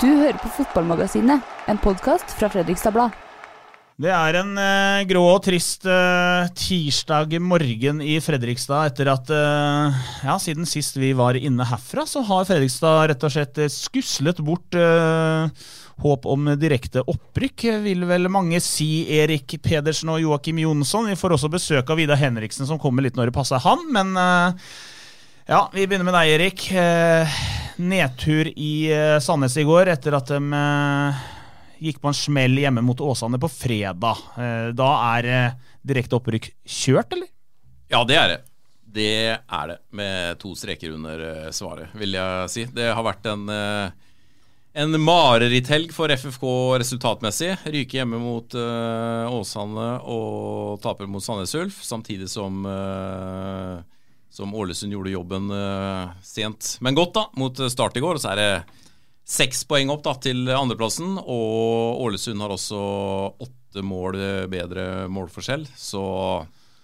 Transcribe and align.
Du 0.00 0.06
hører 0.08 0.38
på 0.40 0.48
Fotballmagasinet, 0.54 1.44
en 1.68 1.78
podkast 1.78 2.30
fra 2.38 2.48
Fredrikstad 2.48 2.94
Blad. 2.94 3.12
Det 4.00 4.08
er 4.08 4.38
en 4.40 4.54
eh, 4.56 5.02
grå 5.10 5.20
og 5.28 5.42
trist 5.44 5.84
eh, 5.84 6.46
tirsdag 6.56 7.34
morgen 7.44 8.00
i 8.00 8.14
Fredrikstad 8.24 8.94
etter 8.94 9.10
at 9.12 9.28
eh, 9.28 9.98
Ja, 10.24 10.38
siden 10.40 10.64
sist 10.64 10.96
vi 10.96 11.10
var 11.18 11.36
inne 11.36 11.68
herfra, 11.68 12.06
så 12.08 12.24
har 12.24 12.48
Fredrikstad 12.48 13.10
rett 13.12 13.28
og 13.28 13.34
slett 13.34 13.60
eh, 13.60 13.68
skuslet 13.68 14.40
bort 14.40 14.72
eh, 14.72 15.68
håp 16.00 16.24
om 16.32 16.48
direkte 16.56 17.04
opprykk, 17.04 17.68
vil 17.84 18.08
vel 18.08 18.32
mange 18.32 18.64
si. 18.64 19.04
Erik 19.20 19.58
Pedersen 19.60 20.16
og 20.16 20.24
Joakim 20.24 20.64
Jonsson. 20.64 21.12
Vi 21.12 21.20
får 21.20 21.36
også 21.36 21.52
besøk 21.52 21.92
av 21.92 22.00
Vidar 22.00 22.24
Henriksen, 22.24 22.64
som 22.64 22.80
kommer 22.80 23.04
litt 23.04 23.20
når 23.20 23.28
det 23.28 23.36
passer 23.36 23.60
han, 23.68 23.84
men 23.92 24.16
eh, 24.16 24.72
ja, 25.50 25.66
vi 25.76 25.84
begynner 25.84 26.08
med 26.08 26.16
deg, 26.16 26.38
Erik. 26.38 26.70
Nedtur 27.80 28.50
i 28.58 28.92
eh, 28.92 29.18
Sandnes 29.22 29.56
i 29.56 29.64
går 29.66 29.90
etter 29.94 30.16
at 30.16 30.30
de 30.30 30.38
eh, 30.56 31.22
gikk 31.88 32.00
på 32.02 32.10
en 32.10 32.16
smell 32.16 32.58
hjemme 32.60 32.84
mot 32.84 33.00
Åsane 33.00 33.40
på 33.40 33.48
fredag. 33.52 34.20
Eh, 34.36 34.68
da 34.76 34.90
er 35.16 35.30
direkte 35.80 36.18
opprykk 36.20 36.50
kjørt, 36.64 37.16
eller? 37.16 37.30
Ja, 37.90 38.04
det 38.06 38.18
er 38.20 38.32
det. 38.34 38.38
Det 38.90 39.10
er 39.38 39.66
det, 39.70 39.78
med 39.94 40.38
to 40.42 40.52
streker 40.58 40.96
under 40.96 41.50
svaret, 41.54 41.92
vil 41.94 42.16
jeg 42.18 42.50
si. 42.50 42.64
Det 42.74 42.88
har 42.90 43.04
vært 43.06 43.28
en, 43.30 43.44
en 43.46 44.98
mareritthelg 44.98 45.94
for 45.94 46.10
FFK 46.10 46.46
resultatmessig. 46.82 47.52
Ryke 47.70 48.00
hjemme 48.00 48.18
mot 48.18 48.54
uh, 48.58 49.30
Åsane 49.30 49.92
og 50.10 50.82
taper 50.82 51.06
mot 51.06 51.22
Sandnes 51.22 51.54
Ulf, 51.58 51.78
samtidig 51.86 52.26
som 52.34 52.66
eh, 52.66 53.78
som 54.30 54.54
Ålesund 54.54 54.94
gjorde 54.94 55.12
jobben 55.12 55.50
uh, 55.50 56.12
sent, 56.22 56.76
men 56.80 56.94
godt, 56.98 57.16
da, 57.16 57.24
mot 57.40 57.64
Start 57.72 57.98
i 57.98 58.04
går. 58.04 58.20
Så 58.22 58.30
er 58.32 58.40
det 58.40 58.52
seks 59.26 59.64
poeng 59.66 59.90
opp 59.92 60.04
da, 60.06 60.14
til 60.22 60.48
andreplassen, 60.54 61.18
og 61.18 62.00
Ålesund 62.06 62.42
har 62.42 62.54
også 62.54 62.80
åtte 63.42 63.84
mål 63.86 64.18
bedre 64.50 64.86
målforskjell. 65.10 65.66
Så 65.78 66.02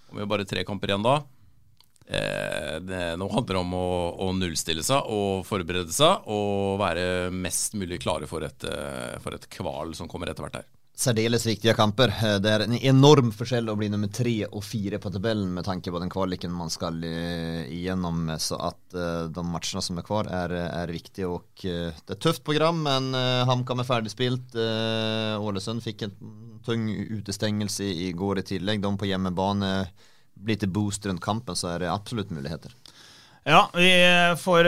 om 0.09 0.15
vi 0.15 0.23
har 0.23 0.29
bare 0.31 0.47
tre 0.47 0.63
kamper 0.67 0.91
igjen 0.91 1.03
da 1.03 1.17
eh, 2.07 2.77
det, 2.79 3.01
Nå 3.19 3.27
handler 3.31 3.57
det 3.57 3.61
om 3.61 3.75
å, 3.75 3.87
å 4.23 4.31
nullstille 4.35 4.85
seg 4.85 5.11
og 5.11 5.43
forberede 5.47 5.93
seg 5.93 6.27
og 6.31 6.79
være 6.81 7.29
mest 7.35 7.75
mulig 7.77 7.99
klare 8.03 8.29
for 8.29 8.45
et, 8.47 8.67
eh, 8.67 9.17
for 9.23 9.35
et 9.35 9.49
kval 9.51 9.95
som 9.97 10.09
kommer 10.11 10.31
etter 10.31 10.47
hvert 10.47 10.61
her. 10.61 10.69
Særdeles 10.97 11.43
viktige 11.45 11.75
kamper. 11.77 12.09
Eh, 12.09 12.39
Det 12.41 12.49
er 12.49 12.63
en 12.65 12.73
enorm 12.73 13.29
forskjell 13.29 13.69
å 13.69 13.75
bli 13.77 13.85
nummer 13.93 14.09
tre 14.09 14.47
og 14.47 14.63
fire 14.65 14.97
på 14.97 15.11
tabellen 15.13 15.51
med 15.53 15.67
tanke 15.67 15.91
på 15.93 15.99
den 16.01 16.09
kvaliken 16.09 16.49
man 16.49 16.71
skal 16.73 16.97
eh, 17.05 17.69
igjennom. 17.69 18.31
Så 18.41 18.57
at 18.57 18.97
eh, 18.97 19.27
de 19.29 19.43
matchene 19.45 19.83
som 19.85 19.99
er 20.01 20.07
kvar, 20.07 20.25
er, 20.25 20.55
er 20.65 20.89
viktige. 20.89 21.29
Og 21.29 21.45
det 21.61 21.93
er 21.93 22.15
et 22.15 22.23
tøft 22.23 22.41
program, 22.43 22.81
men 22.81 23.13
HamKam 23.13 23.83
er 23.83 23.89
ferdigspilt. 23.91 24.57
Ålesund 25.37 25.85
fikk 25.85 26.07
en 26.07 26.17
tung 26.65 26.89
utestengelse 26.89 27.85
i 27.85 28.09
går 28.17 28.41
i 28.41 28.47
tillegg. 28.55 28.81
De 28.81 28.95
på 28.97 29.11
hjemmebane 29.11 29.71
blir 30.33 30.57
til 30.57 30.73
boost 30.73 31.05
rundt 31.05 31.21
kampen, 31.21 31.57
så 31.57 31.75
er 31.75 31.85
det 31.85 31.93
absolutt 31.93 32.33
muligheter. 32.33 32.73
Ja, 33.47 33.69
vi 33.71 33.87
får 34.43 34.65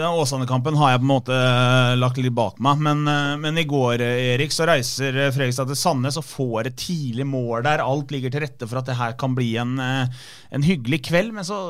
ja, 0.00 0.08
Åsane-kampen 0.16 0.78
har 0.80 0.94
jeg 0.94 1.00
på 1.02 1.04
en 1.04 1.10
måte 1.10 1.36
eh, 1.36 1.90
lagt 2.00 2.16
litt 2.16 2.32
bak 2.32 2.56
meg. 2.64 2.80
Men, 2.80 3.02
eh, 3.04 3.34
men 3.42 3.60
i 3.60 3.66
går 3.68 4.00
eh, 4.00 4.30
Erik, 4.32 4.54
så 4.54 4.64
reiser 4.64 5.12
eh, 5.12 5.28
Fredrikstad 5.34 5.68
til 5.68 5.76
Sandnes 5.76 6.16
og 6.16 6.24
får 6.24 6.70
et 6.70 6.78
tidlig 6.80 7.26
mål 7.28 7.66
der. 7.66 7.84
Alt 7.84 8.14
ligger 8.14 8.32
til 8.32 8.46
rette 8.46 8.64
for 8.70 8.80
at 8.80 8.88
det 8.88 8.96
her 8.96 9.12
kan 9.20 9.36
bli 9.36 9.50
en, 9.60 9.76
eh, 9.76 10.24
en 10.56 10.64
hyggelig 10.64 11.02
kveld. 11.10 11.34
Men 11.36 11.44
så 11.44 11.60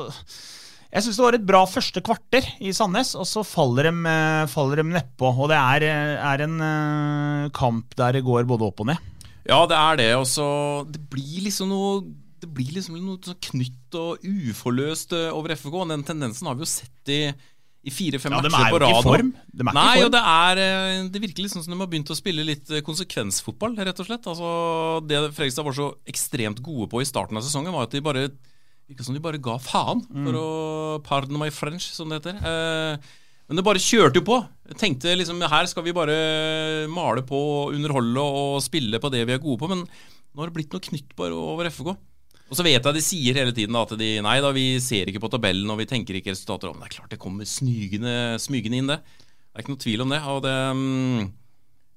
Jeg 0.93 1.03
syns 1.03 1.17
det 1.17 1.25
var 1.25 1.35
et 1.35 1.45
bra 1.49 1.65
første 1.67 2.05
kvarter 2.05 2.47
i 2.61 2.71
Sandnes, 2.71 3.15
og 3.19 3.27
så 3.27 3.43
faller 3.43 3.89
de, 3.89 3.93
eh, 4.07 4.47
faller 4.47 4.79
de 4.79 4.89
nedpå. 4.93 5.27
Og 5.27 5.51
det 5.51 5.59
er, 5.59 5.89
eh, 5.91 6.23
er 6.23 6.47
en 6.47 6.59
eh, 6.61 7.49
kamp 7.49 7.97
der 7.99 8.13
det 8.13 8.23
går 8.23 8.47
både 8.47 8.71
opp 8.71 8.79
og 8.79 8.93
ned. 8.93 9.11
Ja, 9.43 9.65
det 9.67 9.75
er 9.75 9.97
det. 9.99 10.11
Og 10.15 10.27
så 10.29 10.87
Det 10.87 11.03
blir 11.09 11.43
liksom 11.49 11.67
noe 11.67 12.03
Det 12.43 12.49
blir 12.51 12.73
liksom 12.75 12.99
noe 12.99 13.17
sånn 13.23 13.39
knytt 13.49 13.95
og 13.99 14.23
uforløst 14.27 15.15
eh, 15.15 15.29
over 15.33 15.55
FK. 15.55 15.71
Og 15.79 15.89
den 15.93 16.03
tendensen 16.07 16.49
har 16.49 16.59
vi 16.59 16.65
jo 16.67 16.71
sett 16.75 17.13
i 17.15 17.23
i 17.83 17.91
fire-fem 17.91 18.31
Ja, 18.31 18.37
matcher 18.39 18.61
er 18.63 18.71
på 18.71 18.77
ikke 18.79 18.85
rad. 18.85 18.93
De 19.03 19.09
er 19.11 19.23
ikke 19.27 19.59
i 19.59 19.75
Nei, 19.75 19.95
form. 19.97 20.05
og 20.05 20.11
det 20.13 20.19
er 20.31 20.59
eh, 20.63 21.07
Det 21.11 21.19
virker 21.19 21.43
liksom 21.43 21.63
som 21.65 21.73
de 21.73 21.79
har 21.81 21.89
begynt 21.91 22.11
å 22.13 22.15
spille 22.15 22.45
litt 22.47 22.69
eh, 22.71 22.79
konsekvensfotball, 22.87 23.73
rett 23.75 23.99
og 23.99 24.07
slett. 24.07 24.29
Altså, 24.31 24.51
Det 25.03 25.19
Fredrikstad 25.35 25.65
var 25.67 25.75
så 25.75 25.89
ekstremt 26.07 26.61
gode 26.63 26.87
på 26.93 27.01
i 27.03 27.07
starten 27.09 27.35
av 27.35 27.43
sesongen, 27.43 27.73
var 27.75 27.89
at 27.89 27.91
de 27.91 27.99
bare 28.05 28.29
virka 28.87 29.03
som 29.03 29.15
de 29.17 29.19
bare 29.23 29.41
ga 29.43 29.57
faen, 29.59 29.99
Mm. 30.07 30.23
for 30.29 30.39
å 30.39 30.47
pardon 31.03 31.37
my 31.43 31.49
French, 31.51 31.89
som 31.91 32.07
det 32.07 32.21
heter. 32.23 32.39
Eh, 32.39 32.97
men 33.49 33.59
det 33.59 33.65
bare 33.67 33.83
kjørte 33.83 34.21
jo 34.21 34.27
på. 34.31 34.39
Jeg 34.71 34.79
tenkte 34.79 35.17
liksom 35.19 35.43
her 35.43 35.67
skal 35.67 35.83
vi 35.83 35.91
bare 35.91 36.87
male 36.87 37.21
på, 37.27 37.67
underholde 37.75 38.15
og 38.23 38.61
spille 38.63 38.95
på 39.03 39.11
det 39.11 39.25
vi 39.27 39.33
er 39.35 39.43
gode 39.43 39.59
på. 39.59 39.67
Men 39.67 39.83
nå 39.83 40.39
har 40.39 40.47
det 40.47 40.55
blitt 40.55 40.71
noe 40.71 40.79
knytt 40.87 41.11
bare 41.19 41.35
over 41.35 41.67
FK. 41.67 41.97
Og 42.53 42.57
så 42.59 42.65
vet 42.67 42.85
jeg 42.85 42.93
de 42.93 43.01
sier 43.01 43.37
hele 43.39 43.53
tiden 43.55 43.73
at 43.79 43.95
de 43.97 44.09
nei 44.21 44.35
da, 44.45 44.51
vi 44.53 44.77
ser 44.77 45.09
ikke 45.09 45.23
på 45.23 45.31
tabellen 45.33 45.71
og 45.73 45.79
vi 45.79 45.87
tenker 45.89 46.19
ikke 46.19 46.35
resultater 46.35 46.69
om. 46.69 46.77
Det 46.77 46.91
er 46.91 46.97
klart 46.99 47.15
det 47.15 47.21
kommer 47.21 47.49
smygende, 47.49 48.37
smygende 48.41 48.77
inn, 48.77 48.91
det. 48.91 48.99
Det 49.01 49.57
er 49.57 49.63
ikke 49.63 49.73
noe 49.73 49.81
tvil 49.81 50.03
om 50.05 50.13
det. 50.13 50.19
Og 50.29 50.43
det 50.45 50.53
mm, 50.77 51.31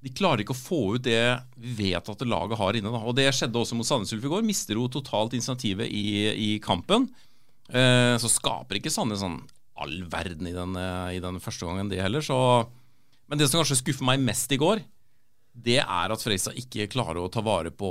de 0.07 0.13
klarer 0.17 0.45
ikke 0.45 0.55
å 0.55 0.59
få 0.59 0.81
ut 0.97 1.05
det 1.05 1.21
vi 1.61 1.75
vet 1.91 2.09
at 2.09 2.25
laget 2.25 2.61
har 2.61 2.79
inne. 2.79 2.93
Da. 2.95 3.03
Og 3.05 3.17
Det 3.19 3.27
skjedde 3.35 3.61
også 3.61 3.77
mot 3.77 3.89
Sandnes 3.89 4.17
Ulf 4.17 4.25
i 4.25 4.33
går. 4.33 4.49
Mister 4.49 4.79
jo 4.79 4.89
totalt 4.93 5.37
initiativet 5.37 5.93
i, 5.93 6.07
i 6.33 6.51
kampen. 6.63 7.09
Eh, 7.69 8.15
så 8.23 8.31
skaper 8.31 8.79
ikke 8.79 8.93
Sandnes 8.95 9.25
sånn 9.25 9.41
all 9.77 9.97
verden 10.09 10.49
i 10.49 10.55
den, 10.57 10.77
eh, 10.81 11.17
i 11.19 11.21
den 11.21 11.41
første 11.43 11.69
gangen, 11.69 11.91
det 11.93 12.01
heller. 12.01 12.25
Så, 12.25 12.37
men 13.29 13.41
det 13.41 13.51
som 13.51 13.61
kanskje 13.61 13.81
skuffer 13.83 14.07
meg 14.09 14.23
mest 14.25 14.53
i 14.55 14.61
går, 14.61 14.81
det 15.57 15.81
er 15.83 16.13
at 16.13 16.23
Fredrikstad 16.23 16.57
ikke 16.61 16.91
klarer 16.93 17.21
å 17.23 17.33
ta 17.33 17.43
vare 17.45 17.73
på 17.73 17.91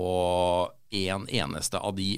en 0.95 1.27
eneste 1.27 1.81
av 1.81 1.97
de 1.97 2.15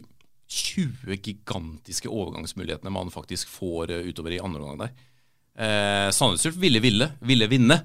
20 0.48 1.18
gigantiske 1.20 2.10
overgangsmulighetene 2.10 2.94
man 2.94 3.12
faktisk 3.12 3.50
får 3.52 3.92
eh, 3.92 4.10
utover 4.10 4.38
i 4.38 4.42
andre 4.44 4.64
omgang 4.64 4.82
der. 4.86 4.96
Eh, 5.58 6.08
Sandnes 6.16 6.46
Ulf 6.48 6.60
ville 6.62 6.80
ville, 6.84 7.12
ville 7.20 7.48
vinne. 7.52 7.82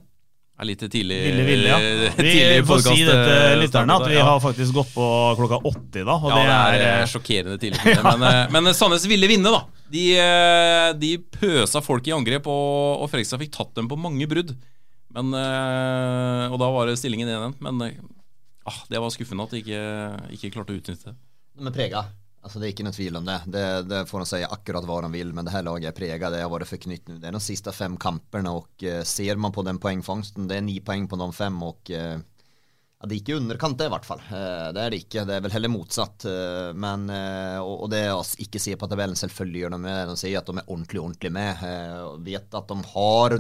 Er 0.63 0.69
litt 0.69 0.83
tidlig 0.85 1.17
Ville, 1.25 1.45
ville, 1.47 1.69
ja. 1.71 1.79
Vi 2.21 2.67
får 2.69 2.83
si 2.85 2.99
det 3.03 3.15
til 3.17 3.33
eh, 3.35 3.55
lytterne 3.63 3.95
at 3.97 4.05
vi 4.07 4.19
ja. 4.19 4.27
har 4.29 4.43
faktisk 4.43 4.77
gått 4.77 4.91
på 4.95 5.07
klokka 5.41 5.59
80 5.65 6.05
da. 6.07 6.17
Og 6.19 6.29
ja, 6.29 6.37
det 6.37 6.53
er, 6.53 6.77
eh, 6.77 6.99
eh, 7.01 7.07
sjokkerende 7.11 7.57
tidlig. 7.59 7.97
Men, 8.23 8.53
men 8.53 8.77
Sandnes 8.77 9.07
ville 9.11 9.31
vinne, 9.31 9.51
da. 9.51 9.65
De, 9.93 10.05
de 11.01 11.11
pøsa 11.35 11.83
folk 11.85 12.07
i 12.09 12.15
angrep, 12.15 12.47
og, 12.49 13.03
og 13.03 13.11
Fredrikstad 13.11 13.43
fikk 13.43 13.57
tatt 13.57 13.75
dem 13.81 13.91
på 13.91 13.99
mange 14.01 14.29
brudd. 14.31 14.55
Men, 15.13 15.35
eh, 15.37 16.47
og 16.53 16.61
da 16.63 16.71
var 16.77 16.89
det 16.89 16.99
stillingen 17.01 17.29
1-1. 17.33 17.59
Men 17.65 17.83
ah, 18.69 18.81
det 18.93 19.03
var 19.03 19.13
skuffende 19.13 19.49
at 19.49 19.57
de 19.57 19.65
ikke, 19.65 19.85
ikke 20.37 20.53
klarte 20.55 20.77
å 20.77 20.79
utnytte 20.79 21.11
det. 21.11 21.19
De 21.59 21.69
er 21.69 21.75
prega. 21.75 22.07
Altså, 22.43 22.59
det 22.59 22.67
er 22.67 22.73
ikke 22.75 22.87
noe 22.89 22.97
tvil 22.97 23.19
om 23.21 23.29
det. 23.29 23.39
det. 23.55 23.67
Det 23.87 24.03
får 24.11 24.25
de 24.25 24.29
si 24.33 24.43
akkurat 24.43 24.87
hva 24.89 24.99
de 25.05 25.13
vil, 25.15 25.31
men 25.35 25.47
det 25.47 25.55
her 25.55 25.63
laget 25.67 25.93
er 25.93 25.95
prega. 25.95 26.31
Det 26.33 26.43
har 26.43 26.51
vært 26.51 26.71
forknytt 26.73 27.07
nå. 27.07 27.21
Det 27.23 27.31
er 27.31 27.37
de 27.37 27.43
siste 27.45 27.75
fem 27.77 27.95
kampene, 28.03 28.51
og 28.51 28.83
eh, 28.83 29.05
ser 29.07 29.39
man 29.39 29.55
på 29.55 29.63
den 29.67 29.79
poengfangsten, 29.83 30.49
det 30.51 30.59
er 30.59 30.67
ni 30.67 30.81
poeng 30.83 31.07
på 31.11 31.21
de 31.21 31.29
fem, 31.37 31.61
og 31.63 31.93
eh, 31.95 32.19
ja, 33.03 33.09
Det 33.09 33.17
er 33.17 33.21
ikke 33.21 33.37
underkant, 33.41 33.79
det, 33.79 33.87
i 33.89 33.91
hvert 33.91 34.07
fall. 34.07 34.21
Eh, 34.31 34.69
det 34.75 34.83
er 34.83 34.93
det 34.95 34.99
ikke. 35.03 35.25
Det 35.27 35.35
er 35.35 35.43
vel 35.43 35.55
heller 35.57 35.73
motsatt. 35.73 36.27
Eh, 36.31 36.69
men, 36.79 37.09
eh, 37.11 37.59
og 37.59 37.89
det 37.91 38.05
å 38.15 38.21
ikke 38.23 38.63
se 38.63 38.77
på 38.79 38.87
tabellen, 38.87 39.19
selvfølgelig 39.19 39.65
gjør 39.65 39.75
de 39.75 39.81
med. 39.83 40.13
De 40.13 40.19
sier 40.21 40.39
at 40.39 40.47
de 40.47 40.55
er 40.59 40.69
ordentlig, 40.69 41.03
ordentlig 41.03 41.33
med. 41.35 41.65
Og 42.07 42.23
vet 42.23 42.55
at 42.55 42.71
de 42.71 42.79
har 42.93 43.39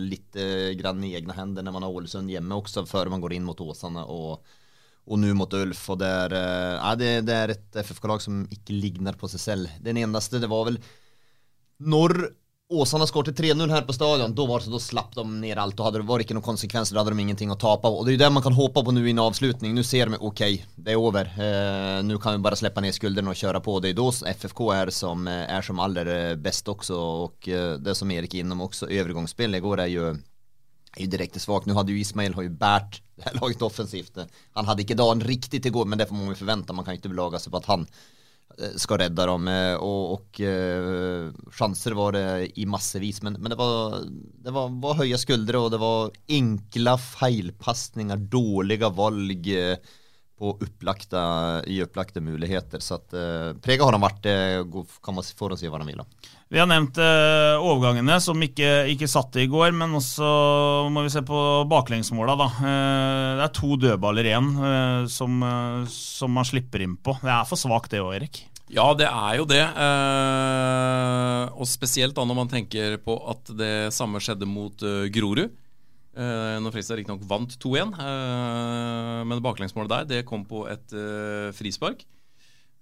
litt 0.00 0.40
grann 0.80 1.04
i 1.04 1.12
egne 1.18 1.36
hender 1.36 1.66
når 1.66 1.76
man 1.76 1.84
har 1.84 2.00
Ålesund 2.00 2.32
hjemme 2.32 2.56
også, 2.56 2.86
før 2.88 3.12
man 3.12 3.20
går 3.20 3.36
inn 3.36 3.44
mot 3.44 3.60
Åsane 3.60 4.06
og, 4.08 4.40
og 5.10 5.18
nå 5.18 5.34
mot 5.34 5.58
Ulf. 5.58 5.82
Det 5.98 6.06
er, 6.06 6.34
ja, 6.38 6.94
det, 6.98 7.10
det 7.26 7.34
er 7.36 7.54
et 7.56 7.80
FFK-lag 7.82 8.22
som 8.22 8.44
ikke 8.46 8.76
ligner 8.76 9.18
på 9.18 9.28
seg 9.32 9.42
selv. 9.42 9.72
Den 9.82 9.98
eneste, 9.98 10.38
det 10.38 10.50
var 10.50 10.68
vel 10.70 10.78
når 11.80 12.30
Åsane 12.70 13.06
skåret 13.06 13.34
3-0 13.34 13.66
her 13.66 13.82
på 13.82 13.94
stadion, 13.96 14.30
da 14.30 14.78
slapp 14.78 15.16
de 15.16 15.24
ned 15.26 15.58
alt. 15.58 15.80
og 15.80 15.86
hadde 15.88 15.98
det 15.98 16.06
var 16.06 16.22
ikke 16.22 16.36
noen 16.36 16.46
konsekvenser, 16.46 16.94
da 16.94 17.02
hadde 17.02 17.16
de 17.16 17.24
ingenting 17.24 17.50
å 17.50 17.58
tape. 17.58 17.90
Og 17.90 18.04
Det 18.06 18.12
er 18.12 18.14
jo 18.14 18.20
det 18.22 18.28
man 18.30 18.44
kan 18.44 18.54
håpe 18.54 18.84
på 18.86 18.92
nå 18.94 19.02
i 19.02 19.10
en 19.10 19.22
avslutning. 19.24 19.74
Nå 19.74 19.82
ser 19.82 20.06
de 20.06 20.20
ok, 20.20 20.42
det 20.78 20.94
er 20.94 21.00
over. 21.00 21.26
Eh, 21.34 21.98
nå 22.06 22.20
kan 22.22 22.36
vi 22.36 22.44
bare 22.46 22.54
slippe 22.60 22.80
ned 22.80 22.94
skuldrene 22.94 23.34
og 23.34 23.34
kjøre 23.34 23.58
på. 23.58 23.80
Det 23.82 23.90
er 23.90 23.98
da 23.98 24.06
FFK 24.36 24.62
er 24.76 24.90
som, 24.94 25.26
eh, 25.26 25.50
er 25.50 25.66
som 25.66 25.80
aller 25.80 26.06
eh, 26.06 26.36
best 26.36 26.70
også. 26.70 26.94
Og 26.94 27.48
eh, 27.50 27.74
det 27.82 27.96
som 27.98 28.10
Erik 28.10 28.36
er 28.36 28.44
innom 28.44 28.62
også, 28.68 28.86
overgangsspill 28.86 29.58
i 29.58 29.62
går, 29.66 29.82
er 29.82 29.90
jo 29.90 30.14
er 30.96 31.04
jo 31.04 31.10
direkte 31.12 31.42
svagt. 31.42 31.68
Nå 31.68 31.76
hadde 31.78 31.94
ju 31.94 32.00
Ismail 32.00 32.34
har 32.34 32.46
jo 32.46 32.54
bärt 32.60 33.00
det 33.16 33.28
her 33.28 33.36
laget 33.40 33.62
offensivt. 33.62 34.22
Han 34.56 34.70
hadde 34.70 34.86
ikke 34.86 34.98
dagen 34.98 35.22
riktig 35.24 35.62
til 35.62 35.74
går, 35.74 35.86
men 35.86 36.00
det 36.00 36.08
får 36.08 36.18
man 36.18 36.32
jo 36.32 36.40
förvänta. 36.40 36.76
Man 36.76 36.86
kan 36.86 36.98
ikke 36.98 37.12
belaga 37.12 37.42
seg 37.42 37.52
på 37.54 37.62
at 37.62 37.70
han 37.70 37.86
Eh, 38.58 38.76
ska 38.76 38.98
rädda 38.98 39.26
dem 39.26 39.48
eh, 39.48 39.74
och, 39.74 40.12
och 40.12 40.40
eh, 40.40 41.30
chanser 41.50 41.90
var 41.90 42.12
det 42.12 42.58
i 42.58 42.66
massevis 42.66 43.22
men, 43.22 43.32
men 43.32 43.50
det 43.50 43.56
var, 43.56 44.02
det 44.44 44.50
var, 44.50 44.80
var 44.80 44.94
höga 44.94 45.18
skuldre 45.18 45.58
och 45.58 45.70
det 45.70 45.78
var 45.78 46.10
enkla 46.28 46.98
feilpasninger, 46.98 48.16
dåliga 48.16 48.88
valg 48.88 49.48
på 50.38 50.58
upplagda, 50.60 51.64
i 51.64 51.82
upplagda 51.82 52.20
muligheter. 52.20 52.78
Så 52.80 52.94
at 52.96 53.12
uh, 53.12 53.52
Prega 53.60 53.84
har 53.84 53.92
de 53.92 54.00
vært, 54.00 54.28
kan 55.04 55.14
man 55.14 55.26
se 55.26 55.36
hva 55.36 55.50
de 55.52 55.88
vil. 55.90 56.00
Vi 56.50 56.58
har 56.58 56.66
nevnt 56.66 56.98
uh, 56.98 57.62
overgangene 57.62 58.16
som 58.18 58.40
ikke, 58.42 58.88
ikke 58.90 59.06
satte 59.10 59.38
i 59.38 59.48
går, 59.50 59.70
men 59.70 59.94
også 59.94 60.26
må 60.90 61.04
vi 61.06 61.12
se 61.14 61.22
på 61.22 61.42
baklengsmåla. 61.70 62.34
Da. 62.40 62.48
Uh, 62.58 63.28
det 63.38 63.44
er 63.46 63.52
to 63.54 63.78
dødballer 63.78 64.26
igjen 64.26 64.48
uh, 64.58 65.06
som, 65.06 65.38
som, 65.86 66.34
man 66.34 66.48
slipper 66.48 66.82
inn 66.82 66.98
på. 66.98 67.14
Det 67.22 67.30
er 67.30 67.46
for 67.46 67.60
svakt 67.60 67.94
det 67.94 68.02
òg, 68.02 68.16
Erik? 68.18 68.42
Ja, 68.70 68.88
det 68.94 69.06
er 69.06 69.38
jo 69.40 69.46
det. 69.50 69.62
Eh, 69.62 71.44
og 71.58 71.66
spesielt 71.66 72.14
da 72.14 72.22
når 72.22 72.36
man 72.38 72.50
tenker 72.52 73.00
på 73.02 73.16
at 73.32 73.50
det 73.58 73.90
samme 73.94 74.20
skjedde 74.22 74.46
mot 74.46 74.84
uh, 74.86 75.08
Grorud. 75.10 75.50
Uh, 76.10 76.58
når 76.58 76.74
Fredrikstad 76.74 76.98
riktignok 76.98 77.22
vant 77.30 77.52
2-1, 77.62 77.92
eh, 78.02 79.20
men 79.30 79.42
baklengsmålet 79.44 79.92
der 79.92 80.08
det 80.10 80.24
kom 80.26 80.42
på 80.44 80.64
et 80.68 80.90
eh, 80.90 81.52
frispark. 81.54 82.02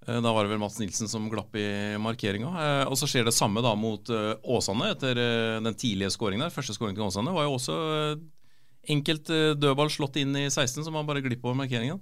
Eh, 0.08 0.20
da 0.24 0.32
var 0.32 0.44
det 0.44 0.54
vel 0.54 0.62
Mats 0.62 0.78
Nilsen 0.80 1.10
som 1.10 1.28
glapp 1.30 1.54
i 1.58 1.68
markeringa. 2.00 2.50
Eh, 2.64 2.84
og 2.88 2.96
så 2.98 3.08
skjer 3.10 3.28
det 3.28 3.36
samme 3.36 3.62
da 3.64 3.74
mot 3.78 4.08
Åsane 4.08 4.92
etter 4.94 5.22
den 5.64 5.78
tidlige 5.78 6.12
skåringen 6.14 6.46
der. 6.46 6.54
Første 6.54 6.76
skåring 6.76 6.96
til 6.96 7.06
Åsane 7.06 7.34
var 7.34 7.48
jo 7.48 7.56
også 7.58 7.78
enkelt 8.88 9.28
dødball 9.60 9.90
slått 9.92 10.16
inn 10.20 10.32
i 10.38 10.46
16, 10.48 10.80
som 10.86 10.94
man 10.96 11.08
bare 11.08 11.20
glipp 11.24 11.44
over 11.44 11.58
markeringen. 11.58 12.00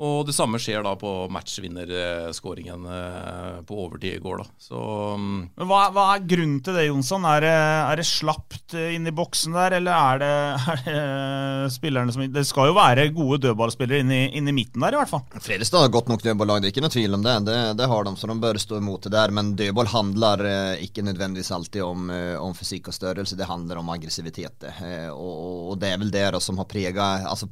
Og 0.00 0.24
det 0.24 0.32
samme 0.32 0.56
skjer 0.62 0.80
da 0.86 0.94
på 0.96 1.10
matchvinnerskåringen 1.30 2.86
eh, 2.88 3.58
på 3.68 3.76
overtid 3.84 4.16
i 4.16 4.22
går. 4.22 4.40
da. 4.40 4.46
Så, 4.58 4.78
Men 5.18 5.68
hva, 5.68 5.82
hva, 5.92 6.06
er 6.14 6.24
grunnen 6.30 6.62
til 6.64 6.78
det, 6.78 6.86
Jonsson? 6.86 7.26
Er 7.28 7.44
det, 7.44 7.52
er 7.52 8.00
det 8.00 8.06
slapt 8.08 8.72
eh, 8.78 8.94
inn 8.96 9.06
i 9.06 9.12
boksen 9.14 9.52
der, 9.54 9.76
eller 9.78 9.92
er 9.92 10.22
det, 10.22 10.30
er 10.72 10.80
det 10.86 11.74
spillerne 11.76 12.14
som 12.14 12.24
Det 12.32 12.46
skal 12.48 12.70
jo 12.70 12.78
være 12.78 13.10
gode 13.12 13.42
dødballspillere 13.44 14.00
inn 14.00 14.14
i, 14.16 14.22
inn 14.40 14.48
i 14.48 14.56
midten 14.56 14.80
der, 14.82 14.96
i 14.96 15.02
hvert 15.02 15.12
fall. 15.12 15.26
Fredrikstad 15.36 15.84
har 15.84 15.92
godt 15.92 16.08
nok 16.10 16.24
dødballag, 16.24 16.64
det 16.64 16.70
er 16.70 16.74
ikke 16.74 16.86
noe 16.86 16.96
tvil 16.96 17.18
om 17.18 17.28
det. 17.28 17.36
det. 17.50 17.58
det. 17.82 17.90
har 17.92 18.08
de, 18.08 18.16
så 18.16 18.32
de 18.32 18.38
bør 18.46 18.62
stå 18.64 18.80
imot 18.80 19.06
det 19.06 19.12
der. 19.12 19.36
Men 19.36 19.52
dødball 19.60 19.92
handler 19.92 20.46
eh, 20.48 20.86
ikke 20.88 21.04
nødvendigvis 21.04 21.52
alltid 21.52 21.84
om, 21.84 22.08
om 22.40 22.56
fysikk 22.56 22.88
og 22.88 22.96
størrelse, 22.96 23.36
det 23.36 23.50
handler 23.50 23.84
om 23.84 23.92
aggressivitet. 23.92 24.66
Og, 25.12 25.70
og, 25.70 25.78
det 25.82 25.92
er 25.92 26.00
vel 26.00 26.10
det 26.14 26.26
som 26.42 26.56
har 26.58 26.66
prega 26.70 27.12
altså, 27.28 27.46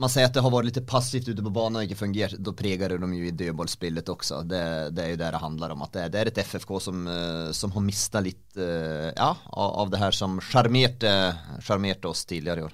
man 0.00 0.10
säger 0.10 0.26
att 0.26 0.34
det 0.34 0.40
har 0.40 0.50
varit 0.50 0.66
lite 0.66 0.80
passivt 0.80 1.28
ute 1.28 1.42
på 1.42 1.50
banan 1.50 1.76
och 1.76 1.82
inte 1.82 1.94
fungerat, 1.94 2.32
då 2.32 2.52
preger 2.52 2.88
det 2.88 2.98
dem 2.98 3.14
ju 3.14 3.26
i 3.26 3.30
dödbollsspelet 3.30 4.08
också. 4.08 4.42
Det, 4.42 4.90
det, 4.90 5.02
är 5.02 5.08
ju 5.08 5.16
det 5.16 5.30
det 5.30 5.36
handlar 5.36 5.70
om, 5.70 5.82
att 5.82 5.92
det, 5.92 6.08
det 6.08 6.18
är 6.18 6.26
ett 6.26 6.38
FFK 6.38 6.80
som, 6.80 7.06
eh, 7.06 7.52
som 7.52 7.72
har 7.72 7.80
mistat 7.80 8.24
lite 8.24 8.64
eh, 8.64 9.12
ja, 9.16 9.36
av 9.52 9.90
det 9.90 9.96
här 9.96 10.10
som 10.10 10.40
charmerte 10.40 12.08
oss 12.08 12.24
tidigare 12.24 12.60
i 12.60 12.62
år. 12.62 12.72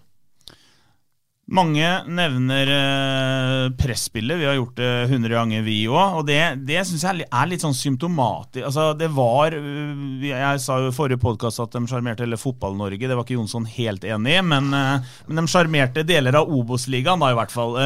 Mange 1.46 1.87
nevner 2.10 2.70
eh, 2.75 3.64
presspillet. 3.78 4.34
Vi 4.40 4.46
har 4.48 4.56
gjort 4.56 4.81
det 4.81 4.88
100 5.04 5.31
ganger, 5.31 5.60
vi 5.62 5.76
òg. 5.87 6.16
Og 6.19 6.25
det, 6.26 6.40
det 6.66 6.81
syns 6.88 7.04
jeg 7.06 7.22
er 7.22 7.46
litt 7.46 7.62
sånn 7.62 7.76
symptomatisk. 7.76 8.64
Altså, 8.66 8.88
det 8.98 9.06
var 9.14 9.54
eh, 9.54 10.25
Jeg 10.26 10.62
sa 10.64 10.81
jo 10.82 10.90
i 10.90 10.96
forrige 10.96 11.22
podkast 11.22 11.62
at 11.62 11.76
de 11.76 11.84
sjarmerte 11.87 12.26
hele 12.26 12.40
Fotball-Norge. 12.40 12.98
Det 13.06 13.14
var 13.14 13.22
ikke 13.22 13.37
Jonsson 13.38 13.69
helt 13.76 14.02
enig 14.02 14.34
i, 14.34 14.43
men, 14.43 14.75
eh, 14.75 15.06
men 15.28 15.38
de 15.38 15.46
sjarmerte 15.52 16.02
deler 16.08 16.40
av 16.40 16.50
Obos-ligaen, 16.50 17.22
da, 17.22 17.31
i 17.31 17.38
hvert 17.38 17.54
fall. 17.54 17.78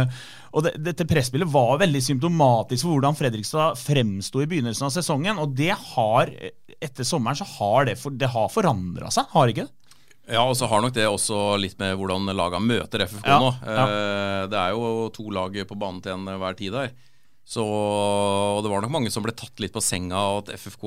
og 0.54 0.68
det, 0.68 0.74
dette 0.90 1.08
presspillet 1.08 1.48
var 1.48 1.80
veldig 1.80 2.04
symptomatisk 2.04 2.84
for 2.84 2.98
hvordan 2.98 3.16
Fredrikstad 3.16 3.80
fremsto 3.80 4.44
i 4.44 4.50
begynnelsen 4.52 4.90
av 4.90 4.92
sesongen. 4.92 5.40
Og 5.40 5.56
det 5.56 5.72
har, 5.94 6.36
etter 6.76 7.08
sommeren, 7.08 7.40
så 7.40 7.48
har 7.56 7.88
det, 7.88 7.96
for, 8.04 8.12
det 8.12 8.28
har 8.36 8.52
forandra 8.52 9.08
seg, 9.16 9.32
har 9.32 9.56
ikke 9.56 9.64
det? 9.64 9.72
Ja, 10.28 10.42
og 10.44 10.56
så 10.58 10.68
har 10.68 10.82
nok 10.84 10.94
det 10.96 11.06
også 11.08 11.56
litt 11.60 11.78
med 11.80 11.96
hvordan 11.96 12.28
laga 12.36 12.60
møter 12.60 13.06
FFK 13.06 13.28
ja, 13.28 13.38
nå. 13.40 13.52
Ja. 13.64 13.84
Eh, 13.84 14.42
det 14.52 14.58
er 14.60 14.74
jo 14.76 15.08
to 15.14 15.28
lag 15.32 15.56
på 15.68 15.78
banen 15.78 16.02
til 16.04 16.16
enhver 16.16 16.58
tid 16.58 16.74
der. 16.76 16.92
Så 17.48 17.64
og 17.64 18.60
det 18.64 18.68
var 18.68 18.84
nok 18.84 18.92
mange 18.92 19.12
som 19.12 19.24
ble 19.24 19.32
tatt 19.32 19.56
litt 19.62 19.72
på 19.72 19.80
senga 19.84 20.20
av 20.20 20.42
at 20.42 20.52
FFK 20.60 20.84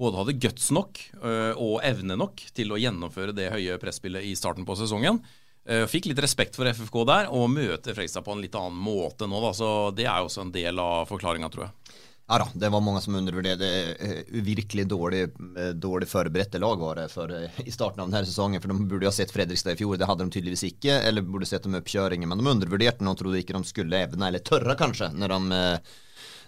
både 0.00 0.20
hadde 0.20 0.36
guts 0.38 0.70
nok 0.74 1.00
eh, 1.18 1.52
og 1.58 1.80
evne 1.86 2.14
nok 2.18 2.44
til 2.54 2.70
å 2.70 2.78
gjennomføre 2.78 3.34
det 3.34 3.50
høye 3.50 3.78
presspillet 3.82 4.28
i 4.28 4.36
starten 4.38 4.66
på 4.68 4.78
sesongen. 4.78 5.18
Eh, 5.66 5.84
fikk 5.90 6.06
litt 6.08 6.22
respekt 6.22 6.56
for 6.56 6.70
FFK 6.70 7.02
der, 7.08 7.28
og 7.34 7.50
møter 7.52 7.96
Frekstad 7.96 8.24
på 8.26 8.36
en 8.36 8.44
litt 8.44 8.54
annen 8.56 8.78
måte 8.80 9.28
nå. 9.28 9.42
Da. 9.44 9.50
Så 9.56 9.72
det 9.96 10.06
er 10.06 10.22
jo 10.22 10.30
også 10.30 10.46
en 10.46 10.54
del 10.54 10.80
av 10.82 11.10
forklaringa, 11.10 11.50
tror 11.52 11.66
jeg. 11.66 11.98
Ja 12.30 12.38
da, 12.38 12.46
det 12.54 12.68
var 12.70 12.82
mange 12.86 13.00
som 13.02 13.16
undervurderte 13.18 13.68
Eh, 14.00 14.42
virkelig 14.42 14.86
dårlig, 14.88 15.22
eh, 15.56 15.72
dårlig 15.74 16.08
forberedte 16.08 16.58
lag 16.58 16.78
var 16.78 16.94
det 16.94 17.08
for, 17.08 17.32
eh, 17.32 17.50
i 17.66 17.70
starten 17.70 18.00
av 18.00 18.10
denne 18.10 18.26
sesongen. 18.26 18.60
For 18.60 18.68
de 18.68 18.86
burde 18.86 19.06
ha 19.06 19.12
sett 19.12 19.32
Fredrikstad 19.32 19.72
i 19.72 19.76
fjor, 19.76 19.98
det 19.98 20.06
hadde 20.06 20.24
de 20.24 20.30
tydeligvis 20.30 20.72
ikke. 20.72 21.02
Eller 21.02 21.22
burde 21.22 21.46
sett 21.46 21.62
dem 21.62 21.74
oppkjøringen. 21.74 22.28
Men 22.28 22.38
de 22.38 22.44
undervurderte 22.44 23.06
og 23.06 23.18
trodde 23.18 23.42
ikke 23.42 23.58
de 23.58 23.64
skulle 23.64 24.06
evne, 24.06 24.28
eller 24.28 24.38
tørre 24.38 24.76
kanskje, 24.76 25.12
når 25.12 25.28
de, 25.28 25.80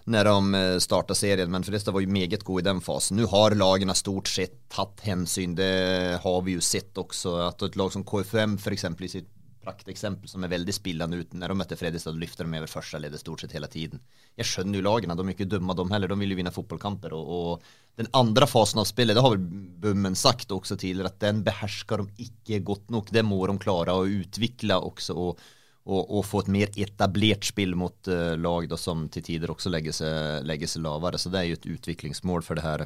når 0.07 0.23
de 0.23 0.79
starta 0.79 1.13
serien. 1.13 1.49
Men 1.49 1.63
Fredrikstad 1.63 1.93
var 1.93 2.01
jo 2.01 2.07
meget 2.07 2.43
god 2.43 2.59
i 2.59 2.69
den 2.69 2.79
fasen. 2.79 3.17
Nå 3.17 3.27
har 3.29 3.51
lagene 3.51 3.93
stort 3.93 4.27
sett 4.27 4.69
tatt 4.69 5.01
hensyn. 5.03 5.55
Det 5.55 6.21
har 6.23 6.41
vi 6.43 6.53
jo 6.53 6.61
sett 6.61 6.93
også. 6.93 7.47
At 7.49 7.61
et 7.61 7.75
lag 7.75 7.91
som 7.91 8.03
KFM 8.03 8.57
eksempel 8.57 9.05
i 9.05 9.09
sitt 9.09 9.27
prakteksempel 9.63 10.29
som 10.29 10.43
er 10.45 10.51
veldig 10.51 10.75
spillende 10.75 11.21
ut. 11.21 11.33
Når 11.33 11.53
de 11.53 11.57
møtte 11.59 11.77
Fredrikstad, 11.79 12.19
lyfte 12.19 12.45
de 12.45 12.59
over 12.59 12.71
første 12.71 13.01
ledet 13.01 13.21
stort 13.21 13.43
sett 13.43 13.55
hele 13.57 13.69
tiden. 13.71 14.03
Jeg 14.39 14.49
skjønner 14.49 14.79
jo 14.79 14.85
lagene, 14.85 15.17
de 15.17 15.25
er 15.25 15.33
ikke 15.35 15.49
dumme 15.49 15.75
de 15.79 15.87
heller. 15.93 16.11
De 16.11 16.19
vil 16.19 16.35
jo 16.35 16.39
vinne 16.39 16.53
fotballkamper. 16.53 17.15
Og, 17.17 17.33
og, 17.37 17.73
den 17.99 18.09
andre 18.17 18.47
fasen 18.49 18.81
av 18.81 18.87
spillet, 18.89 19.15
det 19.17 19.23
har 19.25 19.35
vel 19.35 19.43
Bummen 19.83 20.15
sagt 20.17 20.53
også 20.55 20.77
tidligere, 20.81 21.11
at 21.11 21.19
den 21.21 21.43
behersker 21.45 22.03
de 22.03 22.27
ikke 22.27 22.63
godt 22.65 22.93
nok. 22.93 23.11
Det 23.13 23.25
må 23.25 23.41
de 23.49 23.59
klare 23.63 23.95
å 23.97 24.07
utvikle 24.07 24.79
også. 24.91 25.17
og 25.17 25.43
og, 25.83 25.99
og, 26.07 26.21
få 26.23 26.43
et 26.43 26.51
mer 26.55 26.69
etablert 26.79 27.43
spill 27.43 27.73
mot 27.75 28.07
uh, 28.07 28.37
lag 28.39 28.69
da, 28.71 28.77
som 28.79 29.07
til 29.11 29.25
tider 29.25 29.51
også 29.51 29.71
legger 29.73 29.95
seg, 29.95 30.45
legger 30.47 30.69
seg 30.71 30.85
lavere. 30.85 31.19
Så 31.19 31.31
det 31.33 31.41
er 31.41 31.49
jo 31.49 31.57
et 31.57 31.71
utviklingsmål 31.75 32.45
for 32.47 32.59
det 32.59 32.63
her 32.63 32.85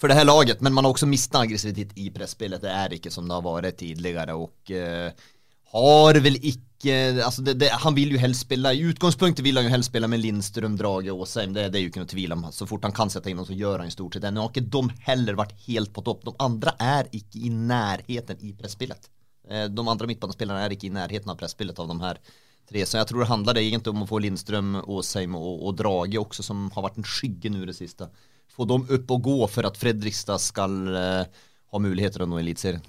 for 0.00 0.08
det 0.08 0.16
her 0.16 0.26
laget. 0.26 0.62
Men 0.64 0.74
man 0.74 0.86
har 0.86 0.94
også 0.94 1.08
mistet 1.08 1.38
aggressivitet 1.42 1.92
i 2.00 2.08
presspillet. 2.14 2.62
Det 2.62 2.72
er 2.72 2.96
ikke 2.96 3.12
som 3.12 3.28
det 3.28 3.36
har 3.36 3.44
vært 3.44 3.78
tidligere. 3.82 4.34
og 4.34 4.72
uh, 4.72 5.28
har 5.72 6.18
vel 6.24 6.36
ikke 6.40 6.96
altså 7.20 7.42
det, 7.44 7.58
det, 7.60 7.68
Han 7.82 7.92
vil 7.92 8.14
jo 8.14 8.18
helst 8.22 8.46
spille 8.46 8.70
I 8.72 8.86
utgangspunktet 8.88 9.44
vil 9.44 9.58
han 9.60 9.66
jo 9.66 9.72
helst 9.74 9.90
spille 9.90 10.08
med 10.08 10.22
Lindstrøm, 10.22 10.78
Drage 10.80 11.12
og 11.12 11.26
Åsheim. 11.26 11.52
Det, 11.54 11.68
det, 11.70 11.78
er 11.78 11.84
jo 11.84 11.92
ikke 11.92 12.02
noe 12.02 12.10
tvil 12.10 12.34
om. 12.36 12.44
Så 12.56 12.66
fort 12.68 12.86
han 12.88 12.96
kan 12.96 13.12
sette 13.12 13.30
inn 13.30 13.36
noe, 13.38 13.48
så 13.48 13.56
gjør 13.56 13.82
han 13.82 13.90
i 13.90 13.94
stort 13.94 14.16
sett 14.16 14.24
det. 14.24 14.32
Nå 14.34 14.46
har 14.46 14.52
ikke 14.52 14.70
de 14.76 15.02
heller 15.06 15.38
vært 15.38 15.56
helt 15.66 15.92
på 15.92 16.04
topp. 16.06 16.24
De 16.26 16.34
andre 16.40 16.74
er 16.80 17.10
ikke 17.16 17.42
i 17.44 17.52
nærheten 17.52 18.46
i 18.46 18.54
presspillet. 18.56 19.10
Eh, 19.50 19.66
de 19.68 19.84
andre 19.92 20.08
midtbanespillerne 20.10 20.64
er 20.64 20.76
ikke 20.76 20.88
i 20.88 20.94
nærheten 20.94 21.32
av 21.32 21.38
presspillet 21.40 21.78
av 21.82 21.90
de 21.90 21.98
her 22.00 22.22
tre. 22.70 22.86
Så 22.86 22.98
jeg 22.98 23.10
tror 23.10 23.24
det 23.24 23.30
handler 23.30 23.60
egentlig 23.60 23.94
om 23.94 24.04
å 24.06 24.08
få 24.08 24.22
Lindstrøm, 24.24 24.78
Åsheim 24.86 25.36
og, 25.38 25.52
og 25.68 25.76
Drage 25.78 26.22
også, 26.22 26.46
som 26.46 26.68
har 26.74 26.86
vært 26.88 27.00
en 27.02 27.08
skygge 27.08 27.52
nå 27.52 27.64
i 27.64 27.70
det 27.70 27.76
siste. 27.78 28.08
Få 28.50 28.66
dem 28.68 28.86
opp 28.88 29.14
og 29.16 29.26
gå 29.28 29.36
for 29.50 29.68
at 29.68 29.78
Fredrikstad 29.78 30.42
skal 30.42 30.80
uh, 30.90 31.44
ha 31.70 31.82
muligheter 31.82 32.24
å 32.24 32.28
nå 32.30 32.40
Eliteserien. 32.40 32.82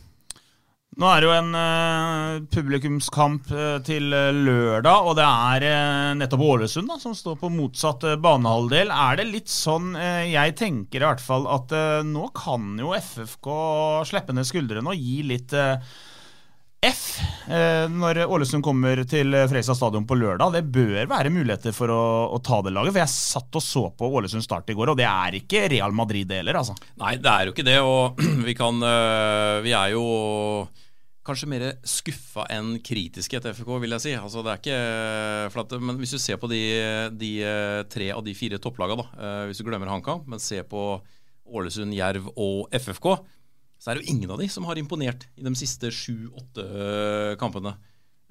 Nå 1.00 1.08
er 1.08 1.24
det 1.24 1.28
jo 1.30 1.36
en 1.38 1.54
uh, 1.56 2.42
publikumskamp 2.52 3.48
uh, 3.56 3.78
til 3.88 4.12
uh, 4.12 4.36
lørdag, 4.36 5.08
og 5.08 5.16
det 5.16 5.24
er 5.24 6.18
nettopp 6.20 6.44
Ålesund 6.44 6.92
da, 6.92 6.98
som 7.00 7.16
står 7.16 7.38
på 7.40 7.52
motsatt 7.54 8.04
banehalvdel. 8.20 8.92
Er 8.92 9.22
det 9.22 9.30
litt 9.30 9.52
sånn 9.52 9.94
jeg 9.96 10.58
tenker 10.60 11.00
i 11.00 11.08
hvert 11.08 11.24
fall 11.24 11.48
at 11.48 11.72
nå 12.04 12.28
kan 12.36 12.76
jo 12.82 12.92
FFK 12.98 13.50
slippe 14.10 14.36
ned 14.36 14.50
skuldrene 14.50 14.92
og 14.92 15.00
gi 15.00 15.22
litt 15.32 15.56
F 16.82 17.02
eh, 17.46 17.86
når 17.94 18.24
Ålesund 18.26 18.64
kommer 18.66 19.04
til 19.06 19.36
Fredrikstad 19.36 19.78
stadion 19.78 20.08
på 20.10 20.18
lørdag. 20.18 20.56
Det 20.58 20.64
bør 20.74 21.10
være 21.12 21.32
muligheter 21.32 21.76
for 21.78 21.94
å, 21.94 22.04
å, 22.34 22.40
ta 22.42 22.58
det 22.66 22.74
laget. 22.74 22.96
For 22.96 23.04
jeg 23.04 23.14
satt 23.14 23.60
og 23.60 23.64
så 23.64 23.84
på 23.96 24.10
Ålesund 24.10 24.44
start 24.44 24.74
i 24.74 24.76
går, 24.78 24.92
og 24.92 24.98
det 25.00 25.06
er 25.08 25.38
ikke 25.38 25.68
Real 25.72 25.94
Madrid 25.96 26.28
det 26.28 26.42
heller, 26.42 26.58
altså. 26.64 26.76
Nei, 27.00 27.16
det 27.22 27.32
er 27.32 27.48
jo 27.48 27.56
ikke 27.56 27.68
det. 27.70 27.78
Og 27.86 28.24
vi 28.48 28.58
kan 28.58 28.82
Vi 29.62 29.76
er 29.78 29.94
jo 29.94 30.06
kanskje 31.28 31.50
mer 31.50 31.66
skuffa 31.86 32.48
enn 32.50 32.80
kritiske 32.82 33.38
etter 33.38 33.54
FK, 33.54 33.70
vil 33.84 33.94
jeg 33.96 34.04
si. 34.04 34.14
Altså, 34.18 34.42
det 34.46 34.54
er 34.54 34.62
ikke 34.62 35.52
flatt, 35.54 35.76
Men 35.82 36.00
hvis 36.02 36.16
du 36.16 36.20
ser 36.22 36.40
på 36.42 36.50
de, 36.50 36.62
de 37.14 37.32
tre 37.92 38.10
av 38.16 38.24
de 38.26 38.34
fire 38.38 38.58
topplagene, 38.62 39.06
da, 39.06 39.22
eh, 39.22 39.44
hvis 39.50 39.62
du 39.62 39.68
glemmer 39.68 39.92
HamKam, 39.92 40.26
men 40.30 40.42
ser 40.42 40.66
på 40.70 41.02
Ålesund, 41.52 41.94
Jerv 41.94 42.32
og 42.40 42.72
FFK, 42.74 43.14
så 43.82 43.92
er 43.92 43.98
det 43.98 44.06
jo 44.06 44.14
ingen 44.16 44.34
av 44.34 44.42
de 44.42 44.48
som 44.52 44.66
har 44.70 44.78
imponert 44.78 45.26
i 45.38 45.46
de 45.46 45.54
siste 45.58 45.90
sju-åtte 45.94 46.66
eh, 46.66 47.34
kampene. 47.42 47.76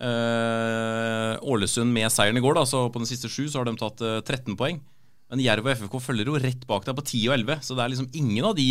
Eh, 0.00 1.34
Ålesund 1.42 1.92
med 1.92 2.10
seieren 2.14 2.38
i 2.38 2.44
går, 2.44 2.56
da, 2.58 2.64
så 2.68 2.86
på 2.92 3.02
de 3.02 3.10
siste 3.10 3.30
sju 3.30 3.44
så 3.50 3.60
har 3.60 3.68
de 3.68 3.76
tatt 3.78 4.02
eh, 4.06 4.20
13 4.22 4.56
poeng. 4.58 4.80
Men 5.30 5.42
Jerv 5.42 5.66
og 5.66 5.76
FFK 5.76 5.98
følger 6.02 6.30
jo 6.30 6.38
rett 6.42 6.66
bak 6.66 6.86
deg 6.86 6.96
på 6.98 7.06
10 7.06 7.26
og 7.28 7.34
11, 7.36 7.66
så 7.66 7.76
det 7.76 7.84
er 7.84 7.92
liksom 7.92 8.10
ingen 8.18 8.46
av 8.48 8.56
de 8.58 8.68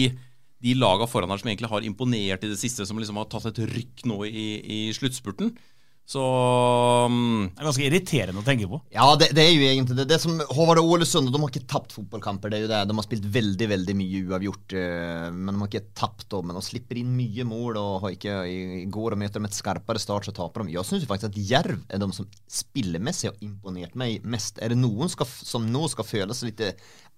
de 0.63 0.75
laga 0.75 1.07
foran 1.07 1.31
her 1.31 1.39
som 1.41 1.49
egentlig 1.51 1.71
har 1.71 1.85
imponert 1.87 2.43
i 2.43 2.51
det 2.51 2.59
siste, 2.59 2.85
som 2.87 2.99
liksom 2.99 3.19
har 3.19 3.29
tatt 3.31 3.47
et 3.51 3.61
rykk 3.71 4.05
nå 4.11 4.21
i, 4.27 4.47
i 4.59 4.79
sluttspurten. 4.95 5.53
Så 6.09 6.21
um, 7.05 7.49
Det 7.53 7.61
er 7.61 7.67
ganske 7.67 7.85
irriterende 7.85 8.41
å 8.41 8.45
tenke 8.45 8.65
på. 8.69 8.79
Ja, 8.95 9.05
det, 9.19 9.27
det 9.37 9.43
er 9.43 9.51
jo 9.53 9.67
egentlig 9.67 9.97
det. 9.99 10.07
Det 10.09 10.17
som 10.17 10.39
Håvard 10.57 10.81
og 10.81 10.95
Ålesund, 10.95 11.29
de 11.29 11.41
har 11.41 11.51
ikke 11.51 11.69
tapt 11.69 11.93
fotballkamper. 11.93 12.49
det 12.49 12.57
er 12.57 12.63
jo 12.63 12.71
det. 12.71 12.79
De 12.89 12.95
har 12.97 13.05
spilt 13.05 13.27
veldig 13.35 13.67
veldig 13.75 13.95
mye 13.99 14.23
uavgjort, 14.25 14.75
eh, 14.81 15.27
men 15.35 15.53
de 15.53 15.61
har 15.61 15.69
ikke 15.69 15.93
tapt. 16.01 16.33
Men 16.41 16.57
de 16.57 16.65
slipper 16.65 16.97
inn 16.97 17.13
mye 17.13 17.45
mål. 17.45 17.77
og 17.77 18.01
har 18.07 18.17
ikke, 18.17 18.39
I 18.49 18.89
går 18.89 19.13
og 19.13 19.21
møter 19.21 19.37
de 19.37 19.51
et 19.51 19.59
skarpere 19.59 20.01
start, 20.01 20.25
så 20.25 20.33
taper 20.33 20.65
de. 20.65 20.73
Jeg 20.79 20.89
syns 20.89 21.05
faktisk 21.05 21.29
at 21.29 21.41
Jerv 21.53 21.77
er 21.85 22.01
de 22.01 22.11
som 22.17 22.33
spillemessig 22.57 23.29
har 23.29 23.45
imponert 23.45 23.93
meg 23.93 24.25
mest. 24.25 24.57
Er 24.65 24.73
det 24.73 24.81
noen 24.81 25.13
skal, 25.13 25.29
som 25.29 25.69
nå 25.69 25.85
skal 25.93 26.09
føle 26.09 26.33
seg 26.33 26.55
litt 26.55 26.65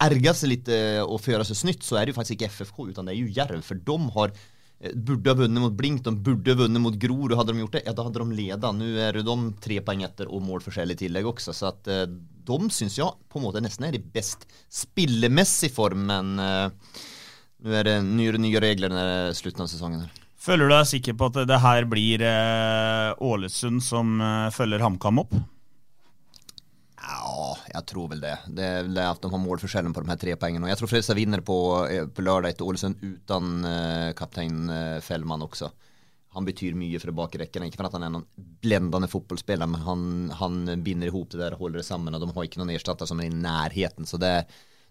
erge 0.01 0.33
seg 0.35 0.49
litt 0.49 0.69
og 1.05 1.19
føle 1.21 1.45
seg 1.45 1.59
snytt, 1.59 1.85
så 1.85 1.95
er 1.99 2.07
det 2.07 2.11
jo 2.11 2.17
faktisk 2.17 2.39
ikke 2.39 2.55
FFK, 2.57 2.87
utan 2.89 3.07
det 3.07 3.13
er 3.13 3.21
jo 3.21 3.35
Jerv. 3.37 3.61
For 3.63 3.77
de 3.77 3.97
har 4.17 4.33
Eh, 4.33 4.59
burde 4.93 5.29
ha 5.29 5.37
vunnet 5.37 5.61
mot 5.61 5.73
Blink, 5.77 6.01
de 6.03 6.13
burde 6.15 6.55
vunnet 6.57 6.81
mot 6.81 6.95
Grorud. 6.97 7.35
Hadde 7.37 7.53
de 7.53 7.61
gjort 7.61 7.77
det, 7.77 7.83
ja, 7.85 7.93
da 7.93 8.05
hadde 8.07 8.23
de 8.23 8.37
leda. 8.37 8.71
Nå 8.73 8.87
er 8.97 9.19
de 9.21 9.35
tre 9.61 9.77
poeng 9.85 10.05
etter 10.07 10.31
og 10.31 10.41
målforskjell 10.45 10.95
i 10.95 10.97
tillegg 11.03 11.29
også. 11.29 11.53
Så 11.55 11.69
at 11.69 11.91
eh, 11.91 12.07
de 12.07 12.59
syns 12.73 12.97
jeg 12.97 13.29
på 13.29 13.39
en 13.39 13.45
måte 13.45 13.61
nesten 13.61 13.85
er 13.87 13.97
i 13.97 14.01
best 14.01 14.47
spillemessig 14.73 15.69
form, 15.75 16.07
men 16.09 16.33
uh, 16.41 16.97
nå 17.61 17.77
er 17.77 17.85
det 17.85 17.95
nye, 18.07 18.33
nye 18.41 18.63
regler 18.63 18.89
når 18.89 19.11
er 19.11 19.37
slutten 19.37 19.67
av 19.67 19.69
sesongen. 19.69 20.01
her. 20.07 20.27
Føler 20.41 20.65
du 20.65 20.73
deg 20.73 20.89
sikker 20.89 21.17
på 21.19 21.29
at 21.29 21.43
det 21.45 21.59
her 21.61 21.85
blir 21.85 22.23
Ålesund 23.21 23.83
som 23.85 24.17
følger 24.55 24.81
HamKam 24.81 25.21
opp? 25.21 25.35
Ja, 27.01 27.55
jeg 27.73 27.85
tror 27.89 28.09
vel 28.11 28.21
det. 28.21 28.35
Det 28.53 28.65
er 28.65 28.89
det 28.89 29.05
at 29.07 29.21
de 29.23 29.29
har 29.33 29.41
målforskjellen 29.41 29.93
på 29.95 30.03
de 30.03 30.11
her 30.11 30.19
tre 30.21 30.35
poengene. 30.39 30.67
Og 30.67 30.71
jeg 30.71 30.79
tror 30.79 30.91
Fredrikstad 30.91 31.17
vinner 31.17 31.41
på, 31.45 31.57
eh, 31.89 32.05
på 32.05 32.25
lørdag 32.25 32.53
etter 32.53 32.67
Ålesund 32.67 33.01
uten 33.01 33.65
uh, 33.65 34.11
kaptein 34.17 34.69
uh, 34.69 34.99
Fellmann 35.01 35.45
også. 35.45 35.71
Han 36.35 36.47
betyr 36.47 36.77
mye 36.77 36.99
for 37.01 37.11
bakrekkene. 37.17 37.67
Ikke 37.67 37.81
for 37.81 37.89
at 37.89 37.95
han 37.97 38.05
er 38.05 38.13
noen 38.13 38.27
blendende 38.61 39.09
fotballspiller, 39.11 39.67
men 39.67 39.81
han, 39.87 40.03
han 40.39 40.83
binder 40.85 41.09
ihop 41.09 41.33
det 41.33 41.41
der 41.41 41.57
og 41.57 41.65
holder 41.65 41.81
det 41.81 41.87
sammen. 41.89 42.15
Og 42.15 42.21
de 42.23 42.29
har 42.35 42.47
ikke 42.47 42.61
noen 42.61 42.75
erstatter 42.75 43.09
som 43.09 43.19
er 43.19 43.31
i 43.31 43.33
nærheten. 43.33 44.07
Så 44.07 44.21
det, 44.21 44.31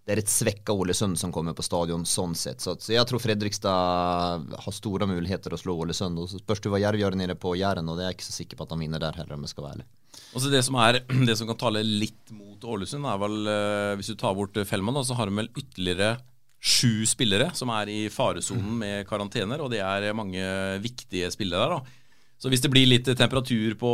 det 0.05 0.17
er 0.17 0.25
et 0.25 0.35
svekka 0.35 0.75
Ålesund 0.75 1.17
som 1.21 1.33
kommer 1.33 1.55
på 1.57 1.65
stadion 1.65 2.05
sånn 2.09 2.35
sett. 2.37 2.61
Så, 2.61 2.75
så, 2.83 2.93
jeg 2.97 3.07
tror 3.09 3.23
Fredrikstad 3.23 4.51
har 4.67 4.77
store 4.77 5.09
muligheter 5.09 5.55
å 5.55 5.63
slå 5.63 5.79
Ålesund. 5.87 6.19
Og 6.19 6.29
så 6.33 6.43
spørs 6.43 6.61
det 6.67 6.75
hva 6.75 6.83
Jerv 6.83 7.01
gjør 7.07 7.17
nede 7.23 7.39
på 7.39 7.55
Jæren, 7.57 7.89
og 7.89 7.97
det 7.97 8.05
er 8.09 8.13
jeg 8.13 8.19
ikke 8.19 8.29
så 8.33 8.37
sikker 8.43 8.61
på 8.61 8.67
at 8.67 8.75
han 8.75 8.83
vinner 8.83 9.07
der 9.07 9.23
heller, 9.23 9.39
om 9.39 9.47
jeg 9.47 9.55
skal 9.55 9.69
være 9.69 9.79
ærlig. 9.79 9.89
Altså 10.31 10.51
det 10.53 10.63
som, 10.67 10.77
er, 10.79 11.01
det 11.29 11.37
som 11.39 11.49
kan 11.51 11.61
tale 11.61 11.85
litt 11.85 12.35
mot 12.35 12.61
Ålesund, 12.61 13.07
er 13.09 13.23
vel 13.23 13.39
eh, 13.51 13.95
Hvis 13.99 14.13
du 14.13 14.19
tar 14.21 14.37
bort 14.37 14.59
Fellmann, 14.69 14.99
da, 14.99 15.07
så 15.07 15.17
har 15.19 15.31
de 15.31 15.41
vel 15.41 15.51
ytterligere 15.55 16.19
sju 16.61 17.07
spillere 17.09 17.49
som 17.57 17.71
er 17.73 17.89
i 17.89 18.01
faresonen 18.13 18.75
med 18.83 19.07
karantener, 19.09 19.63
og 19.65 19.71
det 19.73 19.81
er 19.81 20.13
mange 20.13 20.45
viktige 20.85 21.31
spillere 21.33 21.65
der. 21.65 21.79
da. 21.79 22.01
Så 22.41 22.49
hvis 22.53 22.63
det 22.65 22.71
blir 22.73 22.89
litt 22.89 23.09
temperatur 23.17 23.75
på 23.81 23.93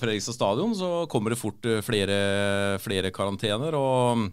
Fredrikstad 0.00 0.36
stadion, 0.36 0.72
så 0.76 1.06
kommer 1.12 1.32
det 1.32 1.40
fort 1.40 1.64
eh, 1.68 1.82
flere, 1.84 2.78
flere 2.84 3.12
karantener. 3.12 3.76
og 3.76 4.28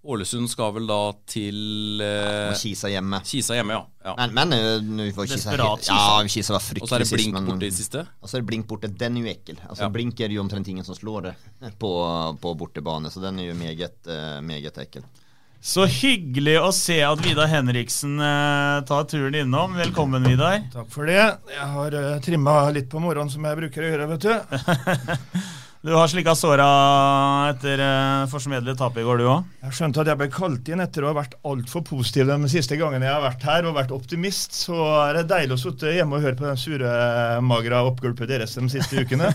Ålesund 0.00 0.48
skal 0.48 0.72
vel 0.72 0.86
da 0.88 0.98
til 1.28 2.00
eh, 2.00 2.54
Kisa 2.56 2.88
hjemme. 2.88 3.20
Kisa 3.26 3.58
hjemme, 3.58 3.76
ja. 3.76 3.82
ja. 4.08 4.14
Men, 4.16 4.32
men 4.38 4.56
eh, 4.56 4.68
nå 4.80 5.10
var 5.12 5.28
Kisa 5.28 5.52
Kisa. 5.52 5.92
Ja, 5.92 6.22
Kisa 6.24 6.56
var 6.56 6.64
fryktelig 6.64 6.86
Og 6.86 6.88
så 6.88 6.96
er 6.96 7.04
det 7.04 7.10
Blink 7.12 7.36
sist, 7.36 7.48
borte 7.50 7.68
i 7.68 7.74
siste. 7.76 8.04
Og 8.20 8.30
så 8.30 8.38
er 8.38 8.40
det 8.40 8.48
Blink 8.48 8.68
borte. 8.70 8.88
Den 9.02 9.18
er 9.20 9.26
jo 9.26 9.34
ekkel. 9.34 9.60
Altså, 9.66 9.84
ja. 9.84 9.90
Blink 9.92 10.22
er 10.24 10.32
jo 10.32 10.40
omtrent 10.40 10.72
ingen 10.72 10.88
som 10.88 10.96
slår 10.96 11.28
det 11.28 11.34
på, 11.82 11.92
på 12.40 12.54
bortebane, 12.62 13.12
så 13.12 13.20
den 13.20 13.42
er 13.42 13.50
jo 13.50 13.58
meget, 13.60 13.98
uh, 14.08 14.40
meget 14.40 14.80
ekkel. 14.80 15.04
Så 15.60 15.84
hyggelig 15.84 16.56
å 16.56 16.70
se 16.72 17.02
at 17.04 17.20
Vidar 17.20 17.50
Henriksen 17.52 18.16
eh, 18.24 18.80
tar 18.88 19.04
turen 19.04 19.36
innom. 19.42 19.76
Velkommen, 19.76 20.24
Vidar. 20.24 20.62
Takk 20.72 20.88
for 20.88 21.04
det. 21.04 21.20
Jeg 21.52 21.72
har 21.76 21.96
uh, 22.00 22.14
trimma 22.24 22.62
litt 22.72 22.88
på 22.88 23.04
morgenen, 23.04 23.28
som 23.28 23.44
jeg 23.44 23.60
bruker 23.60 23.84
å 23.84 23.90
gjøre, 23.92 24.12
vet 24.14 24.30
du. 24.30 25.42
Du 25.80 25.94
har 25.96 26.10
slikka 26.12 26.34
såra 26.36 26.64
etter 27.48 27.80
uh, 27.80 28.26
forsmedlet 28.28 28.76
tap 28.76 28.98
i 29.00 29.04
går, 29.04 29.22
du 29.22 29.28
òg? 29.32 29.46
Jeg 29.64 29.78
skjønte 29.78 30.02
at 30.02 30.10
jeg 30.10 30.20
ble 30.20 30.26
kalt 30.34 30.66
inn 30.68 30.82
etter 30.84 31.06
å 31.06 31.08
ha 31.08 31.16
vært 31.16 31.38
altfor 31.48 31.86
positiv 31.88 32.28
de 32.28 32.50
siste 32.52 32.76
gangene 32.76 33.08
jeg 33.08 33.16
har 33.16 33.24
vært 33.24 33.46
her 33.48 33.68
og 33.70 33.78
vært 33.78 33.94
optimist. 33.96 34.58
Så 34.66 34.76
er 34.76 35.16
det 35.16 35.30
deilig 35.30 35.56
å 35.56 35.62
sitte 35.62 35.94
hjemme 35.96 36.18
og 36.18 36.26
høre 36.26 36.36
på 36.36 36.44
den 36.44 36.60
sure, 36.60 36.90
magra 37.40 37.80
oppgulpet 37.88 38.28
deres 38.28 38.58
de 38.60 38.68
siste 38.74 39.06
ukene. 39.06 39.32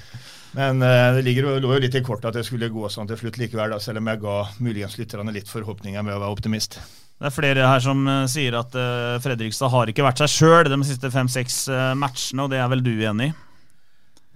Men 0.56 0.80
uh, 0.80 1.12
det 1.18 1.26
ligger, 1.28 1.50
lå 1.60 1.76
jo 1.76 1.84
litt 1.84 2.00
i 2.00 2.04
kortet 2.08 2.30
at 2.32 2.40
det 2.40 2.46
skulle 2.48 2.72
gå 2.72 2.88
sånn 2.88 3.12
til 3.12 3.20
slutt 3.26 3.36
likevel, 3.44 3.76
da, 3.76 3.84
selv 3.84 4.00
om 4.00 4.08
jeg 4.14 4.24
ga 4.24 4.40
muligens 4.64 4.96
lytterne 4.96 5.36
litt 5.36 5.52
forhåpninger 5.52 6.00
med 6.00 6.16
å 6.16 6.24
være 6.24 6.40
optimist. 6.40 6.80
Det 7.20 7.28
er 7.28 7.36
flere 7.36 7.68
her 7.68 7.84
som 7.84 8.08
uh, 8.08 8.24
sier 8.32 8.56
at 8.64 8.80
Fredrikstad 9.28 9.76
har 9.76 9.92
ikke 9.92 10.08
vært 10.08 10.24
seg 10.24 10.36
sjøl 10.40 10.72
de 10.72 10.84
siste 10.88 11.12
fem-seks 11.12 11.66
matchene, 12.00 12.48
og 12.48 12.54
det 12.56 12.64
er 12.64 12.72
vel 12.72 12.88
du 12.88 12.94
enig 12.96 13.34
i? 13.34 13.40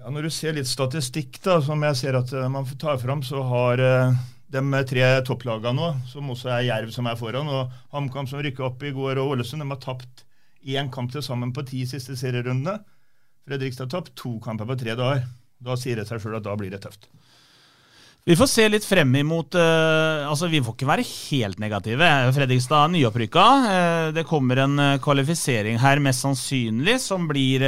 Ja, 0.07 0.13
Når 0.15 0.23
du 0.23 0.31
ser 0.31 0.55
litt 0.55 0.69
statistikk, 0.71 1.41
da, 1.43 1.57
som 1.67 1.81
jeg 1.83 1.97
ser 1.99 2.15
at 2.15 2.31
eh, 2.31 2.45
man 2.47 2.69
tar 2.79 3.01
fram, 3.03 3.25
så 3.27 3.41
har 3.43 3.81
uh, 3.83 4.19
de 4.55 4.61
tre 4.87 5.09
topplagene 5.27 5.73
nå, 5.75 5.89
som 6.07 6.31
også 6.31 6.53
er 6.55 6.69
Jerv 6.69 6.93
som 6.95 7.09
er 7.11 7.17
foran, 7.19 7.51
og 7.51 7.73
HamKam 7.91 8.29
som 8.31 8.39
rykka 8.39 8.69
opp 8.69 8.85
i 8.87 8.93
går, 8.95 9.19
og 9.19 9.33
Ålesund, 9.33 9.65
de 9.65 9.67
har 9.67 9.81
tapt 9.83 10.23
én 10.63 10.93
kamp 10.95 11.11
til 11.11 11.25
sammen 11.27 11.51
på 11.51 11.65
ti 11.67 11.83
siste 11.91 12.15
serierundene. 12.15 12.77
Fredrikstad 13.51 13.89
har 13.89 13.97
tapt 13.97 14.15
to 14.23 14.37
kamper 14.45 14.71
på 14.71 14.79
tre 14.79 14.95
dager. 14.95 15.27
Da 15.67 15.75
sier 15.75 15.99
det 15.99 16.07
seg 16.07 16.23
sjøl 16.23 16.39
at 16.39 16.47
da 16.47 16.55
blir 16.55 16.71
det 16.71 16.85
tøft. 16.87 17.11
Vi 18.27 18.35
får 18.35 18.49
se 18.51 18.65
litt 18.67 18.83
frem 18.83 19.13
imot 19.21 19.55
uh, 19.55 20.27
altså 20.27 20.49
Vi 20.51 20.59
får 20.59 20.75
ikke 20.75 20.89
være 20.89 21.03
helt 21.07 21.61
negative. 21.63 22.07
Fredrikstad 22.35 22.91
nyopprykka. 22.91 23.45
Uh, 23.63 24.07
det 24.17 24.25
kommer 24.27 24.59
en 24.65 24.75
uh, 24.83 24.97
kvalifisering 24.99 25.79
her, 25.79 26.03
mest 26.03 26.25
sannsynlig, 26.25 26.97
som 27.05 27.29
blir 27.31 27.63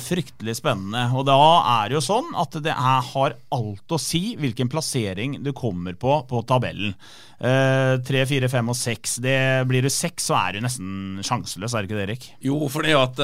fryktelig 0.00 0.54
spennende. 0.56 1.02
Og 1.12 1.26
da 1.28 1.36
er 1.74 1.90
det 1.90 1.98
jo 1.98 2.02
sånn 2.06 2.30
at 2.32 2.56
det 2.64 2.72
er, 2.72 3.10
har 3.10 3.36
alt 3.52 3.92
å 3.92 3.98
si 4.00 4.38
hvilken 4.40 4.72
plassering 4.72 5.36
du 5.44 5.52
kommer 5.52 5.98
på 6.00 6.22
på 6.30 6.40
tabellen. 6.48 6.96
Tre, 7.40 8.24
fire, 8.28 8.48
fem 8.52 8.72
og 8.72 8.76
seks. 8.76 9.18
Blir 9.20 9.84
du 9.84 9.90
seks, 9.92 10.26
så 10.28 10.36
er 10.36 10.56
du 10.56 10.64
nesten 10.64 11.20
sjanseløs, 11.24 11.72
er 11.72 11.84
det 11.84 11.88
ikke 11.88 12.00
det, 12.00 12.08
Erik? 12.08 12.26
Jo, 12.44 12.58
for 12.72 12.84
det 12.84 12.96
at 12.96 13.20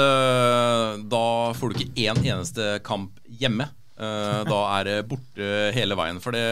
da 1.09 1.27
får 1.57 1.73
du 1.73 1.77
ikke 1.81 2.07
én 2.09 2.23
eneste 2.25 2.79
kamp 2.85 3.17
hjemme. 3.41 3.69
Uh, 3.97 4.45
da 4.45 4.61
er 4.77 4.89
det 4.89 4.97
borte 5.09 5.49
hele 5.77 5.97
veien. 5.97 6.21
For 6.21 6.37
det, 6.37 6.45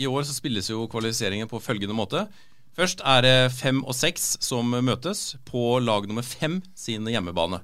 i 0.00 0.08
år 0.08 0.24
så 0.24 0.36
spilles 0.36 0.70
jo 0.72 0.86
kvalifiseringen 0.90 1.50
på 1.50 1.60
følgende 1.60 1.96
måte. 1.96 2.24
Først 2.72 3.02
er 3.04 3.24
det 3.24 3.36
fem 3.52 3.82
og 3.84 3.92
seks 3.96 4.38
som 4.40 4.72
møtes 4.72 5.34
på 5.48 5.76
lag 5.84 6.06
nummer 6.08 6.24
fem 6.24 6.60
sin 6.78 7.04
hjemmebane. 7.04 7.60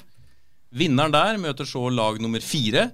Vinneren 0.69 1.15
der 1.15 1.39
møter 1.41 1.65
så 1.65 1.87
lag 1.89 2.19
nummer 2.21 2.45
fire 2.45 2.91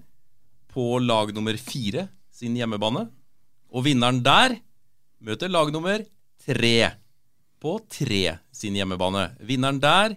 på 0.70 1.00
lag 1.02 1.32
nummer 1.34 1.58
fire 1.58 2.06
sin 2.30 2.54
hjemmebane. 2.54 3.08
Og 3.74 3.86
vinneren 3.88 4.22
der 4.22 4.54
møter 5.24 5.50
lag 5.50 5.72
nummer 5.74 6.04
tre 6.44 6.76
på 7.58 7.74
tre 7.90 8.22
sin 8.54 8.78
hjemmebane. 8.78 9.32
Vinneren 9.42 9.82
der 9.82 10.14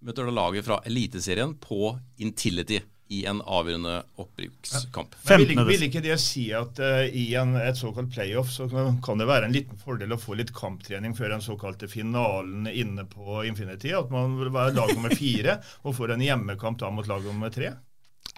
møter 0.00 0.30
da 0.30 0.36
laget 0.36 0.66
fra 0.68 0.78
Eliteserien 0.86 1.56
på 1.58 1.96
Intility 2.22 2.78
i 3.10 3.24
en 3.26 3.40
avgjørende 3.42 4.02
opprykkskamp. 4.22 5.16
Ja. 5.26 5.36
Vil, 5.40 5.58
vil, 5.66 5.82
ikke 5.88 6.02
det 6.04 6.14
si 6.22 6.44
at 6.54 6.78
uh, 6.78 7.02
i 7.02 7.32
en, 7.34 7.56
et 7.58 7.78
såkalt 7.78 8.12
playoff 8.14 8.52
så 8.54 8.68
kan 8.70 9.18
det 9.18 9.26
være 9.26 9.48
en 9.48 9.54
liten 9.54 9.80
fordel 9.82 10.14
å 10.14 10.18
få 10.20 10.36
litt 10.38 10.52
kamptrening 10.54 11.16
før 11.18 11.34
den 11.34 11.42
såkalte 11.42 11.88
finalen 11.90 12.68
inne 12.70 13.08
på 13.10 13.42
Infinity? 13.48 13.90
At 13.98 14.14
man 14.14 14.38
vil 14.38 14.52
være 14.54 14.76
lag 14.78 14.94
nummer 14.94 15.16
fire 15.18 15.58
og 15.82 15.98
får 15.98 16.14
en 16.14 16.22
hjemmekamp 16.22 16.78
da 16.78 16.92
mot 16.94 17.10
lag 17.10 17.26
nummer 17.26 17.50
tre? 17.50 17.74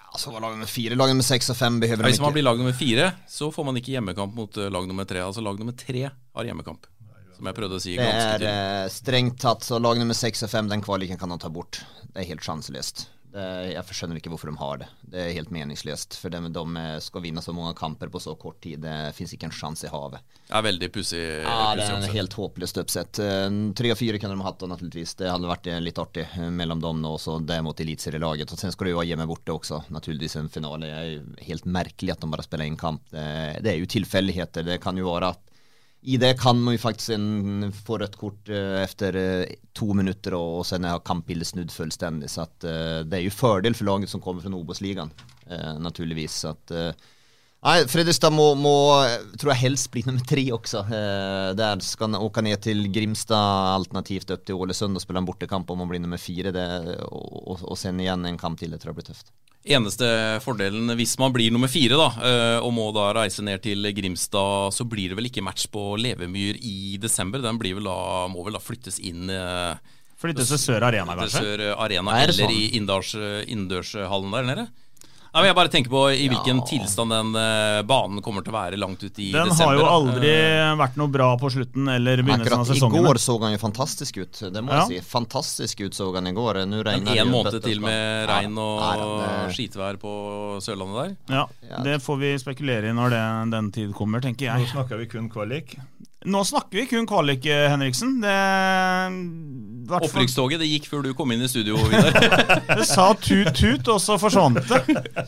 Altså 0.09 0.33
lag 0.33 0.49
nummer 0.49 0.73
fire, 0.73 0.97
lag 0.97 1.13
nummer 1.13 1.29
seks 1.29 1.53
og 1.53 1.61
fem 1.61 1.77
behøver 1.83 2.09
Hvis 2.09 2.25
man 2.25 2.33
blir 2.33 2.49
lag 2.49 2.57
nummer 2.57 2.77
fire, 2.77 3.13
så 3.29 3.53
får 3.53 3.69
man 3.69 3.77
ikke 3.77 3.99
hjemmekamp 3.99 4.37
mot 4.41 4.57
uh, 4.57 4.71
lag 4.73 4.89
nummer 4.89 5.05
tre. 5.09 5.21
Altså 5.21 5.45
lag 5.45 5.61
nummer 5.61 5.77
tre 5.77 6.09
har 6.09 6.49
hjemmekamp. 6.49 6.89
Som 7.37 7.49
jeg 7.49 7.61
prøvde 7.61 7.77
å 7.77 7.85
si 7.91 8.01
Det 8.01 8.09
er 8.09 8.49
uh, 8.49 8.93
strengt 8.93 9.43
tatt 9.45 9.69
så 9.69 9.77
lag 9.85 10.01
nummer 10.01 10.17
seks 10.17 10.49
og 10.49 10.57
fem, 10.57 10.73
den 10.73 10.81
kvaliken 10.81 11.21
kan 11.21 11.29
man 11.29 11.45
ta 11.45 11.53
bort. 11.53 11.85
Det 12.09 12.25
er 12.25 12.33
helt 12.33 12.49
sjanseløst 12.49 13.11
Det, 13.33 13.45
jeg 13.73 13.97
skjønner 13.97 14.19
ikke 14.21 14.33
hvorfor 14.33 14.51
de 14.51 14.59
har 14.61 14.81
det. 14.83 14.89
Det 15.13 15.21
er 15.23 15.35
helt 15.39 15.53
meningsløst. 15.55 16.19
For 16.21 16.33
de, 16.33 16.41
de 16.53 16.85
skal 17.05 17.25
vinne 17.25 17.43
så 17.45 17.55
mange 17.57 17.73
kamper 17.79 18.11
på 18.13 18.21
så 18.21 18.35
kort 18.37 18.59
tid. 18.65 18.83
Det 18.85 19.15
fins 19.17 19.33
ikke 19.33 19.49
en 19.49 19.55
sjanse 19.57 19.89
i 19.89 19.93
havet. 19.93 20.21
Det 20.49 20.57
er 20.59 20.67
veldig 20.67 20.91
pussig. 20.93 21.23
Ja, 21.47 21.73
det 21.79 21.87
er 21.87 21.97
en 21.97 22.17
helt 22.17 22.37
håpløst 22.37 22.81
oppsett. 22.83 23.23
Eh, 23.25 23.47
tre 23.79 23.93
og 23.95 24.01
fire 24.01 24.21
kunne 24.21 24.37
de 24.37 24.47
hatt, 24.47 24.67
naturligvis. 24.75 25.17
Det 25.21 25.31
hadde 25.33 25.51
vært 25.51 25.71
litt 25.85 26.03
artig 26.03 26.27
eh, 26.29 26.51
mellom 26.53 26.83
dem 26.85 27.07
og 27.09 27.17
så 27.23 27.39
det 27.41 27.61
mot 27.65 27.85
eliteserielaget. 27.85 28.53
Og 28.53 28.61
sen 28.61 28.75
skal 28.75 28.89
du 28.89 28.95
jo 28.95 29.01
ha 29.01 29.07
hjemme 29.09 29.29
borte 29.31 29.57
også, 29.57 29.85
naturligvis 29.95 30.37
en 30.41 30.53
finale. 30.53 30.91
Det 30.91 30.99
er 30.99 31.09
jo 31.15 31.47
helt 31.49 31.71
merkelig 31.79 32.17
at 32.17 32.21
de 32.25 32.33
bare 32.35 32.45
spiller 32.47 32.69
én 32.69 32.81
kamp. 32.81 33.07
Det, 33.13 33.25
det 33.65 33.73
er 33.73 33.81
jo 33.81 33.89
tilfeldigheter. 33.97 34.69
Det 34.69 34.81
kan 34.85 35.01
jo 35.01 35.09
være 35.09 35.33
at 35.33 35.52
i 36.03 36.17
det 36.19 36.33
kan 36.41 36.59
man 36.59 36.79
faktisk 36.83 37.15
en, 37.15 37.69
få 37.73 38.01
rødt 38.03 38.17
kort 38.19 38.51
uh, 38.51 38.81
efter 38.83 39.17
uh, 39.17 39.53
to 39.77 39.93
minutter, 39.95 40.35
og, 40.35 40.63
og 40.63 40.67
sen 40.67 40.89
har 40.89 41.03
kampbildet 41.07 41.53
snudd 41.53 41.71
fullstendig. 41.75 42.31
Så 42.33 42.47
at, 42.49 42.57
uh, 42.67 43.01
det 43.07 43.21
er 43.21 43.27
jo 43.27 43.35
fordel 43.35 43.79
for 43.79 43.87
laget 43.87 44.11
som 44.11 44.23
kommer 44.25 44.43
fra 44.43 44.51
Obosligan 44.57 45.13
eh, 45.47 45.79
naturligvis. 45.79 46.33
Så 46.33 46.49
at, 46.57 46.71
eh, 46.71 46.93
Nej, 47.63 47.85
Fredrikstad 47.87 48.35
må, 48.35 48.57
må, 48.59 48.75
tror 49.39 49.53
jeg 49.53 49.61
helst 49.61 49.87
bli 49.95 50.03
nummer 50.03 50.25
tre 50.27 50.43
også. 50.51 50.81
Eh, 50.83 51.51
der 51.55 51.85
skal 51.87 52.11
han 52.11 52.19
åke 52.19 52.43
ned 52.43 52.59
til 52.65 52.89
Grimstad, 52.91 53.77
alternativt 53.77 54.33
opp 54.35 54.43
til 54.49 54.59
Ålesund 54.59 54.99
og 54.99 55.05
spille 55.05 55.23
en 55.23 55.29
bortekamp 55.29 55.71
om 55.71 55.85
å 55.85 55.87
bli 55.87 56.01
nummer 56.03 56.19
fire. 56.19 56.51
Det, 56.51 56.65
og, 57.07 57.29
og, 57.55 57.63
og 57.63 57.79
sen 57.79 58.03
igjen 58.03 58.27
en 58.27 58.41
kamp 58.41 58.59
til. 58.59 58.75
Det 58.75 58.83
tror 58.83 58.91
jeg 58.91 58.99
blir 58.99 59.09
tøft. 59.13 59.31
Eneste 59.63 60.07
fordelen 60.43 60.91
hvis 60.99 61.15
man 61.23 61.31
blir 61.35 61.53
nummer 61.55 61.71
fire 61.71 61.95
da, 61.99 62.09
eh, 62.27 62.59
og 62.65 62.73
må 62.75 62.89
da 62.97 63.13
reise 63.15 63.45
ned 63.47 63.63
til 63.63 63.87
Grimstad, 63.95 64.75
så 64.75 64.87
blir 64.89 65.13
det 65.13 65.19
vel 65.21 65.29
ikke 65.31 65.45
match 65.45 65.69
på 65.71 65.93
Levemyr 66.03 66.59
i 66.59 66.99
desember. 67.03 67.43
Den 67.45 67.61
vel 67.79 67.87
da, 67.87 68.27
må 68.33 68.43
vel 68.47 68.59
da 68.59 68.63
flyttes 68.63 68.99
inn 68.99 69.31
eh, 69.31 69.99
Flyttes 70.23 70.53
til 70.53 70.61
Sør 70.61 70.85
Arena, 70.87 71.17
kanskje? 71.19 71.41
Sør 71.43 71.63
Arena, 71.83 72.15
Eller 72.23 72.37
sånn? 72.37 72.53
i 72.55 72.69
innendørshallen 72.79 74.35
der 74.37 74.47
nede. 74.47 74.67
Nei, 75.33 75.41
men 75.41 75.49
jeg 75.49 75.57
bare 75.57 75.71
tenker 75.73 75.93
på 75.93 76.01
i 76.13 76.27
hvilken 76.29 76.59
ja. 76.61 76.65
tilstand 76.69 77.15
den 77.15 77.31
uh, 77.33 77.79
banen 77.89 78.21
kommer 78.25 78.45
til 78.45 78.53
å 78.53 78.57
være 78.59 78.77
langt 78.77 79.01
ut 79.01 79.17
i 79.17 79.31
den 79.33 79.49
desember. 79.49 79.55
Den 79.57 79.63
har 79.63 79.79
jo 79.79 79.87
aldri 79.89 80.33
uh, 80.37 80.73
vært 80.77 80.99
noe 81.01 81.13
bra 81.15 81.29
på 81.41 81.49
slutten 81.55 81.89
eller 81.89 82.21
begynnelsen 82.21 82.59
av 82.59 82.67
sesongen. 82.69 82.99
I 83.01 83.07
går 83.07 83.21
så 83.23 83.39
han 83.41 83.55
jo 83.55 83.63
fantastisk 83.63 84.21
ut, 84.21 84.43
det 84.53 84.61
må 84.61 84.75
ja. 84.75 84.83
jeg 84.83 85.01
si. 85.01 85.09
Fantastisk 85.15 85.81
ut 85.87 85.97
så 85.97 86.11
han 86.19 86.29
i 86.29 86.35
går. 86.37 86.61
Nå 86.69 86.83
regner 86.85 87.17
det 87.17 87.25
En 87.25 87.33
måned 87.33 87.57
til 87.65 87.81
med 87.81 88.29
regn 88.29 88.61
og 88.61 88.85
ja, 88.85 89.33
skitvær 89.57 89.97
på 90.03 90.13
Sørlandet 90.61 91.17
der? 91.33 91.41
Ja, 91.41 91.81
det 91.89 91.97
får 92.05 92.21
vi 92.21 92.37
spekulere 92.43 92.93
i 92.93 92.97
når 93.01 93.17
det, 93.17 93.25
den 93.57 93.73
tid 93.73 93.97
kommer, 93.97 94.21
tenker 94.21 94.51
jeg. 94.51 94.67
Nå 94.67 94.75
snakker 94.77 95.01
vi 95.01 95.09
kun 95.17 95.33
kvalik. 95.33 95.79
Nå 96.29 96.45
snakker 96.45 96.83
vi 96.83 96.91
kun 96.93 97.09
kvalik, 97.09 97.49
Henriksen. 97.49 98.21
Henriksen. 98.21 99.62
Opprykkstoget 100.01 100.63
det 100.63 100.69
gikk 100.71 100.89
før 100.91 101.05
du 101.05 101.13
kom 101.17 101.33
inn 101.35 101.43
i 101.45 101.51
studio, 101.51 101.77
Vidar. 101.91 102.15
det 102.79 102.87
sa 102.89 103.11
tut-tut, 103.19 103.89
og 103.93 104.01
så 104.03 104.19
forsvant 104.21 104.63
det. 104.69 105.27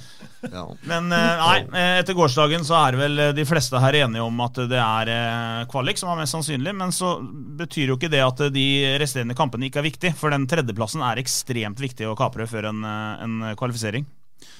Ja. 0.52 0.64
Men 0.84 1.12
eh, 1.12 1.40
nei, 1.40 1.58
eh, 1.72 1.98
etter 2.02 2.16
gårsdagen 2.16 2.66
så 2.66 2.76
er 2.82 2.98
vel 2.98 3.22
de 3.36 3.46
fleste 3.48 3.80
her 3.80 3.96
enige 4.02 4.24
om 4.24 4.42
at 4.44 4.60
det 4.70 4.80
er 4.80 5.68
kvalik 5.72 6.00
som 6.00 6.12
er 6.12 6.20
mest 6.22 6.36
sannsynlig. 6.36 6.74
Men 6.76 6.92
så 6.94 7.16
betyr 7.60 7.92
jo 7.92 7.98
ikke 7.98 8.12
det 8.12 8.24
at 8.24 8.44
de 8.54 8.66
resterende 9.00 9.36
kampene 9.38 9.70
ikke 9.70 9.82
er 9.82 9.88
viktig. 9.88 10.14
For 10.18 10.34
den 10.34 10.48
tredjeplassen 10.50 11.04
er 11.04 11.22
ekstremt 11.22 11.80
viktig 11.80 12.08
å 12.10 12.18
kapre 12.18 12.48
før 12.50 12.70
en, 12.72 12.84
en 12.84 13.40
kvalifisering. 13.58 14.06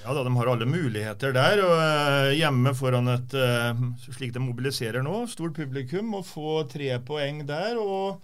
Ja 0.05 0.13
da, 0.17 0.23
De 0.25 0.33
har 0.37 0.49
alle 0.53 0.69
muligheter 0.69 1.33
der. 1.37 1.65
og 1.65 2.35
Hjemme 2.37 2.73
foran 2.77 3.11
et 3.13 3.35
slik 4.05 4.33
de 4.33 4.41
mobiliserer 4.41 5.05
nå, 5.05 5.25
stort 5.33 5.57
publikum, 5.57 6.15
og 6.17 6.29
få 6.29 6.63
tre 6.71 6.95
poeng 7.05 7.45
der. 7.49 7.81
og 7.81 8.23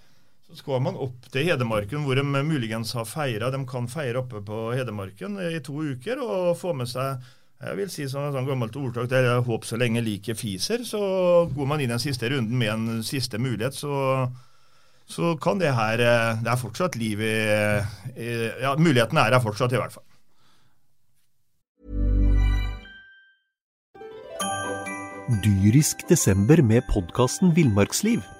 Så 0.50 0.64
skal 0.64 0.82
man 0.82 0.98
opp 0.98 1.28
til 1.30 1.46
Hedmarken, 1.46 2.02
hvor 2.02 2.18
de 2.18 2.24
muligens 2.26 2.92
har 2.98 3.06
feira. 3.06 3.52
De 3.54 3.60
kan 3.70 3.86
feire 3.90 4.18
oppe 4.18 4.42
på 4.42 4.72
Hedmarken 4.74 5.38
i 5.46 5.60
to 5.62 5.78
uker 5.92 6.18
og 6.24 6.56
få 6.58 6.74
med 6.74 6.90
seg 6.90 7.22
jeg 7.60 7.76
vil 7.76 7.90
si 7.92 8.06
som 8.08 8.30
sånn 8.32 8.46
gammelt 8.48 8.76
ordtak 8.80 9.10
det 9.10 9.18
er 9.20 9.42
håper 9.44 9.68
så 9.68 9.76
lenge 9.76 10.00
liket 10.00 10.38
fiser. 10.40 10.80
Så 10.88 11.00
går 11.52 11.66
man 11.68 11.82
inn 11.84 11.92
den 11.92 12.00
siste 12.00 12.30
runden 12.32 12.56
med 12.56 12.72
en 12.72 13.02
siste 13.04 13.36
mulighet, 13.36 13.76
så, 13.76 14.30
så 15.04 15.34
kan 15.36 15.60
det 15.60 15.74
her 15.76 16.00
eh, 16.00 16.40
Det 16.40 16.48
er 16.54 16.62
fortsatt 16.62 16.96
liv 16.96 17.20
i, 17.20 17.34
i 18.16 18.30
Ja, 18.64 18.72
muligheten 18.80 19.20
er 19.20 19.36
her 19.36 19.44
fortsatt, 19.44 19.76
i 19.76 19.82
hvert 19.82 19.92
fall. 19.92 20.06
dyrisk 25.44 26.08
desember 26.08 26.58
med 26.62 26.82
podkasten 26.90 27.52
Villmarksliv. 27.54 28.39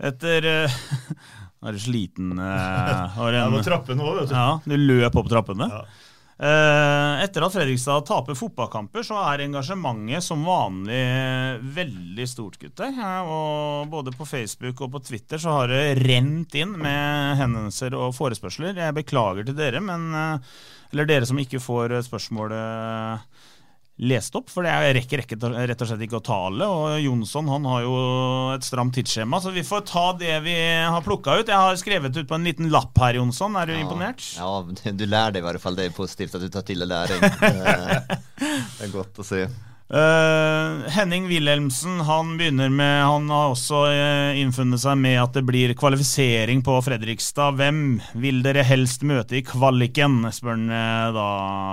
Etter 0.00 0.46
uh, 0.64 0.78
Er 1.66 1.76
du 1.76 1.80
sliten? 1.82 2.36
Uh, 2.38 3.08
har 3.16 3.40
en, 3.40 3.58
ja, 3.58 3.64
trappene 3.66 4.04
òg, 4.04 4.22
vet 4.22 4.30
du. 4.30 4.38
Ja, 4.38 4.54
du 4.64 4.76
løp 4.78 5.18
opp 5.20 5.28
trappene. 5.32 5.68
Ja. 5.68 5.82
Uh, 6.40 7.20
etter 7.20 7.44
at 7.44 7.52
Fredrikstad 7.52 8.06
taper 8.08 8.38
fotballkamper, 8.38 9.04
så 9.04 9.18
er 9.28 9.42
engasjementet 9.44 10.24
som 10.24 10.46
vanlig 10.48 11.02
veldig 11.76 12.26
stort, 12.30 12.56
gutter. 12.62 12.96
Og 13.28 13.90
både 13.92 14.14
på 14.16 14.24
Facebook 14.24 14.80
og 14.80 14.94
på 14.94 15.02
Twitter 15.10 15.42
så 15.42 15.58
har 15.58 15.68
det 15.68 15.98
rent 16.00 16.56
inn 16.56 16.72
med 16.80 17.36
henvendelser 17.42 17.92
og 17.98 18.16
forespørsler. 18.16 18.80
Jeg 18.80 18.96
beklager 18.96 19.50
til 19.50 19.58
dere, 19.58 19.84
men 19.84 20.08
Eller 20.90 21.06
dere 21.06 21.28
som 21.28 21.38
ikke 21.38 21.60
får 21.60 22.00
spørsmålet 22.08 23.28
lest 24.00 24.36
opp, 24.38 24.48
for 24.52 24.64
jeg 24.64 24.94
rekker, 24.96 25.22
rett 25.24 25.82
og 25.82 25.88
slett 25.90 26.04
ikke 26.06 26.20
å 26.20 26.24
tale. 26.24 26.66
Og 26.66 26.96
Jonsson 27.04 27.48
han 27.52 27.68
har 27.68 27.84
jo 27.84 27.94
et 28.54 28.66
stramt 28.66 28.94
tidsskjema, 28.96 29.40
så 29.42 29.52
vi 29.54 29.64
får 29.66 29.86
ta 29.90 30.06
det 30.20 30.38
vi 30.46 30.56
har 30.56 31.04
plukka 31.06 31.40
ut. 31.40 31.48
Jeg 31.50 31.56
har 31.56 31.80
skrevet 31.80 32.16
ut 32.16 32.28
på 32.28 32.38
en 32.38 32.46
liten 32.46 32.70
lapp 32.72 32.96
her, 33.02 33.20
Jonsson. 33.20 33.58
Er 33.60 33.70
du 33.70 33.76
ja, 33.76 33.82
imponert? 33.84 34.24
Ja, 34.38 34.52
du 34.64 35.06
lærer 35.06 35.36
det 35.36 35.44
i 35.44 35.48
hvert 35.48 35.62
fall. 35.62 35.76
Det 35.78 35.90
er 35.90 35.96
positivt 35.96 36.38
at 36.38 36.44
du 36.44 36.52
tar 36.52 36.66
til 36.66 36.80
deg 36.84 36.90
læring. 36.90 37.26
Det 38.40 38.86
er 38.86 38.92
godt 38.94 39.20
å 39.20 39.24
se. 39.26 39.44
Uh, 39.90 40.86
Henning 40.94 41.24
Wilhelmsen 41.26 41.98
han 42.06 42.36
begynner 42.38 42.68
med 42.70 43.00
Han 43.02 43.24
har 43.26 43.50
også 43.50 43.80
uh, 43.90 44.38
innfunnet 44.38 44.78
seg 44.78 45.00
med 45.02 45.16
at 45.18 45.34
det 45.34 45.42
blir 45.48 45.74
kvalifisering 45.74 46.62
på 46.64 46.76
Fredrikstad. 46.86 47.58
Hvem 47.58 47.98
vil 48.22 48.38
dere 48.46 48.62
helst 48.64 49.02
møte 49.02 49.40
i 49.40 49.44
kvaliken, 49.44 50.22
spør 50.30 50.54
han 50.54 50.70
uh, 50.70 51.10
da, 51.16 51.26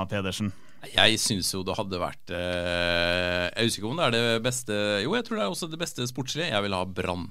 Pedersen. 0.09 0.49
Jeg 0.93 1.19
syns 1.21 1.49
jo 1.53 1.63
det 1.65 1.75
hadde 1.77 1.99
vært 2.01 2.31
eh, 2.35 3.47
Jeg 3.51 3.67
husker 3.67 3.81
ikke 3.81 3.91
om 3.91 3.99
det 3.99 4.07
er 4.07 4.15
det 4.15 4.45
beste 4.45 4.77
Jo, 5.03 5.15
jeg 5.17 5.25
tror 5.27 5.39
det 5.39 5.43
er 5.45 5.51
også 5.53 5.69
det 5.71 5.81
beste 5.81 6.07
sportslige. 6.09 6.49
Jeg 6.51 6.65
vil 6.65 6.75
ha 6.77 6.83
Brann. 6.85 7.27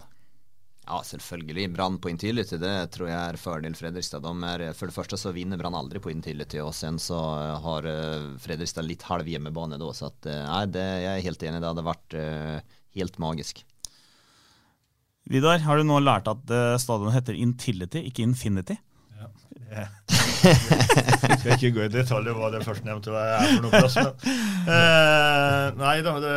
Ja, 0.87 1.01
selvfølgelig. 1.03 1.66
Brann 1.75 1.97
på 2.03 2.12
Intility 2.12 2.59
det 2.62 2.75
tror 2.95 3.11
jeg 3.11 3.19
er 3.19 3.38
fordel 3.42 3.75
Fredrikstad. 3.79 4.23
De 4.23 4.51
er, 4.51 4.66
for 4.79 4.90
det 4.90 4.95
første 4.95 5.19
så 5.19 5.33
vinner 5.35 5.59
Brann 5.59 5.75
aldri 5.75 6.03
på 6.03 6.12
Intility, 6.12 6.61
og 6.62 6.71
sen 6.79 7.01
så 7.03 7.19
har 7.64 7.88
uh, 7.90 8.29
Fredrikstad 8.42 8.87
litt 8.87 9.03
halv 9.09 9.27
hjemmebane 9.27 9.81
da. 9.83 9.88
Så 9.97 10.12
at, 10.12 10.29
nei, 10.31 10.62
det, 10.71 10.85
jeg 11.03 11.11
er 11.11 11.27
helt 11.27 11.42
enig. 11.49 11.62
Det 11.64 11.73
hadde 11.73 11.87
vært 11.88 12.19
uh, 12.21 12.79
helt 13.01 13.19
magisk. 13.23 13.64
Vidar, 15.27 15.59
har 15.66 15.83
du 15.83 15.88
nå 15.88 15.99
lært 16.05 16.31
at 16.31 16.55
stadionet 16.79 17.19
heter 17.19 17.40
Intility, 17.42 18.05
ikke 18.07 18.23
Infinity? 18.29 18.79
Ja, 19.19 19.33
det 19.59 19.83
jeg 19.83 20.25
skal 21.40 21.53
ikke 21.57 21.75
gå 21.77 21.85
i 21.87 21.92
detalj 21.92 22.33
hva 22.37 22.53
det 22.55 22.62
førstnevnte 22.66 23.12
er 23.20 23.44
for 23.51 23.66
noe 23.66 23.83
plass. 23.83 23.99
Men, 24.01 24.72
eh, 24.77 25.68
nei 25.83 25.99
da, 26.07 26.16
det, 26.22 26.35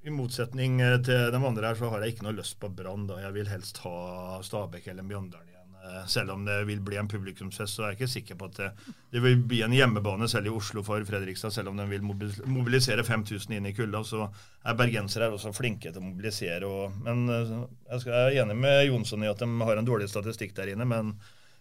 i 0.00 0.12
motsetning 0.14 0.80
til 1.04 1.30
de 1.32 1.40
andre 1.40 1.70
her, 1.70 1.78
så 1.78 1.90
har 1.92 2.04
jeg 2.04 2.14
ikke 2.16 2.26
noe 2.28 2.38
lyst 2.38 2.56
på 2.60 2.70
Brann. 2.72 3.08
Jeg 3.20 3.32
vil 3.36 3.50
helst 3.52 3.82
ha 3.84 4.40
Stabæk 4.44 4.88
eller 4.92 5.04
Mjøndalen 5.06 5.48
igjen. 5.50 5.74
Eh, 5.80 6.06
selv 6.06 6.30
om 6.30 6.44
det 6.44 6.56
vil 6.68 6.80
bli 6.84 6.96
en 7.00 7.08
publikumsfest, 7.08 7.76
så 7.76 7.82
er 7.82 7.92
jeg 7.92 8.00
ikke 8.00 8.14
sikker 8.14 8.38
på 8.40 8.48
at 8.50 8.56
det, 8.58 8.70
det, 9.12 9.22
vil 9.24 9.42
bli 9.48 9.60
en 9.64 9.74
hjemmebane 9.76 10.28
selv 10.28 10.48
i 10.48 10.54
Oslo 10.54 10.84
for 10.86 11.04
Fredrikstad, 11.08 11.52
selv 11.54 11.72
om 11.72 11.80
de 11.80 11.86
vil 11.90 12.04
mobilisere 12.04 13.04
5000 13.04 13.56
inn 13.56 13.68
i 13.68 13.74
kulda. 13.76 14.02
Så 14.04 14.24
er 14.24 14.78
bergensere 14.78 15.30
også 15.32 15.52
flinke 15.56 15.92
til 15.92 16.00
å 16.02 16.06
mobilisere. 16.08 16.68
Og, 16.68 16.96
men 17.04 17.26
eh, 17.28 17.52
jeg, 17.90 18.04
skal, 18.04 18.16
jeg 18.16 18.40
er 18.40 18.46
enig 18.46 18.56
med 18.60 18.86
Jonsson 18.88 19.24
i 19.24 19.30
at 19.32 19.44
de 19.44 19.68
har 19.68 19.80
en 19.80 19.88
dårlig 19.88 20.08
statistikk 20.12 20.56
der 20.56 20.72
inne. 20.74 20.88
men 20.88 21.14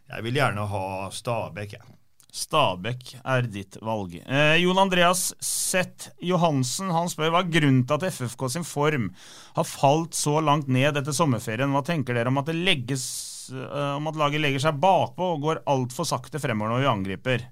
jeg 0.10 0.26
vil 0.26 0.40
gjerne 0.40 0.66
ha 0.72 0.84
Stabæk, 1.14 1.78
jeg. 1.78 1.96
Stabæk 2.30 3.16
er 3.24 3.48
ditt 3.50 3.80
valg. 3.82 4.14
Eh, 4.22 4.60
Jon 4.62 4.78
Andreas 4.78 5.32
Seth 5.42 6.12
Johansen 6.22 6.92
han 6.94 7.10
spør 7.10 7.34
hva 7.34 7.42
er 7.42 7.50
grunnen 7.56 7.88
til 7.90 7.98
at 7.98 8.06
FFK 8.14 8.46
sin 8.54 8.68
form 8.68 9.10
har 9.56 9.66
falt 9.66 10.18
så 10.18 10.38
langt 10.46 10.70
ned 10.70 11.00
etter 11.00 11.16
sommerferien. 11.16 11.74
Hva 11.74 11.82
tenker 11.86 12.18
dere 12.18 12.30
om 12.30 12.38
at, 12.42 12.52
legges, 12.54 13.08
eh, 13.54 13.96
om 13.98 14.12
at 14.12 14.20
laget 14.22 14.46
legger 14.46 14.66
seg 14.68 14.82
bakpå 14.82 15.34
og 15.34 15.44
går 15.48 15.64
altfor 15.74 16.06
sakte 16.10 16.42
fremover 16.42 16.76
når 16.76 16.86
vi 16.86 16.94
angriper? 16.94 17.48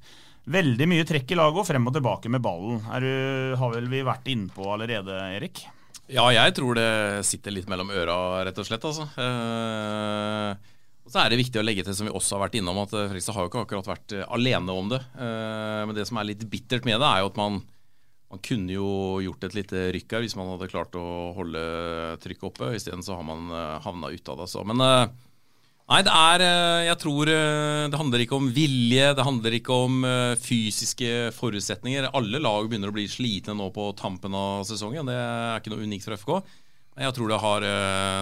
Veldig 0.47 0.87
mye 0.87 1.07
trekk 1.09 1.33
i 1.33 1.39
laget 1.41 1.63
og 1.63 1.67
frem 1.67 1.89
og 1.89 1.97
tilbake 1.97 2.29
med 2.31 2.45
ballen. 2.45 2.77
Er 2.93 3.03
du, 3.03 3.11
har 3.59 3.73
vel 3.73 3.89
vi 3.91 4.05
vært 4.05 4.29
innpå 4.31 4.69
allerede, 4.77 5.17
Erik? 5.35 5.65
Ja, 6.07 6.29
jeg 6.31 6.53
tror 6.55 6.77
det 6.77 7.25
sitter 7.27 7.51
litt 7.51 7.67
mellom 7.67 7.89
øra, 7.91 8.45
rett 8.47 8.61
og 8.61 8.69
slett. 8.69 8.85
Altså. 8.87 9.09
Eh, 9.19 10.76
og 11.07 11.13
så 11.13 11.21
er 11.23 11.31
det 11.31 11.39
viktig 11.39 11.61
å 11.61 11.63
legge 11.63 11.85
til, 11.87 11.95
som 11.95 12.09
vi 12.09 12.11
også 12.11 12.35
har 12.35 12.41
vært 12.43 12.57
innom, 12.59 12.81
at 12.81 12.91
eh, 12.91 13.05
Fredrikstad 13.07 13.35
har 13.37 13.45
jo 13.45 13.49
ikke 13.49 13.61
akkurat 13.63 13.87
vært 13.87 14.13
eh, 14.17 14.27
alene 14.35 14.73
om 14.75 14.89
det. 14.91 14.99
Eh, 15.15 15.83
men 15.87 15.95
det 15.95 16.03
som 16.09 16.19
er 16.19 16.27
litt 16.27 16.43
bittert 16.51 16.83
med 16.83 16.99
det, 16.99 17.07
er 17.07 17.21
jo 17.23 17.29
at 17.29 17.37
man, 17.39 17.61
man 18.27 18.41
kunne 18.43 18.75
jo 18.75 18.89
gjort 19.23 19.45
et 19.47 19.55
lite 19.55 19.85
rykk 19.95 20.17
her 20.17 20.25
hvis 20.25 20.35
man 20.35 20.51
hadde 20.51 20.67
klart 20.67 20.97
å 20.99 21.05
holde 21.37 21.61
trykket 22.25 22.49
oppe. 22.49 22.73
Isteden 22.75 23.05
så 23.07 23.15
har 23.15 23.23
man 23.23 23.47
havna 23.85 24.11
ut 24.11 24.33
av 24.33 24.41
det. 24.41 24.49
Så. 24.51 24.65
Men 24.67 24.83
nei, 24.83 26.01
det 26.03 26.11
er 26.11 26.43
Jeg 26.89 26.99
tror 26.99 27.31
det 27.31 28.01
handler 28.01 28.25
ikke 28.25 28.41
om 28.41 28.49
vilje, 28.51 29.13
det 29.15 29.27
handler 29.29 29.55
ikke 29.61 29.77
om 29.87 30.03
fysiske 30.43 31.29
forutsetninger. 31.37 32.09
Alle 32.19 32.41
lag 32.43 32.67
begynner 32.67 32.91
å 32.91 32.97
bli 32.97 33.07
slitne 33.07 33.55
nå 33.55 33.69
på 33.71 33.93
tampen 33.95 34.35
av 34.35 34.67
sesongen. 34.67 35.07
Det 35.07 35.15
er 35.15 35.61
ikke 35.61 35.71
noe 35.71 35.87
unikt 35.87 36.09
for 36.09 36.19
FK. 36.19 36.33
Jeg 36.99 37.15
tror 37.15 37.31
det, 37.31 37.39
har, 37.39 37.69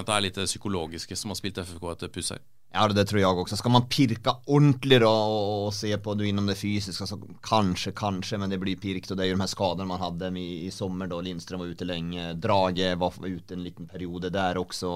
det 0.06 0.14
er 0.14 0.28
litt 0.28 0.38
det 0.38 0.52
psykologiske 0.52 1.18
som 1.18 1.34
har 1.34 1.42
spilt 1.42 1.64
FK 1.66 1.90
et 1.96 2.14
puss 2.14 2.36
her. 2.36 2.46
Ja, 2.76 2.90
det 2.92 3.06
tror 3.08 3.22
jeg 3.22 3.40
også. 3.40 3.56
Skal 3.56 3.72
man 3.72 3.86
pirke 3.88 4.34
ordentlig 4.52 4.98
da, 5.00 5.08
og, 5.08 5.68
og 5.68 5.70
se 5.74 5.94
på 5.96 6.16
du 6.20 6.26
innom 6.28 6.50
det 6.50 6.58
fysiske, 6.60 7.08
så 7.08 7.18
kanskje, 7.46 7.94
kanskje, 7.96 8.40
men 8.42 8.52
det 8.52 8.60
blir 8.60 8.76
pirkt 8.82 9.14
Og 9.14 9.18
det 9.18 9.24
er 9.24 9.30
jo 9.30 9.38
de 9.38 9.44
her 9.46 9.52
skadene 9.52 9.88
man 9.88 10.02
hadde 10.02 10.34
i, 10.42 10.66
i 10.68 10.72
sommer, 10.76 11.08
da 11.08 11.22
Lindstrøm 11.24 11.64
var 11.64 11.72
ute 11.72 11.88
lenge. 11.88 12.34
Drage 12.44 12.90
var 13.00 13.16
ute 13.24 13.56
en 13.56 13.64
liten 13.64 13.88
periode 13.88 14.32
der 14.34 14.60
også. 14.60 14.92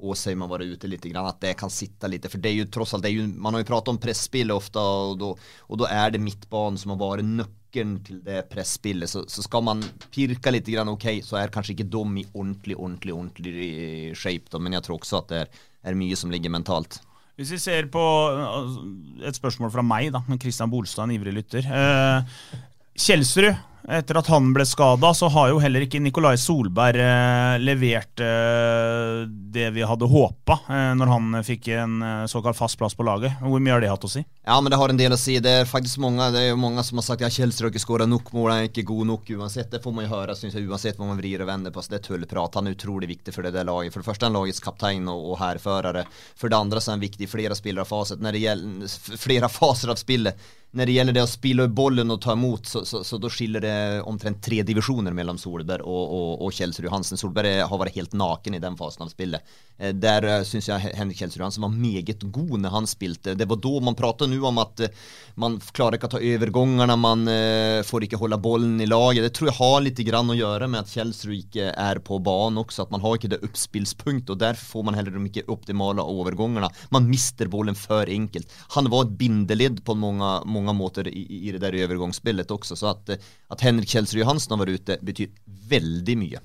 Åsheim 0.00 0.46
har 0.46 0.52
vært 0.54 0.72
ute 0.72 0.88
litt. 0.88 1.04
att 1.14 1.40
det 1.40 1.54
kan 1.54 1.70
sitte 1.70 2.08
litt. 2.08 2.30
For 2.30 2.38
det 2.38 2.48
er 2.48 2.56
jo 2.62 2.70
tross 2.72 2.94
alt 2.94 3.02
det 3.02 3.10
ju, 3.10 3.26
man 3.28 3.54
har 3.54 3.60
jo 3.60 3.72
pratet 3.74 3.88
om 3.88 3.98
presspill 4.00 4.50
ofte, 4.50 4.80
og 4.80 5.78
da 5.78 5.88
er 5.90 6.10
det 6.10 6.22
midtbanen 6.24 6.78
som 6.78 6.94
har 6.94 7.02
vært 7.02 7.28
nøkkelen 7.28 7.98
til 8.04 8.22
det 8.24 8.48
presspillet. 8.48 9.10
Så, 9.10 9.26
så 9.28 9.44
skal 9.44 9.66
man 9.68 9.84
pirke 10.10 10.50
litt, 10.50 10.68
ok, 10.68 11.20
så 11.22 11.36
er 11.36 11.52
kanskje 11.52 11.76
ikke 11.76 11.90
dem 11.92 12.16
i 12.16 12.24
ordentlig, 12.32 12.78
ordentlig, 12.78 13.12
ordentlig 13.12 14.16
shape, 14.16 14.48
da, 14.48 14.58
men 14.58 14.72
jeg 14.72 14.86
tror 14.88 14.96
også 15.02 15.20
at 15.20 15.28
det 15.28 15.42
er, 15.44 15.52
er 15.92 16.00
mye 16.00 16.16
som 16.16 16.32
ligger 16.32 16.56
mentalt. 16.56 17.02
Hvis 17.38 17.52
vi 17.54 17.58
ser 17.62 17.86
på 17.86 18.02
altså, 18.34 18.80
et 19.28 19.36
spørsmål 19.38 19.70
fra 19.70 19.84
meg, 19.86 20.10
da, 20.10 20.24
med 20.26 20.40
Christian 20.42 20.70
Bolstad, 20.72 21.06
en 21.06 21.14
ivrig 21.14 21.36
lytter. 21.36 21.68
Eh, 21.70 22.56
Kjelsrud, 22.98 23.52
etter 23.88 24.18
at 24.18 24.26
han 24.32 24.50
ble 24.52 24.64
skada, 24.66 25.12
så 25.14 25.28
har 25.32 25.52
jo 25.52 25.60
heller 25.62 25.84
ikke 25.84 26.00
Nikolai 26.02 26.34
Solberg 26.40 27.00
eh, 27.00 27.58
levert 27.62 28.20
eh, 28.20 29.22
det 29.28 29.68
vi 29.76 29.84
hadde 29.86 30.08
håpa 30.10 30.58
eh, 30.68 30.90
når 30.98 31.12
han 31.12 31.38
fikk 31.46 31.70
en 31.78 32.02
såkalt 32.28 32.58
fast 32.58 32.78
plass 32.80 32.96
på 32.98 33.06
laget. 33.06 33.38
Hvor 33.40 33.62
mye 33.62 33.76
har 33.76 33.84
det 33.84 33.92
hatt 33.92 34.04
å 34.04 34.10
si? 34.12 34.24
Ja, 34.44 34.58
men 34.60 34.72
det 34.72 34.80
har 34.80 34.92
en 34.92 35.00
del 35.00 35.14
å 35.14 35.20
si. 35.20 35.38
Det 35.44 35.54
er 35.62 35.68
faktisk 35.68 36.02
mange, 36.04 36.30
det 36.34 36.42
er 36.48 36.60
mange 36.60 36.84
som 36.86 37.00
har 37.00 37.06
sagt 37.06 37.24
ja, 37.24 37.30
Kjelsrud 37.32 37.70
ikke 37.70 37.82
skåra 37.82 38.08
nok 38.08 38.32
mål, 38.36 38.50
han 38.52 38.64
er 38.64 38.70
ikke 38.70 38.86
god 38.90 39.10
nok 39.12 39.32
uansett. 39.38 39.70
Det 39.72 39.82
får 39.84 39.96
man 39.96 40.08
jo 40.08 40.12
høre, 40.14 40.36
synes 40.38 40.58
jeg, 40.58 40.68
uansett 40.68 41.00
hva 41.00 41.08
man 41.08 41.20
vrir 41.20 41.44
og 41.44 41.50
vender 41.50 41.74
på. 41.74 41.84
Så 41.84 41.94
det 41.94 42.00
er 42.02 42.06
tullprat. 42.10 42.60
Han 42.60 42.68
er 42.70 42.76
utrolig 42.76 43.10
viktig 43.14 43.34
for 43.36 43.46
det 43.46 43.54
der 43.56 43.68
laget. 43.68 43.94
For 43.94 44.04
det 44.04 44.10
første 44.10 44.26
er 44.26 44.32
han 44.32 44.38
lagets 44.40 44.64
kaptein 44.64 45.08
og, 45.12 45.32
og 45.32 45.42
hærfører. 45.42 46.02
For 46.38 46.52
det 46.52 46.60
andre 46.60 46.82
så 46.82 46.92
er 46.92 46.98
han 46.98 47.06
viktig 47.06 47.28
i 47.28 47.30
flere 47.30 47.58
spillere 47.58 47.86
av 47.86 47.92
faset. 47.92 48.22
Når 48.24 48.36
det 48.36 48.44
gjelder 48.46 49.20
flere 49.28 49.52
faser 49.58 49.94
av 49.94 50.00
spillet. 50.00 50.48
Når 50.76 50.84
det 50.84 50.94
gjelder 50.98 51.16
det 51.16 51.22
å 51.24 51.30
spille 51.30 51.64
bollen 51.72 52.12
og 52.12 52.18
ta 52.20 52.34
imot, 52.36 52.66
så, 52.68 52.82
så, 52.84 53.00
så 53.06 53.16
da 53.16 53.30
skiller 53.32 53.62
det 53.64 53.76
omtrent 54.04 54.42
tre 54.44 54.60
divisjoner 54.68 55.14
mellom 55.16 55.38
Solberg 55.40 55.86
og, 55.88 56.02
og, 56.12 56.42
og 56.44 56.52
Kjelsrud 56.52 56.84
Johansen. 56.84 57.16
Solberg 57.16 57.62
har 57.64 57.80
vært 57.80 57.96
helt 57.96 58.12
naken 58.12 58.58
i 58.58 58.60
den 58.60 58.76
fasen 58.76 59.06
av 59.06 59.08
spillet. 59.08 59.56
Eh, 59.78 59.94
Der 59.96 60.26
uh, 60.28 60.42
syns 60.44 60.68
jeg 60.68 60.92
Henrik 60.98 61.22
Kjelsrud 61.22 61.40
Johansen 61.40 61.64
var 61.64 61.72
meget 61.72 62.26
god 62.28 62.58
når 62.60 62.74
han 62.74 62.90
spilte. 62.90 63.32
Det 63.38 63.48
var 63.48 63.62
da 63.64 63.72
man 63.88 63.96
pratet 63.96 64.28
nå 64.28 64.42
om 64.44 64.60
at 64.60 64.84
eh, 64.84 64.92
man 65.40 65.56
klarer 65.72 65.96
ikke 65.96 66.10
å 66.10 66.12
ta 66.18 66.20
overgangene, 66.20 66.98
man 67.00 67.24
eh, 67.32 67.80
får 67.88 68.04
ikke 68.04 68.20
holde 68.20 68.40
bollen 68.42 68.76
i 68.84 68.90
laget. 68.90 69.24
Det 69.24 69.32
tror 69.38 69.48
jeg 69.48 69.58
har 69.62 69.80
litt 69.86 70.04
grann 70.04 70.34
å 70.34 70.36
gjøre 70.36 70.68
med 70.68 70.82
at 70.82 70.92
Kjelsrud 70.92 71.36
ikke 71.38 71.72
er 71.72 72.02
på 72.04 72.20
banen 72.20 72.60
også, 72.60 72.84
at 72.84 72.92
man 72.92 73.04
har 73.06 73.16
ikke 73.16 73.32
det 73.32 73.40
oppspillspunktet, 73.46 74.34
og 74.34 74.42
derfor 74.44 74.68
får 74.74 74.88
man 74.90 75.00
heller 75.00 75.16
de 75.16 75.24
ikke 75.30 75.48
optimale 75.48 76.04
overgangene. 76.04 76.68
Man 76.92 77.08
mister 77.08 77.48
bollen 77.48 77.78
for 77.78 78.04
enkelt. 78.10 78.52
Han 78.76 78.92
var 78.92 79.06
et 79.06 79.16
bindeledd 79.16 79.80
på 79.86 79.96
mange, 79.96 80.32
mange 80.58 80.76
måter 80.76 81.08
i, 81.08 81.24
i 81.48 81.54
det 81.54 81.62
der 81.62 81.78
övergångsspelet 81.86 82.50
også, 82.50 82.76
så 82.76 82.92
at, 82.92 83.10
att 83.48 83.60
Henrik 83.60 83.88
Kjelsrud 83.88 84.22
Johansen 84.22 84.54
har 84.54 84.64
vært 84.64 84.80
ute, 84.80 84.98
betyr 85.02 85.34
veldig 85.46 86.16
mye. 86.18 86.44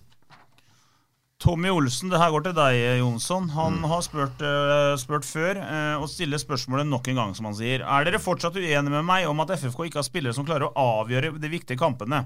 Tommy 1.43 1.67
Olsen, 1.73 2.07
det 2.07 2.21
her 2.21 2.31
går 2.31 2.45
til 2.45 2.53
deg, 2.55 2.77
Jonsson. 3.01 3.49
Han 3.51 3.81
har 3.91 4.03
spurt, 4.05 4.39
eh, 4.39 4.93
spurt 4.95 5.25
før, 5.27 5.57
eh, 5.59 5.95
og 5.99 6.07
stiller 6.07 6.39
spørsmålet 6.39 6.87
nok 6.87 7.09
en 7.11 7.19
gang, 7.19 7.33
som 7.35 7.49
han 7.49 7.57
sier. 7.57 7.83
Er 7.83 8.05
dere 8.05 8.21
fortsatt 8.23 8.55
uenige 8.55 8.89
med 8.89 9.03
meg 9.03 9.27
om 9.27 9.41
at 9.43 9.51
FFK 9.51 9.89
ikke 9.89 9.99
har 9.99 10.07
spillere 10.07 10.33
som 10.33 10.45
klarer 10.47 10.69
å 10.69 11.03
avgjøre 11.03 11.35
de 11.41 11.49
viktige 11.51 11.77
kampene? 11.77 12.23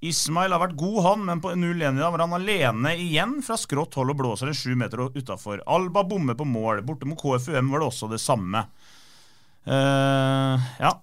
Ismail 0.00 0.50
har 0.50 0.60
vært 0.62 0.76
god, 0.78 0.98
han, 1.02 1.24
men 1.26 1.40
på 1.42 1.52
0-1 1.54 1.98
i 1.98 2.02
dag 2.02 2.12
var 2.14 2.22
han 2.22 2.34
alene 2.34 2.96
igjen 2.98 3.38
fra 3.42 3.56
skrått 3.58 3.94
hold 3.98 4.10
og 4.10 4.18
blåser 4.20 4.50
en 4.50 4.58
sju 4.58 4.74
meter 4.78 5.06
utafor. 5.14 5.62
Alba 5.66 6.04
bommer 6.06 6.34
på 6.38 6.46
mål. 6.46 6.82
Borte 6.86 7.06
mot 7.06 7.18
KFUM 7.18 7.70
var 7.70 7.82
det 7.82 7.88
også 7.88 8.10
det 8.10 8.20
samme. 8.22 8.64
Eh, 9.68 10.60
ja. 10.78 11.02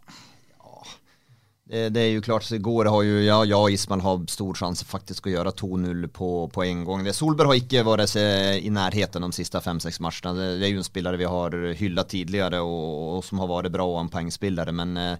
Det, 1.67 1.89
det 1.89 1.99
är 1.99 2.09
ju 2.09 2.21
klart, 2.21 2.43
så 2.43 2.55
igår 2.55 2.85
har 2.85 3.03
ju 3.03 3.23
ja, 3.23 3.45
jag 3.45 3.71
Ismail 3.71 4.01
har 4.01 4.25
stor 4.27 4.53
chans 4.53 4.83
faktiskt 4.83 5.25
att 5.25 5.31
göra 5.31 5.49
2-0 5.49 6.07
på, 6.07 6.47
på 6.47 6.63
en 6.63 6.83
gång. 6.83 7.13
Solberg 7.13 7.47
har 7.47 7.57
ikke 7.57 7.83
vært 7.83 8.15
i 8.61 8.69
nærheten 8.69 9.25
de 9.25 9.31
siste 9.33 9.61
fem-seks 9.61 9.99
matchene. 9.99 10.33
Det, 10.59 10.65
är 10.65 10.69
ju 10.69 10.77
en 10.77 10.85
spelare 10.85 11.17
vi 11.17 11.25
har 11.25 11.73
hyllat 11.73 12.09
tidigare 12.09 12.59
och, 12.59 13.17
och 13.17 13.25
som 13.25 13.39
har 13.39 13.47
varit 13.47 13.71
bra 13.71 13.87
och 13.87 13.99
en 13.99 14.09
poängspelare. 14.09 14.71
Men 14.71 14.97
eh, 14.97 15.17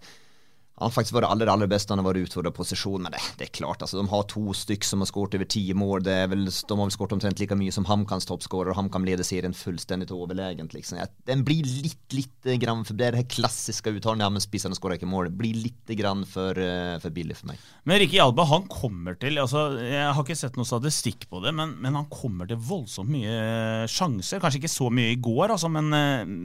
han 0.76 0.90
har 0.90 0.92
faktisk 0.92 1.16
vært 1.16 1.30
aller, 1.32 1.48
aller 1.48 1.70
best 1.72 1.88
han 1.88 2.02
har 2.02 2.06
vært 2.10 2.26
utfordret 2.26 2.56
posisjon, 2.56 3.06
men 3.06 3.14
det, 3.14 3.22
det 3.40 3.46
er 3.46 3.52
klart, 3.56 3.80
altså, 3.80 3.96
de 3.96 4.12
har 4.12 4.26
to 4.28 4.52
stykk 4.60 4.84
som 4.84 5.00
har 5.00 5.08
skåret 5.08 5.38
over 5.38 5.48
ti 5.48 5.62
mål. 5.72 6.04
Det 6.04 6.16
er 6.26 6.28
vel, 6.34 6.44
de 6.52 6.76
har 6.76 6.82
vel 6.82 6.92
skåret 6.92 7.16
omtrent 7.16 7.40
like 7.40 7.56
mye 7.56 7.72
som 7.72 7.88
HamKams 7.88 8.28
toppskårer, 8.28 8.74
og 8.74 8.80
HamKam 8.82 9.08
leder 9.08 9.24
serien 9.24 9.56
fullstendig 9.56 10.10
overlegent. 10.12 10.76
Liksom. 10.76 11.00
Den 11.32 11.46
blir 11.48 11.64
litt, 11.64 12.04
litt 12.12 12.52
grann 12.60 12.84
for 12.84 13.00
Det 13.00 13.08
er 13.08 13.20
det 13.22 13.30
klassiske 13.32 13.96
uttalen, 13.96 14.26
ja, 14.26 14.30
men 14.36 14.44
spissene 14.44 14.76
skårer 14.76 15.00
ikke 15.00 15.08
mål. 15.08 15.32
Det 15.32 15.40
blir 15.40 15.64
litt 15.64 15.96
grann 15.96 16.28
for, 16.28 16.60
uh, 16.60 17.00
for 17.00 17.16
billig 17.16 17.40
for 17.40 17.54
meg. 17.54 17.64
Men 17.88 18.04
Rikke 18.04 18.20
Hjalba, 18.20 18.50
han 18.52 18.68
kommer 18.68 19.16
til 19.22 19.40
altså, 19.40 19.70
Jeg 19.80 20.12
har 20.12 20.24
ikke 20.28 20.36
sett 20.44 20.60
noe 20.60 20.68
statistikk 20.68 21.30
på 21.32 21.40
det, 21.48 21.56
men, 21.56 21.78
men 21.80 21.96
han 22.02 22.12
kommer 22.12 22.52
til 22.52 22.60
voldsomt 22.60 23.16
mye 23.16 23.88
sjanser. 23.88 24.44
Kanskje 24.44 24.66
ikke 24.66 24.76
så 24.76 24.92
mye 24.92 25.16
i 25.16 25.20
går, 25.24 25.56
altså, 25.56 25.72
men, 25.72 25.88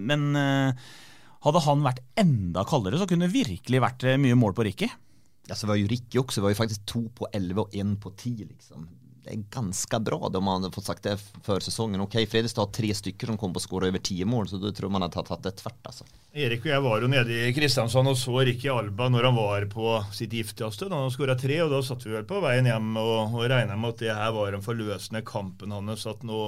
men 0.06 0.28
hadde 1.44 1.64
han 1.64 1.85
vært 1.85 2.03
enda 2.20 2.64
kaldere, 2.68 3.00
så 3.00 3.09
kunne 3.09 3.29
det 3.29 3.37
virkelig 3.37 3.83
vært 3.83 4.07
mye 4.20 4.38
mål 4.38 4.57
på 4.57 4.66
Ricky. 4.68 4.90
Ja, 5.48 5.57
så 5.57 5.66
var 5.66 5.81
jo 5.81 5.88
Ricky 5.90 6.20
også. 6.20 6.38
Det 6.38 6.46
var 6.46 6.53
jo 6.55 6.62
faktisk 6.62 6.88
to 6.88 7.05
på 7.16 7.29
11 7.33 7.62
og 7.64 7.76
én 7.76 7.94
på 8.00 8.12
10, 8.12 8.48
liksom. 8.53 8.88
Det 9.20 9.35
er 9.35 9.42
ganske 9.53 9.98
bra 10.00 10.16
om 10.16 10.44
man 10.44 10.62
hadde 10.62 10.72
fått 10.72 10.87
sagt 10.88 11.05
det 11.05 11.12
før 11.44 11.61
sesongen. 11.61 12.00
Ok, 12.00 12.16
Fredrikstad 12.31 12.64
har 12.64 12.72
tre 12.72 12.88
stykker 12.96 13.29
som 13.29 13.37
kom 13.40 13.53
på 13.53 13.61
å 13.61 13.64
skåre 13.64 13.90
over 13.90 14.00
ti 14.00 14.16
mål, 14.24 14.48
så 14.48 14.61
da 14.61 14.70
tror 14.72 14.92
man 14.94 15.05
hadde 15.05 15.20
tatt 15.29 15.44
det 15.44 15.53
tvert. 15.59 15.81
altså. 15.90 16.07
Erik 16.33 16.64
og 16.64 16.70
jeg 16.72 16.85
var 16.87 17.03
jo 17.05 17.11
nede 17.12 17.40
i 17.48 17.53
Kristiansand 17.53 18.09
og 18.09 18.16
så 18.16 18.40
Ricky 18.46 18.70
Alba 18.72 19.11
når 19.12 19.29
han 19.29 19.37
var 19.37 19.66
på 19.72 19.92
sitt 20.16 20.33
giftigste. 20.33 20.88
Da 20.88 21.03
han 21.03 21.12
skåra 21.12 21.37
tre, 21.38 21.59
og 21.66 21.74
da 21.74 21.83
satt 21.85 22.07
vi 22.07 22.14
vel 22.14 22.29
på 22.29 22.40
veien 22.44 22.70
hjem 22.70 22.94
og, 23.00 23.35
og 23.37 23.44
regna 23.50 23.76
med 23.76 23.96
at 23.96 24.05
det 24.07 24.16
her 24.16 24.33
var 24.38 24.55
den 24.57 24.64
forløsende 24.64 25.24
kampen 25.26 25.76
hans. 25.76 26.07
At 26.09 26.24
nå 26.24 26.40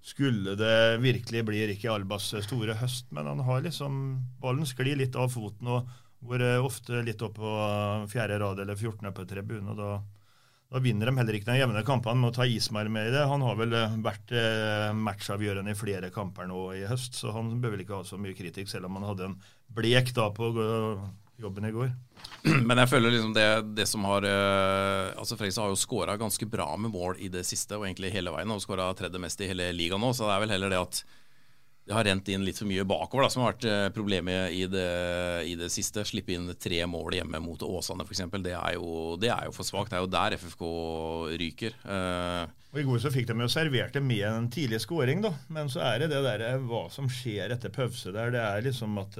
skulle 0.00 0.54
det 0.56 0.98
virkelig 1.02 1.42
bli 1.44 1.64
Ricky 1.68 1.88
Albas 1.92 2.30
store 2.46 2.76
høst. 2.80 3.10
Men 3.12 3.28
han 3.28 3.42
har 3.46 3.64
liksom 3.64 3.98
ballen 4.40 4.68
sklir 4.68 4.98
litt 5.00 5.18
av 5.18 5.32
foten 5.32 5.68
og 5.68 5.90
går 6.20 6.44
ofte 6.60 7.00
litt 7.04 7.22
opp 7.24 7.38
på 7.40 7.52
fjerde 8.12 8.40
rad 8.40 8.60
eller 8.60 8.76
14. 8.76 9.12
på 9.16 9.24
tribunen. 9.28 9.76
da, 9.76 10.00
da 10.70 10.82
vinner 10.84 11.08
de 11.08 11.16
heller 11.16 11.36
ikke 11.38 11.50
de 11.50 11.60
jevne 11.62 11.84
kampene 11.86 12.20
med 12.20 12.30
å 12.30 12.36
ta 12.36 12.46
Ismail 12.46 12.90
med 12.92 13.08
i 13.08 13.14
det. 13.14 13.24
Han 13.28 13.44
har 13.44 13.56
vel 13.58 13.76
vært 14.04 14.34
eh, 14.36 14.90
matchavgjørende 14.96 15.72
i 15.72 15.78
flere 15.78 16.12
kamper 16.14 16.48
nå 16.50 16.66
i 16.76 16.84
høst, 16.88 17.16
så 17.18 17.32
han 17.36 17.56
bør 17.62 17.74
vel 17.74 17.86
ikke 17.86 18.02
ha 18.02 18.06
så 18.06 18.20
mye 18.20 18.36
kritikk, 18.36 18.68
selv 18.70 18.90
om 18.90 19.00
han 19.00 19.08
hadde 19.08 19.30
en 19.30 19.40
blek 19.74 20.12
da 20.16 20.28
på 20.34 20.52
jobben 21.40 21.68
i 21.68 21.72
går. 21.74 21.92
Men 22.68 22.80
jeg 22.82 22.90
føler 22.90 23.14
liksom 23.14 23.32
det, 23.36 23.46
det 23.76 23.86
som 23.88 24.04
har 24.08 24.24
uh, 24.24 25.12
Altså 25.20 25.36
Fredrikstad 25.36 25.66
har 25.66 25.72
jo 25.72 25.80
skåra 25.80 26.18
ganske 26.20 26.46
bra 26.48 26.68
med 26.80 26.92
mål 26.94 27.20
i 27.20 27.30
det 27.32 27.44
siste, 27.48 27.78
og 27.78 27.88
egentlig 27.88 28.12
hele 28.14 28.32
veien. 28.34 28.52
Og 28.52 28.62
skåra 28.64 28.90
tredje 28.96 29.22
mest 29.22 29.40
i 29.40 29.50
hele 29.50 29.70
ligaen 29.76 30.02
nå, 30.02 30.12
så 30.16 30.28
det 30.28 30.36
er 30.36 30.44
vel 30.46 30.54
heller 30.56 30.72
det 30.74 30.84
at 30.84 31.02
det 31.90 31.96
har 31.96 32.04
rent 32.06 32.28
inn 32.30 32.44
litt 32.46 32.58
for 32.60 32.68
mye 32.70 32.84
bakover, 32.86 33.24
da, 33.24 33.30
som 33.32 33.42
har 33.42 33.54
vært 33.54 33.64
uh, 33.66 33.88
problemet 33.94 34.52
i 34.54 34.62
det, 34.70 34.90
i 35.50 35.56
det, 35.58 35.72
siste. 35.74 36.04
Slippe 36.06 36.36
inn 36.36 36.46
tre 36.60 36.84
mål 36.86 37.16
hjemme 37.18 37.40
mot 37.42 37.64
Åsane 37.66 38.06
f.eks. 38.06 38.22
Det, 38.36 38.54
er 38.54 38.76
jo, 38.76 39.16
det 39.18 39.32
er 39.34 39.48
jo 39.48 39.54
for 39.56 39.66
svakt. 39.66 39.90
Det 39.90 39.98
er 39.98 40.04
jo 40.04 40.12
der 40.12 40.36
FFK 40.38 40.64
ryker. 41.40 41.78
Uh, 41.82 42.44
og 42.70 42.78
I 42.78 42.86
går 42.86 43.02
så 43.02 43.10
fikk 43.10 43.26
de 43.32 43.34
jo 43.42 43.50
servert 43.50 43.96
det 43.96 44.04
med 44.06 44.22
en 44.28 44.46
tidlig 44.52 44.78
scoring, 44.84 45.24
da. 45.24 45.32
Men 45.50 45.72
så 45.72 45.82
er 45.88 46.04
det 46.04 46.12
det 46.12 46.22
der 46.28 46.62
hva 46.62 46.84
som 46.94 47.10
skjer 47.10 47.56
etter 47.56 47.74
pause 47.74 48.14
der. 48.14 48.30
Det 48.36 48.44
er 48.44 48.68
liksom 48.68 49.00
at 49.02 49.18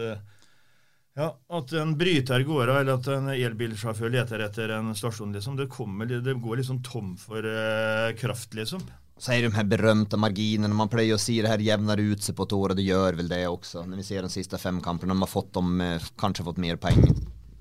ja, 1.20 1.28
At 1.58 1.72
en 1.76 1.92
bryter 2.00 2.44
går 2.48 2.70
av, 2.72 2.80
eller 2.80 2.96
at 2.96 3.08
en 3.12 3.28
elbilsjåfør 3.34 4.12
leter 4.14 4.44
etter 4.46 4.72
en 4.78 4.94
stasjon. 4.96 5.34
liksom, 5.36 5.58
Det, 5.60 5.68
kommer, 5.72 6.08
det 6.08 6.34
går 6.40 6.62
liksom 6.62 6.80
tom 6.86 7.12
for 7.20 7.44
uh, 7.44 8.10
kraft, 8.18 8.54
liksom. 8.56 8.82
Så 9.20 9.34
er 9.34 9.42
det 9.42 9.50
de 9.50 9.56
her 9.58 9.66
berømte 9.68 10.16
marginene. 10.16 10.72
Man 10.72 10.88
pleier 10.88 11.18
å 11.18 11.20
si 11.20 11.42
det 11.44 11.50
her 11.52 11.60
jevner 11.60 12.00
ut 12.00 12.24
seg 12.24 12.38
på 12.38 12.46
et 12.48 12.54
år, 12.56 12.72
og 12.72 12.78
det 12.78 12.86
gjør 12.86 13.18
vel 13.18 13.28
det 13.28 13.42
også. 13.50 13.82
Når 13.84 14.00
vi 14.00 14.06
ser 14.06 14.24
de 14.24 14.32
siste 14.32 14.56
fem 14.62 14.80
kampene, 14.80 15.12
de 15.12 15.20
har 15.26 15.28
fått 15.28 15.52
dem, 15.58 15.76
kanskje 16.16 16.46
fått 16.46 16.62
mer 16.62 16.80
poeng. 16.80 17.04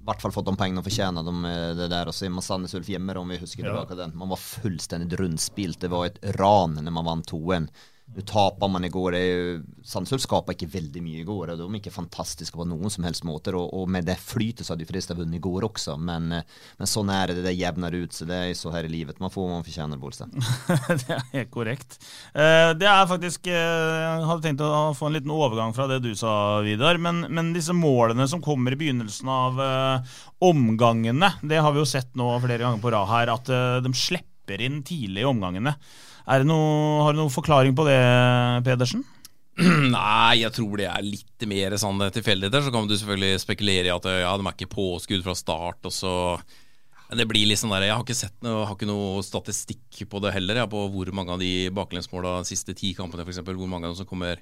hvert 0.09 0.23
fall 0.23 0.33
fått 0.33 0.47
de 0.47 0.55
poengene 0.57 0.79
de 0.81 0.87
fortjener. 0.87 1.25
De, 1.27 1.33
eh, 1.51 1.75
det 1.77 1.89
der, 1.91 2.07
og 2.09 2.15
så 2.15 2.25
er 2.25 2.31
man 2.33 2.45
Sandnes 2.45 2.73
Ulf 2.79 2.87
hjemme, 2.89 3.13
om 3.19 3.27
vi 3.29 3.37
husker 3.43 3.65
Ja. 3.65 3.73
tilbake 3.75 3.97
den. 3.99 4.15
Man 4.17 4.29
var 4.31 4.37
fullstendig 4.37 5.19
rundspilt. 5.19 5.79
Det 5.79 5.89
var 5.91 6.05
et 6.05 6.19
ran 6.39 6.79
når 6.79 6.91
man 6.95 7.05
vant 7.05 7.27
2-1. 7.27 7.67
Nå 8.15 8.23
taper 8.25 8.67
man 8.71 8.85
i 8.85 8.89
går. 8.89 9.15
Ulf 9.19 10.21
skapet 10.23 10.55
ikke 10.55 10.71
veldig 10.73 11.01
mye 11.05 11.21
i 11.21 11.25
går. 11.27 11.51
De 11.59 11.65
er 11.67 11.77
ikke 11.77 11.93
fantastiske 11.93 12.57
på 12.57 12.65
noen 12.67 12.91
som 12.91 13.05
helst 13.05 13.23
måter. 13.27 13.55
Og, 13.59 13.69
og 13.77 13.85
med 13.91 14.07
det 14.09 14.17
flytet 14.19 14.65
så 14.65 14.73
hadde 14.73 14.83
jo 14.83 14.89
Fredrikstad 14.89 15.19
vunnet 15.19 15.37
i 15.37 15.43
går 15.43 15.67
også. 15.67 15.95
Men, 16.01 16.31
eh, 16.33 16.57
men 16.79 16.89
sånn 16.89 17.11
er 17.13 17.31
det. 17.31 17.43
Det 17.45 17.53
jevner 17.55 17.95
ut 17.99 18.15
så 18.15 18.25
Det 18.29 18.39
er 18.39 18.55
så 18.57 18.73
her 18.73 18.87
i 18.89 18.91
livet. 18.91 19.21
Man 19.21 19.31
får 19.33 19.45
hva 19.45 19.59
man 19.59 19.67
fortjener, 19.67 20.01
Bolstad. 20.01 20.33
det 21.05 21.19
helt 21.35 21.53
korrekt. 21.53 21.99
Eh, 22.33 22.73
Det 22.79 22.89
er 22.89 23.07
faktisk 23.13 23.47
eh, 23.51 23.53
Jeg 23.53 24.27
hadde 24.31 24.45
tenkt 24.47 24.65
å 24.65 24.71
få 24.97 25.09
en 25.09 25.19
liten 25.19 25.35
overgang 25.35 25.75
fra 25.77 25.87
det 25.91 26.01
du 26.03 26.11
sa, 26.17 26.33
Vidar. 26.65 26.97
Men, 26.97 27.23
men 27.29 27.53
disse 27.55 27.77
målene 27.77 28.27
som 28.31 28.41
kommer 28.43 28.73
i 28.73 28.81
begynnelsen 28.81 29.29
av 29.29 29.61
eh, 29.63 30.19
omgangene, 30.49 31.33
det 31.45 31.61
har 31.61 31.73
vi 31.75 31.83
jo 31.83 31.87
sett 31.87 32.15
nå 32.17 32.31
flere 32.41 32.65
ganger 32.65 32.81
på 32.83 32.91
rad 32.93 33.09
her, 33.13 33.33
at 33.37 33.49
eh, 33.53 33.79
de 33.85 33.93
slipper 33.95 34.65
inn 34.65 34.81
tidlig 34.83 35.23
i 35.23 35.29
omgangene. 35.29 35.75
Det 36.29 36.45
noe, 36.45 37.01
har 37.05 37.15
du 37.15 37.19
noen 37.23 37.33
forklaring 37.33 37.73
på 37.77 37.85
det, 37.87 37.97
Pedersen? 38.67 39.01
Nei, 39.59 40.39
jeg 40.43 40.53
tror 40.55 40.77
det 40.79 40.85
er 40.87 41.03
litt 41.03 41.45
mer 41.49 41.73
sånn 41.81 41.99
tilfeldigheter. 42.15 42.63
Så 42.67 42.71
kan 42.75 42.87
du 42.87 42.93
selvfølgelig 42.95 43.41
spekulere 43.43 43.89
i 43.89 43.93
at 43.95 44.05
ja, 44.21 44.31
de 44.37 44.45
er 44.45 44.53
ikke 44.55 44.69
påskudd 44.71 45.23
fra 45.25 45.35
start, 45.35 45.81
og 45.89 45.91
så 45.95 46.13
det 47.17 47.25
blir 47.25 47.47
litt 47.49 47.57
sånn 47.57 47.71
der 47.73 47.87
Jeg 47.87 47.95
har 47.97 48.03
ikke 48.05 48.13
sett 48.19 48.35
noe, 48.45 48.67
har 48.69 48.75
ikke 48.77 48.85
noe 48.85 49.23
statistikk 49.25 50.03
på 50.11 50.19
det 50.21 50.35
heller, 50.35 50.59
jeg, 50.61 50.69
på 50.69 50.83
hvor 50.93 51.09
mange 51.17 51.33
av 51.33 51.41
de 51.41 51.49
baklengsmåla 51.73 52.35
de 52.43 52.51
siste 52.51 52.75
ti 52.77 52.91
kampene, 52.93 53.25
f.eks., 53.25 53.41
hvor 53.49 53.65
mange 53.71 53.89
av 53.89 53.95
dem 53.95 53.97
som 54.03 54.07
kommer 54.11 54.37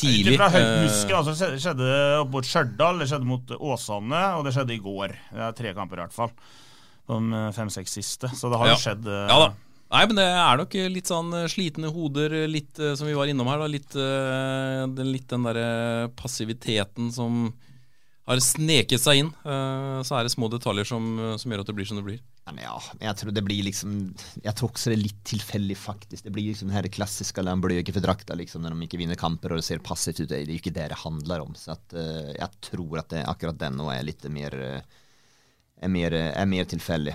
tidlig. 0.00 0.32
Ut 0.34 0.40
fra 0.40 0.48
høyt 0.50 0.64
Eh, 0.64 1.12
altså, 1.18 1.34
skjedde- 1.60 1.90
opp 2.22 2.32
mot 2.32 2.48
Stjørdal, 2.48 2.98
det 3.04 3.10
skjedde 3.12 3.28
mot 3.28 3.52
Åsane, 3.60 4.22
og 4.38 4.46
det 4.48 4.54
skjedde 4.56 4.74
i 4.74 4.80
går. 4.82 5.12
Det 5.36 5.44
er 5.50 5.58
tre 5.60 5.74
kamper 5.76 6.00
i 6.00 6.06
hvert 6.06 6.16
fall. 6.16 6.32
De 7.06 7.44
fem-seks 7.54 7.92
siste. 8.00 8.32
Så 8.32 8.48
det 8.50 8.58
har 8.58 8.72
Ja. 8.72 8.74
jo 8.74 8.80
skjedd 8.80 9.06
eh, 9.06 9.28
Ja 9.28 9.38
da. 9.44 9.52
Nei, 9.92 10.06
men 10.08 10.16
det 10.18 10.24
er 10.26 10.58
nok 10.58 10.74
litt 10.90 11.10
sånn 11.10 11.34
eh, 11.36 11.50
slitne 11.50 11.90
hoder, 11.94 12.32
litt 12.50 12.78
eh, 12.82 12.94
som 12.98 13.06
vi 13.08 13.16
var 13.16 13.30
innom 13.30 13.50
her. 13.50 13.60
da 13.62 13.68
Litt 13.70 13.94
eh, 14.00 15.04
litt 15.06 15.28
den 15.30 15.46
derre 15.46 16.08
passiviteten 16.18 17.12
som 17.14 17.46
har 18.24 18.40
sneket 18.40 19.02
seg 19.02 19.20
inn. 19.20 19.30
Eh, 19.44 19.98
Så 20.06 20.16
er 20.16 20.24
det 20.24 20.32
små 20.32 20.48
detaljer 20.52 20.88
som, 20.88 21.04
som 21.38 21.52
gjør 21.52 21.62
at 21.62 21.70
det 21.70 21.76
blir 21.76 21.88
som 21.90 22.00
det 22.00 22.06
blir. 22.06 22.22
Ja, 22.44 22.52
men 22.52 22.64
ja, 22.64 22.74
jeg 23.00 23.16
tror 23.20 23.32
det 23.32 23.42
blir 23.46 23.64
liksom 23.64 23.92
Jeg 24.44 24.52
tror 24.58 24.68
også 24.68 24.90
det 24.92 24.96
er 24.98 25.04
litt 25.04 25.20
tilfeldig, 25.28 25.76
faktisk. 25.80 26.26
Det 26.26 26.32
blir 26.34 26.50
liksom 26.50 26.72
det 26.72 26.76
her 26.76 26.88
klassiske 26.92 27.44
La 27.44 27.54
en 27.56 27.62
bløke 27.64 27.94
for 27.94 28.36
liksom, 28.36 28.64
når 28.64 28.74
de 28.74 28.88
ikke 28.88 29.00
vinner 29.00 29.20
kamper 29.20 29.54
og 29.54 29.60
det 29.62 29.68
ser 29.68 29.84
passivt 29.84 30.24
ut. 30.24 30.28
Det 30.32 30.40
er 30.40 30.50
jo 30.50 30.58
ikke 30.58 30.74
det 30.74 30.88
det 30.92 31.00
handler 31.04 31.44
om. 31.44 31.54
Så 31.56 31.76
at, 31.76 31.94
eh, 31.94 32.34
jeg 32.40 32.50
tror 32.70 32.98
at 33.04 33.14
det, 33.14 33.22
akkurat 33.28 33.60
den 33.60 33.78
nå 33.78 33.92
er 33.92 34.02
litt 34.08 34.24
mer 34.32 34.58
eh, 34.58 34.80
er 35.84 35.90
mer, 35.92 36.14
er 36.14 36.46
mer 36.48 36.64
tilfeldig. 36.64 37.14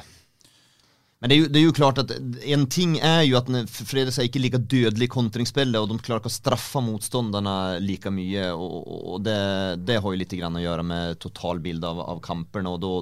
Men 1.19 1.29
det 1.31 1.35
er, 1.35 1.39
jo, 1.41 1.47
det 1.51 1.59
er 1.59 1.65
jo 1.65 1.73
klart 1.75 1.97
at 1.99 2.11
en 2.47 2.61
ting 2.71 2.93
er 3.03 3.25
jo 3.27 3.35
at 3.41 3.49
Fredrikstad 3.67 4.29
ikke 4.29 4.39
like 4.39 4.61
dødelig 4.71 5.09
i 5.09 5.11
kontringsspillet, 5.11 5.75
og 5.75 5.89
de 5.91 5.97
klarer 5.99 6.21
ikke 6.23 6.31
å 6.31 6.35
straffe 6.37 6.79
motstanderne 6.85 7.55
like 7.83 8.11
mye. 8.15 8.45
Og, 8.55 8.77
og- 8.87 9.25
det, 9.25 9.35
det 9.83 9.97
har 9.99 10.07
jo 10.15 10.21
litt 10.21 10.37
å 10.39 10.63
gjøre 10.63 10.85
med 10.87 11.19
totalbildet 11.19 11.89
av, 11.89 11.99
av 12.15 12.21
kampene. 12.23 12.71
og 12.71 12.79
da 12.79 12.93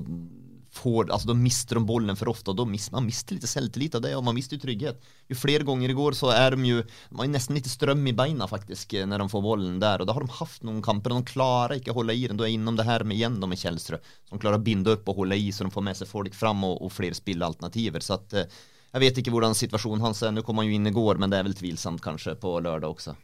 får, 0.78 1.10
altså, 1.10 1.32
da 1.32 1.36
mister 1.38 1.80
de 1.80 1.84
bollen 1.90 2.18
for 2.20 2.32
ofte, 2.32 2.54
og 2.54 2.60
da 2.60 2.66
mis, 2.70 2.88
man 2.94 3.06
mister 3.08 3.36
litt 3.36 3.48
selvtillit 3.50 3.98
av 3.98 4.04
det, 4.06 4.14
og 4.18 4.24
man 4.28 4.38
mister 4.38 4.58
jo 4.58 4.64
trygghet. 4.64 5.02
Flere 5.38 5.66
ganger 5.68 5.92
i 5.92 5.98
går 5.98 6.16
så 6.18 6.32
er 6.32 6.56
de 6.56 6.70
jo 6.70 6.84
De 6.86 7.20
har 7.20 7.28
nesten 7.32 7.58
litt 7.58 7.68
strøm 7.68 8.06
i 8.08 8.16
beina 8.16 8.48
faktisk 8.48 8.94
eh, 8.96 9.08
når 9.10 9.26
de 9.26 9.30
får 9.34 9.44
bollen 9.44 9.82
der, 9.82 10.02
og 10.02 10.10
da 10.10 10.16
har 10.16 10.24
de 10.26 10.38
hatt 10.40 10.64
noen 10.68 10.80
kamper, 10.86 11.14
og 11.14 11.22
de 11.26 11.34
klarer 11.34 11.78
ikke 11.82 11.94
å 11.94 12.00
holde 12.00 12.16
i 12.16 12.26
den. 12.30 12.40
Da 12.40 12.48
er 12.48 12.56
innom 12.56 12.80
det 12.80 12.88
her 12.88 13.06
med 13.08 13.18
igjen 13.20 13.42
da 13.42 13.50
med 13.50 13.60
Kjellstrø, 13.62 14.00
som 14.30 14.42
klarer 14.42 14.62
å 14.62 14.66
binde 14.66 14.96
opp 14.96 15.12
og 15.12 15.24
holde 15.24 15.40
i, 15.42 15.52
så 15.52 15.68
de 15.68 15.74
får 15.74 15.88
med 15.90 16.00
seg 16.00 16.12
folk 16.12 16.38
fram 16.38 16.64
og, 16.68 16.80
og 16.86 16.94
flere 16.94 17.18
spillealternativer. 17.18 18.06
Så 18.06 18.18
at 18.20 18.38
eh, 18.38 18.60
vet 19.02 19.22
ikke 19.22 19.34
hvordan 19.34 19.58
situasjonen 19.58 20.06
hans 20.06 20.24
er. 20.24 20.34
Nå 20.34 20.46
kom 20.46 20.62
han 20.62 20.70
jo 20.70 20.78
inn 20.78 20.90
i 20.90 20.96
går, 20.96 21.20
men 21.22 21.34
det 21.34 21.42
er 21.42 21.50
vel 21.50 21.58
tvilsomt 21.58 22.04
kanskje 22.04 22.38
på 22.42 22.58
lørdag 22.62 22.94
også. 22.94 23.18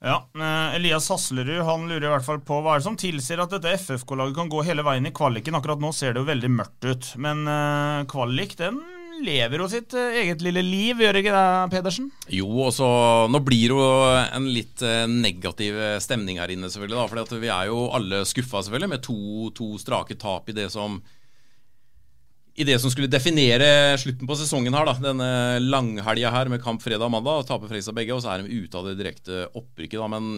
Ja, 0.00 0.30
eh, 0.34 0.76
Elias 0.76 1.10
Haslerud 1.12 1.60
han 1.66 1.82
lurer 1.84 2.06
i 2.06 2.12
hvert 2.14 2.24
fall 2.24 2.38
på 2.40 2.62
hva 2.64 2.72
er 2.72 2.80
det 2.80 2.86
som 2.86 2.96
tilsier 2.96 3.42
at 3.42 3.52
dette 3.52 3.74
FFK-laget 3.82 4.38
kan 4.38 4.48
gå 4.48 4.62
hele 4.64 4.84
veien 4.86 5.04
i 5.04 5.12
kvaliken. 5.12 5.58
Akkurat 5.58 5.82
nå 5.82 5.90
ser 5.92 6.14
det 6.14 6.22
jo 6.22 6.30
veldig 6.30 6.50
mørkt 6.54 6.86
ut, 6.88 7.10
men 7.20 7.44
uh, 7.44 8.06
kvalik 8.08 8.56
den 8.56 8.80
lever 9.20 9.60
jo 9.60 9.66
sitt 9.68 9.92
eh, 9.92 10.22
eget 10.22 10.40
lille 10.40 10.62
liv, 10.64 11.02
gjør 11.04 11.18
ikke 11.20 11.34
det, 11.34 11.66
Pedersen? 11.74 12.06
Jo, 12.32 12.48
og 12.64 12.72
så 12.72 12.88
Nå 13.28 13.42
blir 13.44 13.68
det 13.68 13.76
jo 13.76 13.90
en 14.22 14.46
litt 14.48 14.80
negativ 15.12 15.76
stemning 16.00 16.40
her 16.40 16.48
inne, 16.54 16.72
selvfølgelig. 16.72 16.96
da, 16.96 17.08
fordi 17.12 17.42
Vi 17.44 17.52
er 17.52 17.68
jo 17.68 17.82
alle 17.92 18.22
skuffa 18.24 18.64
selvfølgelig 18.64 18.94
med 18.94 19.04
to, 19.04 19.18
to 19.52 19.74
strake 19.82 20.16
tap 20.16 20.48
i 20.48 20.56
det 20.56 20.70
som 20.72 21.02
i 22.54 22.66
det 22.66 22.78
som 22.82 22.92
skulle 22.92 23.10
definere 23.10 23.98
slutten 24.00 24.28
på 24.28 24.36
sesongen 24.38 24.74
her, 24.74 24.88
da, 24.88 24.96
denne 25.02 25.28
langhelga 25.62 26.32
her 26.34 26.50
med 26.52 26.62
kamp 26.64 26.82
fredag 26.82 27.06
og 27.06 27.14
mandag, 27.14 27.42
og 27.42 27.48
taper 27.48 27.70
Fredrikstad 27.70 27.96
begge, 27.96 28.16
og 28.16 28.24
så 28.24 28.32
er 28.34 28.42
de 28.42 28.64
ute 28.64 28.80
av 28.80 28.88
det 28.88 28.96
direkte 28.98 29.44
opprykket. 29.54 30.00
da, 30.00 30.08
Men 30.10 30.32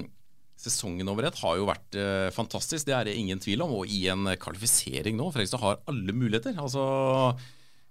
sesongen 0.63 1.09
over 1.11 1.27
ett 1.27 1.41
har 1.43 1.57
jo 1.59 1.67
vært 1.71 1.99
eh, 1.99 2.29
fantastisk, 2.35 2.87
det 2.87 2.95
er 2.95 3.09
det 3.09 3.17
ingen 3.19 3.41
tvil 3.43 3.65
om. 3.65 3.75
Og 3.81 3.91
i 3.91 4.05
en 4.13 4.29
kvalifisering 4.39 5.19
nå, 5.19 5.33
Fredrikstad 5.35 5.65
har 5.65 5.83
alle 5.91 6.15
muligheter. 6.15 6.55
altså 6.61 6.85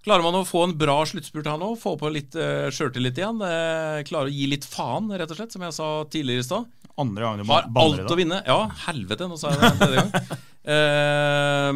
Klarer 0.02 0.24
man 0.24 0.34
å 0.40 0.46
få 0.46 0.64
en 0.66 0.74
bra 0.74 0.96
sluttspurt 1.06 1.46
her 1.46 1.60
nå, 1.60 1.74
få 1.78 1.94
på 2.00 2.10
litt 2.10 2.34
uh, 2.34 2.66
sjøltillit 2.74 3.20
igjen, 3.20 3.38
Uh, 3.38 4.00
klare 4.08 4.30
å 4.30 4.34
gi 4.34 4.48
litt 4.50 4.64
faen, 4.66 5.12
rett 5.14 5.30
og 5.30 5.38
slett, 5.38 5.54
som 5.54 5.62
jeg 5.62 5.76
sa 5.76 5.90
tidligere 6.10 6.42
i 6.42 6.46
stad. 6.46 6.66
Andre 6.98 7.24
gangen 7.24 7.46
du 7.46 7.52
Har 7.52 7.68
alt 7.84 8.10
å 8.10 8.16
vinne. 8.18 8.40
Ja, 8.48 8.64
helvete, 8.88 9.28
nå 9.30 9.38
sa 9.38 9.52
jeg 9.52 9.62
det 9.62 9.70
tredje 9.78 10.02
gang. 10.02 10.40
Uh, 10.62 11.74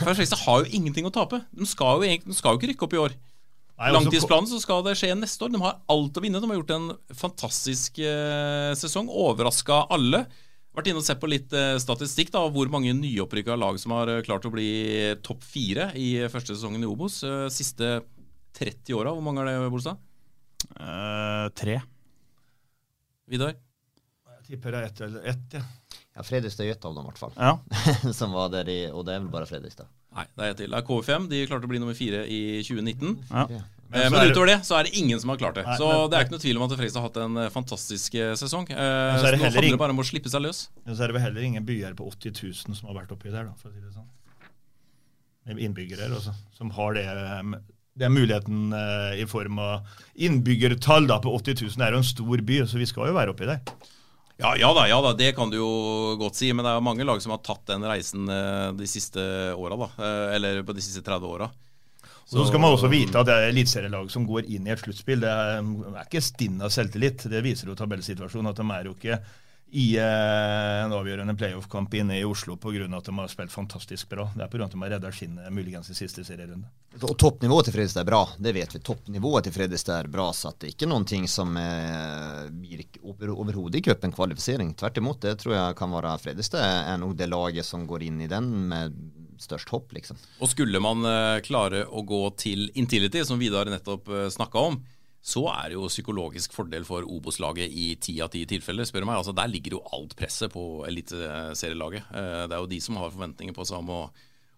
Fredrikstad 0.00 0.42
har 0.42 0.64
jo 0.64 0.76
ingenting 0.76 1.06
å 1.06 1.14
tape. 1.14 1.42
De 1.54 1.68
skal 1.68 2.02
jo, 2.02 2.20
de 2.26 2.36
skal 2.36 2.54
jo 2.54 2.60
ikke 2.60 2.72
rykke 2.72 2.86
opp 2.88 2.96
i 2.96 3.02
år. 3.06 3.16
Nei, 3.80 3.88
altså, 3.88 3.96
Langtidsplanen 3.96 4.50
så 4.50 4.60
skal 4.60 4.84
det 4.84 4.96
skje 5.00 5.14
neste 5.16 5.46
år. 5.46 5.52
De 5.54 5.62
har 5.62 5.78
alt 5.94 6.18
å 6.18 6.22
vinne. 6.24 6.42
De 6.42 6.50
har 6.50 6.58
gjort 6.58 6.76
en 6.76 6.90
fantastisk 7.16 8.02
uh, 8.04 8.72
sesong. 8.76 9.08
Overraska 9.08 9.86
alle. 9.94 10.26
Vært 10.76 10.90
inne 10.90 11.00
og 11.00 11.06
sett 11.06 11.22
på 11.22 11.30
litt 11.30 11.54
uh, 11.56 11.78
statistikk 11.82 12.34
da, 12.34 12.44
hvor 12.52 12.68
mange 12.72 12.92
nyopprykka 12.98 13.56
lag 13.58 13.78
som 13.82 13.96
har 13.96 14.12
eh, 14.12 14.20
klart 14.22 14.44
å 14.46 14.52
bli 14.54 14.68
topp 15.24 15.42
fire 15.42 15.88
i 15.98 16.12
første 16.30 16.54
sesongen 16.54 16.84
i 16.84 16.90
Obos. 16.90 17.22
Siste 17.50 17.96
30 18.58 18.94
åra, 18.98 19.14
hvor 19.14 19.24
mange 19.24 19.42
er 19.42 19.50
det, 19.50 19.72
Bolstad? 19.72 19.98
Eh, 20.68 21.48
tre. 21.56 21.80
Vidar? 23.30 23.56
Tipper 24.50 24.74
det 24.74 24.80
er 24.82 24.88
ett 24.90 25.00
eller 25.06 25.26
ett, 25.30 25.56
ja. 25.58 25.62
Ja, 26.16 26.24
Fredrikstad 26.26 26.66
er 26.66 26.72
ett 26.74 26.84
av 26.84 26.94
dem, 26.96 27.04
i 27.06 27.10
hvert 27.12 27.20
fall. 27.22 27.34
Ja. 27.38 28.12
som 28.18 28.32
var 28.34 28.48
der 28.52 28.68
i, 28.68 28.80
og 28.90 29.04
det 29.06 29.14
er 29.14 29.20
vel 29.22 29.30
bare 29.32 29.46
Fredrikstad. 29.46 29.86
Nei, 30.16 30.24
det 30.34 30.42
er 30.42 30.54
ett 30.54 30.58
til. 30.64 30.72
Det 30.72 30.80
er 30.80 30.86
KV5. 30.88 31.28
De 31.30 31.44
klarte 31.46 31.68
å 31.68 31.70
bli 31.70 31.78
nummer 31.78 31.94
fire 31.94 32.24
i 32.26 32.40
2019. 32.66 33.12
Ja. 33.30 33.44
Eh, 33.46 33.60
Men 33.90 34.04
så 34.06 34.10
Men 34.14 34.20
er 34.20 34.32
utover 34.34 34.50
det 34.50 34.56
så 34.66 34.76
er 34.78 34.86
det 34.86 34.92
ingen 34.98 35.18
som 35.22 35.30
har 35.32 35.38
klart 35.38 35.56
det. 35.58 35.64
Nei, 35.66 35.76
Så 35.78 35.86
men- 35.86 36.10
det 36.10 36.18
er 36.18 36.24
ikke 36.26 36.34
noe 36.34 36.42
tvil 36.42 36.58
om 36.58 36.64
at 36.66 36.74
Fredrikstad 36.74 37.00
har 37.00 37.08
hatt 37.08 37.20
en 37.22 37.36
eh, 37.44 37.48
fantastisk 37.54 38.14
eh, 38.18 38.34
sesong. 38.38 38.66
Eh, 38.70 38.76
så 38.76 38.82
er 38.82 39.18
så 39.18 39.22
nå 39.22 39.30
heller 39.30 39.46
handler 39.46 39.70
det 39.70 39.82
bare 39.84 39.94
om 39.94 40.02
å 40.02 40.06
slippe 40.10 40.30
seg 40.34 40.42
løs. 40.42 40.64
Men 40.84 40.94
så 40.98 41.02
er 41.06 41.10
det 41.12 41.16
vel 41.18 41.24
heller 41.28 41.46
ingen 41.46 41.66
byer 41.66 41.94
på 41.98 42.06
80 42.10 42.34
000 42.42 42.78
som 42.78 42.90
har 42.90 42.98
vært 43.02 43.14
oppi 43.14 43.30
der, 43.30 43.46
da, 43.46 43.54
for 43.58 43.70
å 43.70 43.74
si 43.74 43.80
det 43.82 43.94
sånn. 43.94 44.10
Med 45.46 45.62
Innbyggere 45.64 46.10
også, 46.14 46.34
som 46.58 46.70
har 46.76 46.94
det, 46.94 47.06
det 47.98 48.10
muligheten 48.12 48.74
eh, 48.76 49.22
i 49.22 49.26
form 49.30 49.58
av 49.62 49.86
innbyggertall 50.14 51.06
da, 51.10 51.18
på 51.22 51.32
80 51.38 51.62
000. 51.64 51.78
Det 51.80 51.86
er 51.88 51.96
jo 51.96 52.02
en 52.02 52.10
stor 52.10 52.42
by, 52.50 52.60
så 52.70 52.78
vi 52.82 52.86
skal 52.90 53.10
jo 53.10 53.16
være 53.16 53.34
oppi 53.34 53.48
der. 53.48 53.62
Ja, 54.40 54.54
ja 54.56 54.70
da, 54.74 54.86
ja 54.88 55.00
da, 55.04 55.12
det 55.16 55.34
kan 55.36 55.50
du 55.52 55.58
jo 55.58 55.70
godt 56.20 56.38
si. 56.38 56.52
Men 56.52 56.64
det 56.64 56.72
er 56.72 56.84
mange 56.84 57.04
lag 57.04 57.20
som 57.22 57.34
har 57.34 57.42
tatt 57.44 57.66
den 57.68 57.84
reisen 57.84 58.28
eh, 58.32 58.70
de 58.76 58.88
siste 58.88 59.20
åra. 59.52 59.76
Eh, 60.00 60.36
Eller 60.36 60.62
på 60.64 60.76
de 60.76 60.84
siste 60.84 61.04
30 61.04 61.28
åra. 61.28 61.50
Så, 62.24 62.38
Så 62.38 62.46
skal 62.48 62.62
man 62.62 62.72
også 62.76 62.88
vite 62.88 63.18
at 63.18 63.26
det 63.26 63.34
er 63.34 63.48
eliteserielag 63.50 64.10
som 64.12 64.24
går 64.28 64.46
inn 64.54 64.68
i 64.68 64.72
et 64.72 64.80
sluttspill. 64.80 65.20
Det 65.24 65.30
er, 65.30 65.60
er 65.90 66.04
ikke 66.06 66.22
stinn 66.22 66.60
av 66.62 66.72
selvtillit. 66.72 67.26
Det 67.28 67.42
viser 67.44 67.68
jo 67.68 67.76
tabellsituasjonen. 67.78 68.52
At 68.52 68.60
de 68.62 68.66
er 68.70 68.86
jo 68.88 68.94
ikke 68.94 69.18
i 69.72 69.96
eh, 69.96 70.84
en 70.84 70.92
avgjørende 70.92 71.36
playoff-kamp 71.38 71.94
inne 71.94 72.18
i 72.18 72.24
Oslo 72.26 72.56
pga. 72.58 72.88
at 72.96 73.06
de 73.06 73.14
har 73.18 73.28
spilt 73.30 73.52
fantastisk 73.52 74.08
bra. 74.10 74.26
Det 74.34 74.42
er 74.42 74.50
pga. 74.50 74.64
at 74.64 74.72
de 74.72 74.82
har 74.82 74.90
redda 74.96 75.12
skinnet 75.14 75.52
muligens 75.52 75.90
i 75.90 75.94
siste 75.94 76.24
serierunde. 76.26 76.66
Og 77.00 77.14
toppnivået 77.18 77.68
til 77.68 77.76
Fredrikstad 77.76 78.02
er 78.02 78.10
bra, 78.10 78.24
det 78.38 78.54
vet 78.56 78.74
vi. 78.74 78.82
Toppnivået 78.82 79.46
til 79.46 79.54
Fredrikstad 79.54 80.04
er 80.04 80.10
bra, 80.10 80.32
så 80.34 80.50
det 80.58 80.68
er 80.68 80.74
ikke 80.74 80.90
noen 80.90 81.06
ting 81.06 81.28
som 81.30 81.54
eh, 81.60 82.50
blir 82.50 82.82
overhodet 83.06 83.78
ikke 83.78 83.94
opp 83.94 84.08
en 84.08 84.16
kvalifisering. 84.16 84.74
Tvert 84.74 84.98
imot, 84.98 85.22
det 85.22 85.38
tror 85.42 85.54
jeg 85.54 85.78
kan 85.78 85.94
være 85.94 86.18
Fredrikstad 86.24 86.66
er 86.90 86.98
nok 86.98 87.14
det 87.18 87.30
laget 87.30 87.68
som 87.68 87.86
går 87.86 88.08
inn 88.08 88.22
i 88.26 88.30
den 88.30 88.50
med 88.72 88.98
størst 89.40 89.70
hopp, 89.72 89.92
liksom. 89.96 90.18
Og 90.42 90.50
skulle 90.52 90.82
man 90.82 91.06
eh, 91.06 91.40
klare 91.46 91.86
å 91.86 92.02
gå 92.06 92.24
til 92.40 92.68
Intility, 92.74 93.22
som 93.24 93.40
Vidar 93.40 93.70
nettopp 93.70 94.10
uh, 94.10 94.26
snakka 94.32 94.66
om, 94.70 94.80
så 95.20 95.42
er 95.52 95.68
det 95.68 95.76
jo 95.76 95.88
psykologisk 95.90 96.54
fordel 96.56 96.86
for 96.88 97.04
Obos-laget 97.04 97.68
i 97.68 97.92
ti 98.00 98.16
av 98.24 98.30
ti 98.32 98.46
tilfeller, 98.48 98.88
spør 98.88 99.04
du 99.04 99.10
meg. 99.10 99.18
Altså, 99.20 99.34
der 99.36 99.50
ligger 99.52 99.76
jo 99.76 99.82
alt 99.92 100.16
presset 100.16 100.52
på 100.54 100.84
eliteserielaget. 100.88 102.08
Eh, 102.08 102.44
det 102.48 102.56
er 102.56 102.62
jo 102.62 102.70
de 102.70 102.80
som 102.80 102.96
har 103.00 103.12
forventninger 103.12 103.56
på 103.56 103.66
seg 103.68 103.82
om 103.82 103.92
å, 103.92 104.00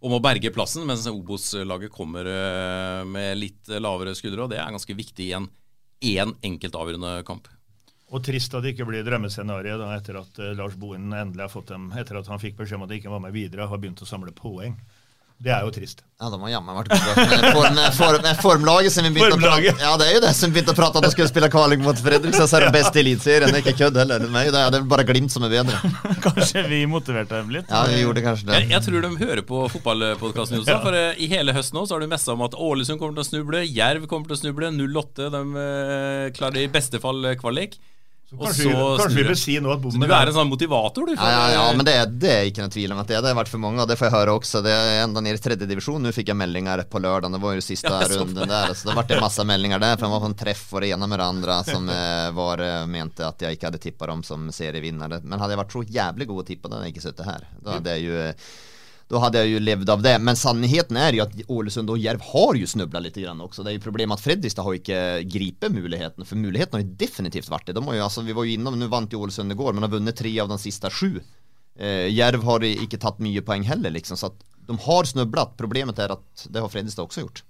om 0.06 0.14
å 0.14 0.22
berge 0.22 0.54
plassen, 0.54 0.86
mens 0.86 1.08
Obos-laget 1.10 1.90
kommer 1.94 2.30
eh, 2.30 3.02
med 3.08 3.40
litt 3.40 3.74
lavere 3.82 4.14
skuldre. 4.18 4.46
Og 4.46 4.54
det 4.54 4.62
er 4.62 4.70
ganske 4.70 4.98
viktig 5.02 5.32
i 5.32 5.34
en 5.40 5.50
én 6.02 6.36
enkelt 6.46 6.78
avgjørende 6.78 7.18
kamp. 7.26 7.50
Og 8.12 8.20
trist 8.20 8.52
at 8.52 8.64
det 8.64 8.74
ikke 8.74 8.86
blir 8.90 9.04
drømmescenarioet 9.06 9.86
etter 9.96 10.18
at 10.20 10.40
eh, 10.42 10.54
Lars 10.58 10.74
Bohinen 10.78 11.14
endelig 11.16 11.46
har 11.46 11.52
fått 11.52 11.72
dem, 11.72 11.88
etter 11.96 12.18
at 12.20 12.28
han 12.28 12.42
fikk 12.42 12.58
beskjed 12.58 12.78
om 12.78 12.84
at 12.86 12.92
de 12.92 12.98
ikke 13.00 13.12
var 13.12 13.22
med 13.24 13.32
videre, 13.34 13.68
har 13.70 13.80
begynt 13.80 14.02
å 14.04 14.08
samle 14.08 14.34
poeng. 14.36 14.76
Det 15.42 15.50
er 15.50 15.64
jo 15.66 15.72
trist. 15.74 16.04
Ja, 16.22 16.28
de 16.30 16.38
har 16.38 16.50
jammen 16.52 16.76
vært 16.76 16.92
gode. 16.92 17.22
med, 17.26 17.44
form, 17.50 17.78
form, 17.96 18.26
formlaget 18.38 18.94
som 18.94 19.02
vi 19.08 19.10
begynte 19.16 19.34
å 19.34 19.40
Formlaget. 19.40 19.74
prate 19.74 19.82
Ja, 19.88 19.96
det 19.98 20.06
er 20.06 20.12
jo 20.14 20.20
det 20.22 20.30
som 20.38 20.52
begynte 20.54 20.70
å 20.70 20.76
prate 20.78 21.00
om 21.00 21.02
at 21.02 21.08
de 21.08 21.16
skulle 21.16 21.30
spille 21.32 21.48
kvalik 21.50 21.82
mot 21.82 21.98
Fredrikstad, 21.98 22.46
så 22.46 22.60
er 22.60 22.66
det 22.68 22.74
best 22.76 22.94
i 22.94 23.02
Eliteserien. 23.02 23.50
Det 23.50 23.58
er 23.58 23.64
ikke 23.64 23.74
kødd 23.80 23.98
heller. 23.98 24.22
Det 24.22 24.42
er, 24.44 24.70
det 24.70 24.78
er 24.78 24.86
bare 24.92 25.06
Glimt 25.08 25.34
som 25.34 25.42
er 25.48 25.50
bedre. 25.56 25.80
Kanskje 26.28 26.62
vi 26.68 26.78
motiverte 26.86 27.40
dem 27.40 27.50
litt? 27.56 27.66
Ja, 27.72 27.82
vi 27.90 27.98
gjorde 28.04 28.22
kanskje 28.22 28.52
det. 28.52 28.60
Jeg, 28.60 28.70
jeg 28.76 28.86
tror 28.86 29.02
de 29.08 29.10
hører 29.24 29.42
på 29.48 29.64
fotballpodkasten, 29.74 30.60
Jonsson. 30.60 30.78
For 30.86 30.98
eh, 31.00 31.18
i 31.26 31.28
hele 31.32 31.56
høst 31.56 31.74
nå 31.74 31.82
så 31.88 31.96
har 31.96 32.06
du 32.06 32.12
messa 32.14 32.36
om 32.36 32.46
at 32.46 32.54
Ålesund 32.54 33.02
kommer 33.02 33.18
til 33.18 33.26
å 33.26 33.30
snuble, 33.32 33.64
Jerv 33.66 34.06
kommer 34.10 34.30
til 34.30 34.38
å 34.38 34.42
snuble, 34.44 34.70
08 34.78 35.26
de 35.34 35.42
eh, 35.66 36.28
klarer 36.38 36.62
i 36.62 36.70
beste 36.70 37.02
fall 37.02 37.18
eh, 37.32 37.34
kvalik. 37.40 37.80
Og 38.32 38.46
kanskje 38.48 38.64
vi- 38.70 38.74
kanskje 39.02 39.16
vi 39.18 39.24
bør 39.28 39.36
si 39.36 39.54
nå 39.60 39.72
at 39.74 39.80
bommen 39.82 40.00
Så 40.02 40.08
du 40.08 40.14
er- 40.14 40.26
en 40.26 40.32
sånn 40.34 40.48
motivator, 40.48 41.04
du. 41.06 41.12
Ja, 41.12 41.28
ja, 41.28 41.48
ja, 41.52 41.72
men 41.76 41.84
det, 41.84 42.18
det 42.18 42.30
er 42.32 42.44
ikke 42.50 42.62
noe 42.64 42.72
tvil 42.72 42.92
om 42.92 42.98
at 43.02 43.06
det, 43.06 43.18
det 43.22 43.28
har 43.34 43.36
vært 43.44 43.48
for 43.52 43.58
mange, 43.60 43.80
og 43.82 43.88
det 43.88 43.98
får 43.98 44.08
jeg 44.08 44.14
høre 44.16 44.32
også. 44.40 44.62
Det 44.64 44.72
er 44.72 45.02
enda 45.04 45.20
nede 45.20 45.36
i 45.36 45.42
tredje 45.44 45.68
divisjon. 45.68 46.00
Nå 46.02 46.12
fikk 46.16 46.28
jeg 46.32 46.36
meldinger 46.40 46.82
på 46.88 46.98
lørdag, 47.02 47.30
det 47.30 47.40
var 47.44 47.54
jo 47.54 47.60
siste 47.60 47.90
Ja, 47.92 48.00
så 48.08 48.22
runden 48.24 48.48
der. 48.48 48.72
Så 48.72 48.88
det 48.88 48.96
ble 49.06 49.20
masse 49.20 49.44
meldinger 49.44 49.78
der, 49.84 49.96
for 50.00 50.06
jeg 50.08 50.14
var 50.16 50.20
på 50.24 50.30
en 50.32 50.38
treff 50.46 50.64
for 50.72 50.80
det 50.80 50.90
ene 50.96 51.06
med 51.06 51.18
det 51.20 51.28
andre 51.28 51.60
som 51.68 51.88
eh, 51.92 52.30
var, 52.32 52.60
eh, 52.64 52.86
mente 52.86 53.20
at 53.26 53.38
jeg 53.38 53.58
ikke 53.58 53.68
hadde 53.70 53.80
tippa 53.84 54.06
dem 54.06 54.22
som 54.24 54.48
serievinnere. 54.48 55.20
Men 55.22 55.38
hadde 55.38 55.52
jeg 55.56 55.60
vært 55.66 55.76
så 55.76 55.84
jævlig 55.84 56.26
god 56.32 56.44
å 56.44 56.46
tippe, 56.48 56.70
hadde 56.72 56.84
jeg 56.88 56.94
ikke 56.96 57.06
sittet 57.12 57.26
her. 57.26 57.40
Da 57.62 57.72
hadde 57.78 57.90
jeg 57.98 58.04
jo 58.08 58.12
eh, 58.16 58.32
då 59.08 59.18
hade 59.18 59.38
jag 59.38 59.46
ju 59.46 59.60
levd 59.60 59.90
av 59.90 60.02
det. 60.02 60.18
Men 60.18 60.36
sannheten 60.36 60.96
är 60.96 61.12
ju 61.12 61.20
att 61.20 61.32
Ålesund 61.48 61.90
och 61.90 61.98
Järv 61.98 62.20
har 62.22 62.54
ju 62.54 62.66
snubblat 62.66 63.02
lite 63.02 63.20
grann 63.20 63.40
också. 63.40 63.62
Det 63.62 63.70
är 63.70 63.72
ju 63.72 63.80
problemet 63.80 64.14
att 64.14 64.20
Fredrikstad 64.20 64.62
har 64.62 64.74
ikke 64.74 65.20
inte 65.20 65.38
gripit 65.38 65.72
muligheten. 65.72 66.24
För 66.24 66.36
muligheten 66.36 66.80
har 66.80 66.80
ju 66.80 66.94
definitivt 66.94 67.48
varit 67.48 67.66
det. 67.66 67.72
De 67.72 67.86
har 67.86 67.94
ju, 67.94 68.00
alltså, 68.00 68.20
vi 68.20 68.32
var 68.32 68.44
ju 68.44 68.52
innom, 68.52 68.78
nu 68.78 68.86
vant 68.86 69.12
ju 69.12 69.16
Ålesund 69.16 69.52
igår, 69.52 69.72
men 69.72 69.82
har 69.82 69.90
vunnit 69.90 70.16
tre 70.16 70.40
av 70.40 70.48
de 70.48 70.58
sista 70.58 70.90
sju. 70.90 71.20
Eh, 71.78 72.08
Järv 72.08 72.42
har 72.42 72.64
inte 72.64 72.98
tagit 72.98 73.18
mye 73.18 73.42
poäng 73.42 73.62
heller 73.62 73.90
liksom. 73.90 74.16
Så 74.16 74.26
att 74.26 74.44
de 74.66 74.78
har 74.78 75.04
snubblat. 75.04 75.56
Problemet 75.56 75.98
är 75.98 76.08
att 76.08 76.46
det 76.50 76.60
har 76.60 76.68
Fredrikstad 76.68 77.02
också 77.02 77.20
gjort. 77.20 77.44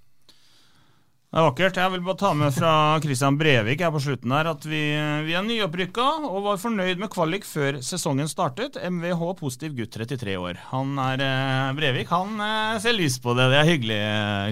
Det 1.33 1.41
er 1.41 1.47
vakkert. 1.47 1.77
Jeg 1.81 1.89
vil 1.89 2.01
bare 2.05 2.19
ta 2.21 2.29
med 2.37 2.53
fra 2.53 2.71
Christian 3.01 3.39
Brevik 3.39 3.79
her 3.81 3.89
på 3.89 4.01
slutten 4.05 4.29
her 4.35 4.51
at 4.51 4.67
vi, 4.69 4.81
vi 5.25 5.33
er 5.33 5.41
nyopprykka 5.41 6.05
og 6.27 6.43
var 6.45 6.59
fornøyd 6.61 7.01
med 7.01 7.09
kvalik 7.09 7.47
før 7.49 7.79
sesongen 7.81 8.29
startet. 8.29 8.77
MVH 8.77 9.23
positiv 9.39 9.73
gutt 9.79 9.97
33 9.97 10.35
år. 10.37 10.61
Han 10.69 10.93
er 11.01 11.23
eh, 11.25 11.71
Brevik. 11.79 12.13
Han 12.13 12.37
eh, 12.37 12.77
ser 12.85 12.93
lys 12.93 13.17
på 13.23 13.33
det. 13.33 13.49
Det 13.49 13.57
er 13.63 13.71
hyggelig, 13.71 13.97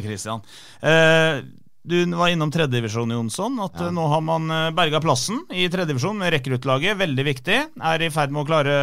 Christian. 0.07 0.41
Eh, 0.81 1.43
du 1.83 2.05
var 2.13 2.29
innom 2.29 2.51
tredjedivisjon, 2.53 3.09
Jonsson. 3.09 3.55
At 3.63 3.79
ja. 3.81 3.89
nå 3.89 4.03
har 4.11 4.21
man 4.21 4.45
eh, 4.53 4.67
berga 4.77 4.99
plassen 5.01 5.39
i 5.49 5.65
tredjedivisjon 5.65 6.19
med 6.19 6.29
rekruttlaget. 6.35 6.97
Veldig 6.99 7.23
viktig. 7.25 7.57
Er 7.81 8.03
i 8.05 8.09
ferd 8.13 8.33
med 8.33 8.43
å 8.43 8.45
klare 8.45 8.75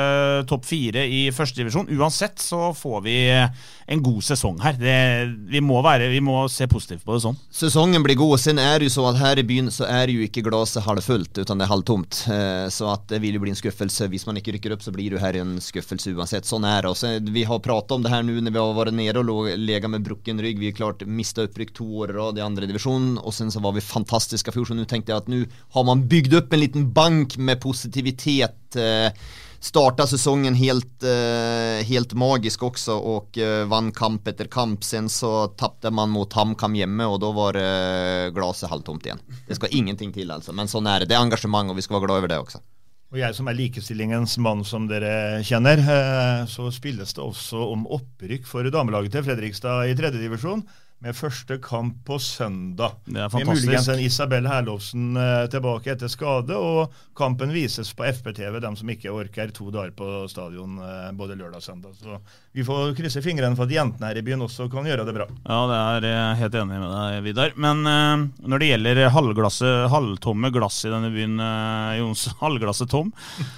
topp 0.50 0.66
fire 0.66 1.04
i 1.06 1.28
førstedivisjon. 1.34 1.92
Uansett 1.94 2.42
så 2.42 2.72
får 2.74 3.04
vi 3.04 3.14
eh, 3.30 3.68
en 3.86 4.02
god 4.02 4.26
sesong 4.26 4.58
her. 4.64 4.74
Det, 4.80 4.96
vi, 5.52 5.62
må 5.62 5.78
være, 5.86 6.08
vi 6.10 6.18
må 6.24 6.40
se 6.50 6.66
positivt 6.70 7.04
på 7.06 7.14
det 7.14 7.22
sånn. 7.22 7.38
Sesongen 7.54 8.02
blir 8.02 8.18
god, 8.18 8.34
sen 8.42 8.58
er 8.58 8.82
det 8.82 8.90
jo 8.90 8.96
så 8.96 9.06
at 9.12 9.20
her 9.22 9.40
i 9.40 9.46
byen 9.46 9.70
så 9.74 9.86
er 9.86 10.10
jo 10.10 10.26
ikke 10.26 10.42
glasset 10.48 10.82
halvfullt 10.88 11.38
utan 11.38 11.62
det 11.62 11.68
er 11.68 11.72
halvtomt. 11.72 12.24
Eh, 12.34 12.66
Så 12.74 12.90
at 12.90 13.06
det 13.12 13.22
vil 13.22 13.38
jo 13.38 13.44
bli 13.44 13.54
en 13.54 13.60
skuffelse. 13.60 14.10
Hvis 14.10 14.26
man 14.26 14.42
ikke 14.42 14.56
rykker 14.56 14.74
opp, 14.74 14.82
så 14.82 14.90
blir 14.94 15.14
det 15.14 15.22
her 15.22 15.38
en 15.38 15.54
skuffelse 15.62 16.16
uansett. 16.18 16.50
Sånn 16.50 16.66
er 16.66 16.82
det. 16.82 16.90
Også. 16.90 17.14
vi 17.30 17.46
har 17.46 17.62
pratet 17.62 17.94
om 17.94 18.02
det 18.02 18.10
her 18.10 18.26
nå 18.26 18.40
når 18.42 18.54
vi 18.54 18.58
har 18.58 18.76
vært 18.76 18.98
nede 18.98 19.22
og 19.22 19.54
legat 19.54 19.94
med 19.94 20.02
brukken 20.02 20.42
rygg. 20.42 20.58
Vi 20.58 20.72
har 20.72 20.78
klart 20.82 21.06
mista 21.06 21.46
opprykk 21.46 21.74
to 21.78 21.86
år 22.02 22.10
i 22.10 22.18
rad 22.18 22.42
i 22.42 22.48
division 22.88 23.18
och 23.18 23.34
sen 23.34 23.50
så 23.50 23.60
var 23.60 23.72
vi 23.72 23.80
fantastiska 23.80 24.52
fjol. 24.52 24.66
Så 24.66 24.74
nu 24.74 24.84
tänkte 24.84 25.12
jag 25.12 25.16
att 25.16 25.28
nu 25.28 25.48
har 25.70 25.84
man 25.84 26.08
byggt 26.08 26.32
upp 26.32 26.52
en 26.52 26.60
liten 26.60 26.92
bank 26.92 27.36
med 27.36 27.60
positivitet. 27.60 28.76
Eh, 28.76 29.12
starta 29.60 30.06
säsongen 30.06 30.54
helt, 30.54 31.02
eh, 31.02 31.86
helt 31.86 32.12
magisk 32.12 32.62
också 32.62 32.92
och 32.92 33.38
eh, 33.38 33.66
vann 33.66 33.92
kamp 33.92 34.28
efter 34.28 34.44
kamp. 34.44 34.84
Sen 34.84 35.08
så 35.08 35.46
tappade 35.46 35.94
man 35.94 36.10
mot 36.10 36.32
HamKam 36.32 36.76
hjemme 36.76 37.04
och 37.04 37.20
då 37.20 37.32
var 37.32 37.54
eh, 37.54 38.30
glaset 38.30 38.70
halvtomt 38.70 39.06
igen. 39.06 39.18
Det 39.48 39.54
ska 39.54 39.66
ingenting 39.66 40.12
till 40.12 40.30
alltså, 40.30 40.52
men 40.52 40.68
sånn 40.68 40.86
är 40.86 41.00
det. 41.00 41.06
Det 41.06 41.14
är 41.14 41.20
engagemang 41.20 41.70
och 41.70 41.78
vi 41.78 41.82
ska 41.82 41.94
vara 41.94 42.06
glada 42.06 42.18
över 42.18 42.28
det 42.28 42.38
också. 42.38 42.58
Og 43.08 43.16
jeg 43.16 43.32
som 43.32 43.46
er 43.48 43.56
likestillingens 43.56 44.34
mann, 44.44 44.66
som 44.68 44.84
dere 44.84 45.40
kjenner, 45.40 45.80
eh, 45.80 46.42
så 46.44 46.68
spilles 46.68 47.14
det 47.16 47.22
også 47.24 47.56
om 47.72 47.86
opprykk 47.88 48.44
for 48.44 48.68
damelaget 48.68 49.14
til 49.14 49.24
Fredrikstad 49.24 49.88
i 49.88 49.94
tredjedivisjon. 49.96 50.60
Med 50.98 51.14
første 51.14 51.60
kamp 51.62 52.00
på 52.08 52.16
søndag. 52.18 52.96
Det 53.06 53.20
er 53.20 53.28
Med 53.28 53.30
fantastisk. 53.30 53.66
muligens 53.68 53.88
en 53.92 54.00
Isabel 54.02 54.48
Herlovsen 54.50 55.16
eh, 55.16 55.44
tilbake 55.46 55.92
etter 55.92 56.10
skade. 56.10 56.56
Og 56.58 56.90
kampen 57.14 57.52
vises 57.54 57.92
på 57.94 58.02
FPTV, 58.08 58.58
dem 58.64 58.74
som 58.74 58.90
ikke 58.90 59.12
orker 59.14 59.52
to 59.54 59.70
dager 59.70 59.92
på 59.94 60.26
stadion 60.30 60.80
eh, 60.82 61.12
både 61.14 61.36
lørdag 61.38 61.62
og 61.62 61.62
søndag. 61.62 61.94
Så 62.02 62.18
vi 62.58 62.64
får 62.66 62.96
krysse 62.98 63.22
fingrene 63.22 63.54
for 63.54 63.68
at 63.68 63.76
jentene 63.76 64.10
her 64.10 64.18
i 64.18 64.24
byen 64.26 64.42
også 64.42 64.66
kan 64.72 64.88
gjøre 64.90 65.04
det 65.06 65.14
bra. 65.14 65.28
Ja, 65.46 65.60
det 65.70 65.78
er 65.78 66.08
jeg 66.08 66.40
helt 66.40 66.58
enig 66.64 66.80
med 66.82 66.90
deg, 66.90 67.20
Vidar. 67.28 67.54
Men 67.54 67.86
uh, 67.86 68.26
når 68.50 68.62
det 68.64 68.70
gjelder 68.72 69.02
halvglasset, 69.14 69.86
halvtomme 69.92 70.50
glass 70.54 70.80
i 70.88 70.90
denne 70.90 71.12
byen, 71.14 71.38
uh, 71.38 71.94
Jons, 72.00 72.26
halvglasset 72.42 72.90
tom 72.90 73.12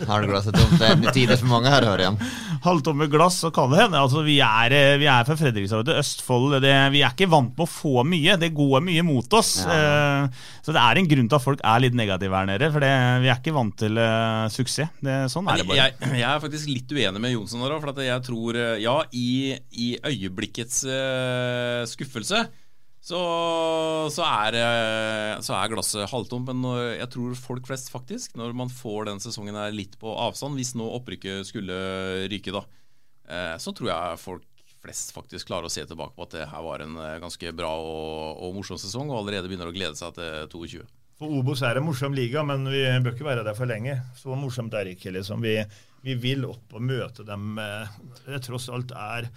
Halvglasset 0.04 0.58
tomt, 0.58 0.76
det 0.76 0.92
er 0.92 1.16
tider 1.16 1.40
for 1.40 1.48
mange 1.54 1.72
her, 1.72 1.88
hører 1.88 2.04
jeg. 2.10 2.30
Halvtomme 2.66 3.08
glass, 3.08 3.40
så 3.40 3.48
kan 3.54 3.72
det 3.72 3.80
hende. 3.86 4.02
Altså, 4.04 4.20
vi, 4.26 4.36
er, 4.44 4.76
eh, 4.76 4.98
vi 5.00 5.08
er 5.08 5.24
fra 5.24 5.38
Fredrikstad, 5.40 5.88
Østfold. 5.96 6.58
Det, 6.60 6.74
vi 6.92 7.00
er 7.00 7.14
ikke 7.14 7.29
vant 7.32 7.52
med 7.54 7.64
å 7.64 7.70
få 7.70 8.04
mye. 8.06 8.36
Det 8.40 8.52
går 8.56 8.84
mye 8.86 9.04
mot 9.06 9.36
oss. 9.38 9.52
Ja. 9.64 10.28
så 10.64 10.74
det 10.74 10.82
er 10.82 11.00
en 11.00 11.10
grunn 11.10 11.28
til 11.30 11.38
at 11.38 11.44
folk 11.44 11.62
er 11.66 11.82
litt 11.82 11.96
negative 11.98 12.36
her 12.36 12.48
nede. 12.50 12.70
For 12.74 12.84
det, 12.84 12.92
vi 13.24 13.30
er 13.30 13.38
ikke 13.38 13.56
vant 13.56 13.76
til 13.80 14.00
uh, 14.00 14.46
suksess. 14.52 14.96
Det, 15.00 15.18
sånn 15.32 15.50
er 15.50 15.62
det 15.62 15.68
bare. 15.68 15.78
jeg, 15.80 16.14
jeg 16.22 16.28
er 16.30 16.42
faktisk 16.42 16.72
litt 16.72 16.96
uenig 16.96 17.22
med 17.22 17.34
Jonsson 17.34 17.64
her 17.64 17.76
òg. 17.76 17.84
For 17.84 17.94
at 17.94 18.02
jeg 18.04 18.26
tror, 18.26 18.58
eh, 18.60 18.80
ja, 18.84 18.96
i, 19.16 19.30
i 19.72 19.92
øyeblikkets 20.10 20.82
uh, 20.88 21.86
skuffelse 21.90 22.44
så, 23.00 23.20
så, 24.12 24.24
er, 24.28 24.56
eh, 24.60 25.38
så 25.40 25.54
er 25.56 25.72
glasset 25.72 26.10
halvtomt. 26.12 26.50
Men 26.50 26.60
når, 26.64 26.80
jeg 26.98 27.10
tror 27.14 27.38
folk 27.38 27.70
flest 27.70 27.88
faktisk, 27.92 28.36
når 28.36 28.52
man 28.56 28.72
får 28.72 29.08
den 29.08 29.22
sesongen 29.24 29.56
her 29.56 29.72
litt 29.74 29.96
på 30.00 30.12
avstand, 30.12 30.58
hvis 30.60 30.74
nå 30.76 30.88
opprykket 30.98 31.48
skulle 31.48 31.78
ryke, 32.30 32.52
da, 32.54 32.64
eh, 33.30 33.56
så 33.62 33.72
tror 33.76 33.92
jeg 33.92 34.20
folk 34.20 34.44
flest 34.80 35.12
faktisk 35.16 35.50
klarer 35.50 35.68
å 35.68 35.72
se 35.72 35.84
tilbake 35.86 36.16
på 36.16 36.24
at 36.24 36.34
det 36.38 36.46
her 36.50 36.64
var 36.64 36.84
en 36.84 36.96
eh, 36.96 37.18
ganske 37.22 37.52
bra 37.56 37.72
og, 37.80 38.40
og 38.46 38.56
morsom 38.56 38.80
sesong, 38.80 39.10
og 39.12 39.22
allerede 39.22 39.50
begynner 39.50 39.68
å 39.70 39.76
glede 39.76 39.98
seg 39.98 40.16
til 40.16 40.48
22. 40.54 40.86
For 41.20 41.36
Obos 41.36 41.60
er 41.68 41.76
en 41.76 41.84
morsom 41.84 42.14
liga, 42.16 42.40
men 42.48 42.64
vi 42.72 42.80
bør 43.04 43.12
ikke 43.12 43.26
være 43.28 43.44
der 43.44 43.56
for 43.58 43.68
lenge. 43.68 43.98
Så 44.16 44.32
morsomt 44.40 44.72
er 44.72 44.88
det 44.88 44.94
ikke. 44.96 45.12
liksom. 45.18 45.42
Vi, 45.44 45.58
vi 46.06 46.14
vil 46.16 46.46
opp 46.48 46.72
og 46.78 46.80
møte 46.88 47.26
dem. 47.28 47.58
eh, 47.60 47.98
Det 48.24 48.40
tross 48.46 48.70
alt 48.72 48.94
er 48.96 49.28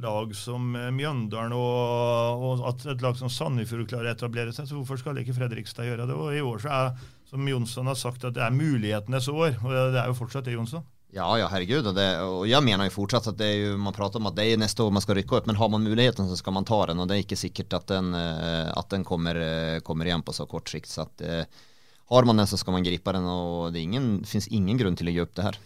lag 0.00 0.30
som 0.38 0.70
eh, 0.78 0.92
Mjøndalen 0.94 1.52
og, 1.58 2.46
og 2.46 2.62
at 2.70 2.86
et 2.94 3.02
lag 3.02 3.18
som 3.18 3.28
Sandefjord 3.32 3.90
klarer 3.90 4.12
å 4.12 4.14
etablere 4.14 4.54
seg. 4.54 4.70
Så 4.70 4.78
hvorfor 4.78 5.02
skal 5.02 5.18
ikke 5.18 5.34
Fredrikstad 5.36 5.90
gjøre 5.90 6.06
det? 6.06 6.14
Og 6.14 6.30
i 6.38 6.46
år 6.46 6.62
så 6.62 6.76
er, 6.78 6.94
som 7.28 7.50
Jonsson 7.50 7.90
har 7.90 7.98
sagt, 7.98 8.22
at 8.30 8.38
det 8.38 8.46
er 8.46 8.54
mulighetenes 8.54 9.26
år. 9.34 9.58
Og 9.66 9.74
det 9.74 9.98
er 9.98 10.12
jo 10.12 10.20
fortsatt 10.22 10.46
det, 10.46 10.54
Jonsson. 10.54 10.86
Ja, 11.12 11.26
ja, 11.36 11.48
herregud. 11.52 11.84
Og, 11.90 11.96
det, 11.96 12.06
og 12.24 12.46
jeg 12.48 12.64
mener 12.64 12.88
jo 12.88 12.94
fortsatt 12.94 13.26
at 13.34 13.42
ju, 13.44 13.74
man 13.76 13.92
prater 13.92 14.16
om 14.20 14.30
at 14.30 14.36
det 14.38 14.46
er 14.48 14.60
neste 14.60 14.80
år 14.80 14.94
man 14.96 15.04
skal 15.04 15.18
rykke 15.18 15.36
opp, 15.36 15.50
men 15.50 15.58
har 15.60 15.68
man 15.68 15.84
muligheten, 15.84 16.28
så 16.28 16.38
skal 16.40 16.56
man 16.56 16.64
ta 16.68 16.78
den 16.88 17.02
Og 17.02 17.10
det 17.10 17.18
er 17.18 17.26
ikke 17.26 17.36
sikkert 17.36 17.76
at 17.76 17.92
den, 17.92 18.14
at 18.16 18.88
den 18.94 19.04
kommer, 19.04 19.36
eh, 19.36 19.80
kommer 19.84 20.08
igjen 20.08 20.24
på 20.24 20.32
så 20.32 20.48
kort 20.48 20.72
sikt. 20.72 20.88
Så 20.88 21.04
att, 21.04 21.20
eh, 21.20 21.44
har 22.08 22.24
man 22.24 22.36
den 22.36 22.46
så 22.46 22.56
skal 22.56 22.72
man 22.72 22.84
gripe 22.84 23.12
den 23.12 23.24
Og 23.24 23.72
det 23.72 23.84
fins 24.26 24.48
ingen, 24.48 24.78
grunn 24.78 24.96
ingen 24.96 24.96
å 24.96 24.96
till 24.96 25.20
opp 25.20 25.34
det 25.34 25.42
her. 25.50 25.58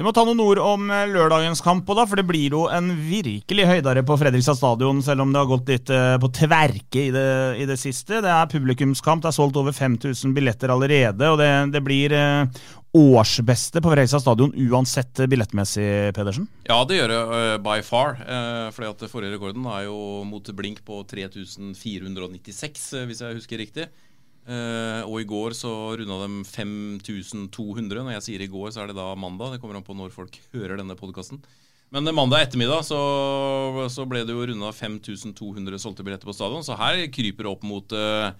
Vi 0.00 0.04
må 0.06 0.14
ta 0.16 0.22
noen 0.24 0.38
ord 0.40 0.56
om 0.64 0.86
eh, 0.88 1.02
lørdagens 1.12 1.60
kamp, 1.60 1.84
da, 1.92 2.06
for 2.08 2.16
det 2.16 2.24
blir 2.24 2.54
jo 2.54 2.62
en 2.72 2.86
virkelig 3.04 3.66
høydare 3.68 4.00
på 4.08 4.16
Fredrikstad 4.16 4.56
stadion, 4.56 5.02
selv 5.04 5.26
om 5.26 5.34
det 5.34 5.42
har 5.42 5.50
gått 5.50 5.68
litt 5.68 5.92
eh, 5.92 6.14
på 6.22 6.30
tverke 6.38 7.02
i 7.02 7.10
det, 7.12 7.26
i 7.60 7.66
det 7.68 7.76
siste. 7.76 8.22
Det 8.24 8.30
er 8.32 8.48
publikumskamp, 8.48 9.20
det 9.20 9.28
er 9.28 9.36
solgt 9.36 9.58
over 9.60 9.76
5000 9.76 10.32
billetter 10.32 10.72
allerede, 10.72 11.28
og 11.28 11.36
det, 11.42 11.50
det 11.74 11.84
blir 11.84 12.14
eh, 12.16 12.64
årsbeste 12.96 13.78
på 13.82 13.90
Fredrikstad 13.92 14.22
stadion 14.24 14.54
uansett 14.70 15.22
billettmessig, 15.30 16.10
Pedersen? 16.16 16.48
Ja, 16.66 16.80
det 16.88 16.98
gjør 16.98 17.12
det 17.12 17.20
uh, 17.30 17.56
by 17.62 17.78
far. 17.86 18.18
Uh, 18.24 18.68
fordi 18.74 18.90
at 18.90 19.04
forrige 19.12 19.36
rekorden 19.36 19.66
er 19.70 19.84
jo 19.86 19.98
mot 20.26 20.50
blink 20.58 20.82
på 20.86 21.02
3496, 21.10 22.88
uh, 22.98 23.04
hvis 23.06 23.22
jeg 23.22 23.38
husker 23.38 23.62
riktig. 23.62 23.86
Uh, 24.50 25.06
og 25.06 25.20
i 25.20 25.28
går 25.28 25.54
så 25.54 25.70
runda 26.00 26.18
de 26.24 26.42
5200. 26.48 28.02
Når 28.02 28.16
jeg 28.16 28.26
sier 28.26 28.42
i 28.42 28.50
går, 28.50 28.72
så 28.74 28.82
er 28.82 28.90
det 28.90 28.98
da 28.98 29.12
mandag. 29.14 29.54
Det 29.54 29.62
kommer 29.62 29.78
an 29.78 29.86
på 29.86 29.94
når 29.94 30.14
folk 30.14 30.40
hører 30.54 30.80
denne 30.80 30.98
podkasten. 30.98 31.38
Men 31.90 32.06
mandag 32.14 32.46
ettermiddag 32.46 32.84
så, 32.86 32.98
så 33.90 34.04
ble 34.06 34.22
det 34.22 34.34
jo 34.34 34.44
runda 34.46 34.70
5200 34.74 35.78
solgte 35.82 36.06
billetter 36.06 36.28
på 36.28 36.34
stadion. 36.34 36.66
Så 36.66 36.78
her 36.78 37.02
kryper 37.10 37.46
det 37.46 37.50
opp 37.50 37.66
mot 37.66 37.94
uh, 37.94 38.30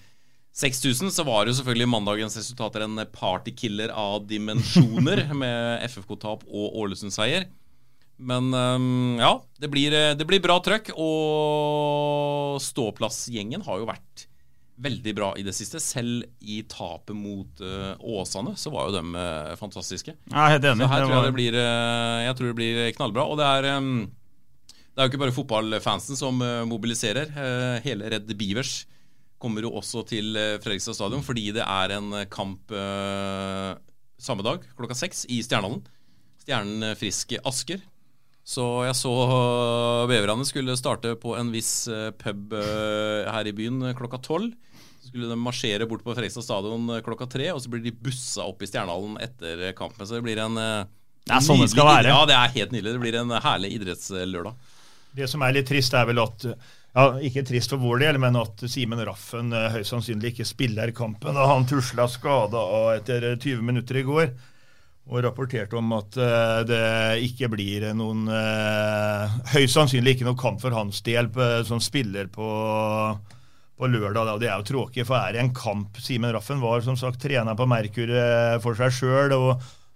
6000. 0.56 1.12
Så 1.14 1.24
var 1.26 1.46
jo 1.46 1.56
selvfølgelig 1.58 1.90
mandagens 1.90 2.38
resultater 2.40 2.84
en 2.86 3.00
partykiller 3.14 3.92
av 3.94 4.24
dimensjoner, 4.30 5.26
med 5.42 5.86
FFK-tap 5.90 6.46
og 6.48 6.80
Ålesund-seier. 6.84 7.48
Men 8.20 8.52
um, 8.52 9.16
ja, 9.16 9.32
det 9.62 9.70
blir, 9.72 9.94
det 10.16 10.26
blir 10.28 10.42
bra 10.44 10.58
trøkk. 10.60 10.92
Og 11.00 12.60
ståplassgjengen 12.60 13.64
har 13.64 13.80
jo 13.80 13.88
vært 13.88 14.26
veldig 14.80 15.14
bra 15.16 15.30
i 15.38 15.44
det 15.44 15.54
siste. 15.56 15.80
Selv 15.82 16.24
i 16.40 16.60
tapet 16.68 17.16
mot 17.16 17.62
uh, 17.64 17.92
Åsane 18.00 18.56
så 18.60 18.72
var 18.72 18.88
jo 18.88 18.96
dem 18.98 19.16
uh, 19.16 19.56
fantastiske. 19.60 20.14
Jeg 20.16 20.38
er 20.38 20.56
helt 20.56 20.70
enig. 20.72 20.84
Så 20.86 20.92
her 20.92 21.04
tror 21.04 21.16
jeg 21.16 21.28
det 21.28 21.36
blir, 21.36 21.58
uh, 21.58 22.16
jeg 22.26 22.38
tror 22.38 22.50
det 22.50 22.58
blir 22.60 22.80
knallbra. 22.96 23.26
Og 23.26 23.40
det 23.40 23.50
er, 23.50 23.68
um, 23.76 23.92
det 24.90 24.96
er 24.96 25.06
jo 25.06 25.12
ikke 25.12 25.24
bare 25.24 25.36
fotballfansen 25.36 26.18
som 26.18 26.40
mobiliserer. 26.68 27.30
Hele 27.84 28.10
Redd 28.12 28.32
Beavers 28.36 28.82
kommer 29.40 29.64
jo 29.64 29.72
også 29.80 30.04
til 30.08 30.34
uh, 30.36 30.58
Fredrikstad 30.62 30.96
stadion 30.98 31.24
fordi 31.24 31.48
det 31.56 31.64
er 31.64 31.96
en 31.96 32.12
uh, 32.14 32.26
kamp 32.30 32.72
eh, 32.74 33.72
samme 34.20 34.44
dag 34.44 34.66
klokka 34.76 34.96
seks 34.98 35.24
i 35.32 35.40
Stjernehallen. 35.44 35.82
Stjernen 36.44 36.90
uh, 36.90 36.96
Frisk 36.98 37.34
Asker. 37.40 37.82
Så 38.50 38.64
jeg 38.82 38.96
så 38.98 39.12
beverne 40.10 40.46
skulle 40.48 40.74
starte 40.78 41.12
på 41.22 41.36
en 41.38 41.52
viss 41.52 41.84
pub 42.18 42.54
her 42.56 43.46
i 43.46 43.52
byen 43.54 43.92
klokka 43.94 44.18
tolv. 44.24 44.56
Så 45.04 45.10
skulle 45.12 45.28
de 45.28 45.36
marsjere 45.38 45.86
bort 45.86 46.02
på 46.02 46.16
Fredrikstad 46.16 46.46
stadion 46.48 46.88
klokka 47.04 47.28
tre, 47.30 47.50
og 47.52 47.60
så 47.62 47.70
blir 47.70 47.84
de 47.84 47.92
bussa 47.94 48.48
opp 48.48 48.64
i 48.64 48.70
Stjernehallen 48.70 49.20
etter 49.22 49.68
kampen. 49.78 50.08
Så 50.08 50.16
det 50.16 50.24
blir 50.26 50.40
en 50.42 50.56
Det 50.56 51.36
er 51.36 51.44
sånn 51.46 51.62
det 51.62 51.70
skal 51.76 51.92
være. 51.92 52.10
Ja, 52.10 52.24
det 52.26 52.40
er 52.40 52.56
helt 52.56 52.74
nydelig. 52.74 52.96
Det 52.96 53.04
blir 53.04 53.20
en 53.20 53.36
herlig 53.44 53.74
idrettslørdag. 53.76 54.74
Det 55.20 55.30
som 55.30 55.44
er 55.46 55.54
litt 55.60 55.70
trist, 55.70 55.94
er 55.94 56.08
vel 56.08 56.24
at 56.24 56.48
ja, 56.94 57.04
Ikke 57.22 57.44
trist 57.46 57.70
for 57.72 57.82
vår 57.82 58.04
del, 58.04 58.20
men 58.22 58.38
at 58.40 58.64
Simen 58.70 59.02
Raffen 59.06 59.52
eh, 59.54 59.68
høyst 59.76 59.92
sannsynlig 59.94 60.34
ikke 60.34 60.48
spiller 60.48 60.92
kampen. 60.96 61.36
og 61.36 61.50
Han 61.52 61.68
tusla 61.70 62.08
skada 62.10 62.64
etter 62.96 63.32
eh, 63.32 63.38
20 63.38 63.66
minutter 63.66 64.00
i 64.00 64.06
går. 64.06 64.32
Og 65.10 65.24
rapporterte 65.24 65.74
om 65.78 65.90
at 65.96 66.18
eh, 66.20 66.60
det 66.68 66.84
ikke 67.26 67.48
blir 67.50 67.88
noen 67.98 68.28
eh, 68.30 69.38
Høyst 69.56 69.74
sannsynlig 69.74 70.16
ikke 70.16 70.28
noen 70.28 70.38
kamp 70.38 70.62
for 70.62 70.76
hans 70.76 71.02
del 71.06 71.30
eh, 71.34 71.60
som 71.66 71.82
spiller 71.82 72.30
på, 72.30 72.46
på 73.78 73.90
lørdag. 73.90 74.26
Da. 74.28 74.38
Det 74.38 74.50
er 74.50 74.60
jo 74.60 74.68
tråkig, 74.74 75.06
for 75.08 75.18
er 75.18 75.34
det 75.34 75.44
en 75.44 75.54
kamp 75.56 75.98
Simen 76.02 76.34
Raffen 76.36 76.62
var 76.62 76.84
som 76.86 76.98
sagt 77.00 77.22
trener 77.22 77.58
på 77.58 77.66
Merkur 77.70 78.12
eh, 78.12 78.56
for 78.62 78.78
seg 78.78 78.94
sjøl. 78.98 79.36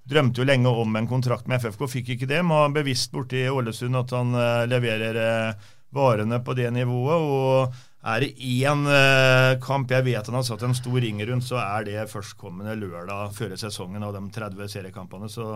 Drømte 0.05 0.43
jo 0.43 0.45
lenge 0.45 0.69
om 0.69 0.99
en 0.99 1.07
kontrakt 1.09 1.47
med 1.49 1.63
FFK, 1.63 1.87
fikk 1.89 2.11
ikke 2.15 2.29
det. 2.29 2.43
Må 2.45 2.59
bevisst 2.75 3.13
borte 3.15 3.39
i 3.41 3.47
Ålesund 3.49 3.97
at 3.97 4.13
han 4.13 4.35
eh, 4.37 4.67
leverer 4.69 5.21
eh, 5.21 5.71
varene 5.95 6.43
på 6.45 6.57
det 6.59 6.71
nivået. 6.75 7.19
og 7.19 7.83
er 8.05 8.21
det 8.21 8.35
én 8.37 8.85
eh, 8.85 9.55
kamp 9.65 9.93
jeg 9.93 10.05
vet 10.05 10.27
han 10.29 10.37
har 10.37 10.45
satt 10.45 10.65
en 10.67 10.77
stor 10.77 10.99
ring 11.01 11.23
rundt, 11.25 11.47
så 11.47 11.57
er 11.63 11.87
det 11.89 12.09
førstkommende 12.13 12.77
lørdag 12.77 13.33
før 13.33 13.55
sesongen 13.57 14.05
av 14.05 14.13
de 14.13 14.21
30 14.35 14.69
seriekampene. 14.69 15.31
Så 15.33 15.55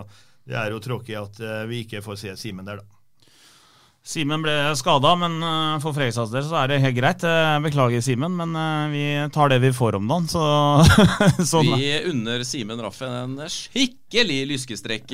det 0.49 0.57
er 0.57 0.73
jo 0.73 0.81
tråkig 0.81 1.17
at 1.19 1.37
eh, 1.43 1.67
vi 1.69 1.83
ikke 1.85 2.01
får 2.01 2.17
se 2.23 2.33
Simen 2.41 2.65
der, 2.65 2.81
da. 2.81 2.95
Simen 4.09 4.41
ble 4.41 4.55
skada, 4.79 5.11
men 5.21 5.35
eh, 5.45 5.75
for 5.83 5.93
Fredrikstads 5.93 6.33
del 6.33 6.47
så 6.47 6.57
er 6.63 6.71
det 6.71 6.79
helt 6.87 6.97
greit. 6.97 7.25
Beklager, 7.67 8.01
Simen, 8.01 8.33
men 8.39 8.57
vi 8.95 9.05
tar 9.35 9.53
det 9.53 9.59
vi 9.61 9.69
får 9.75 9.99
om 9.99 10.09
dagen. 10.09 10.25
Så, 10.33 10.41
sånn. 11.51 11.69
Vi 11.75 11.91
unner 12.09 12.47
Simen 12.47 12.81
Raffen 12.81 13.13
en 13.13 13.37
skikkelig 13.45 14.41
lyskestrekk. 14.55 15.13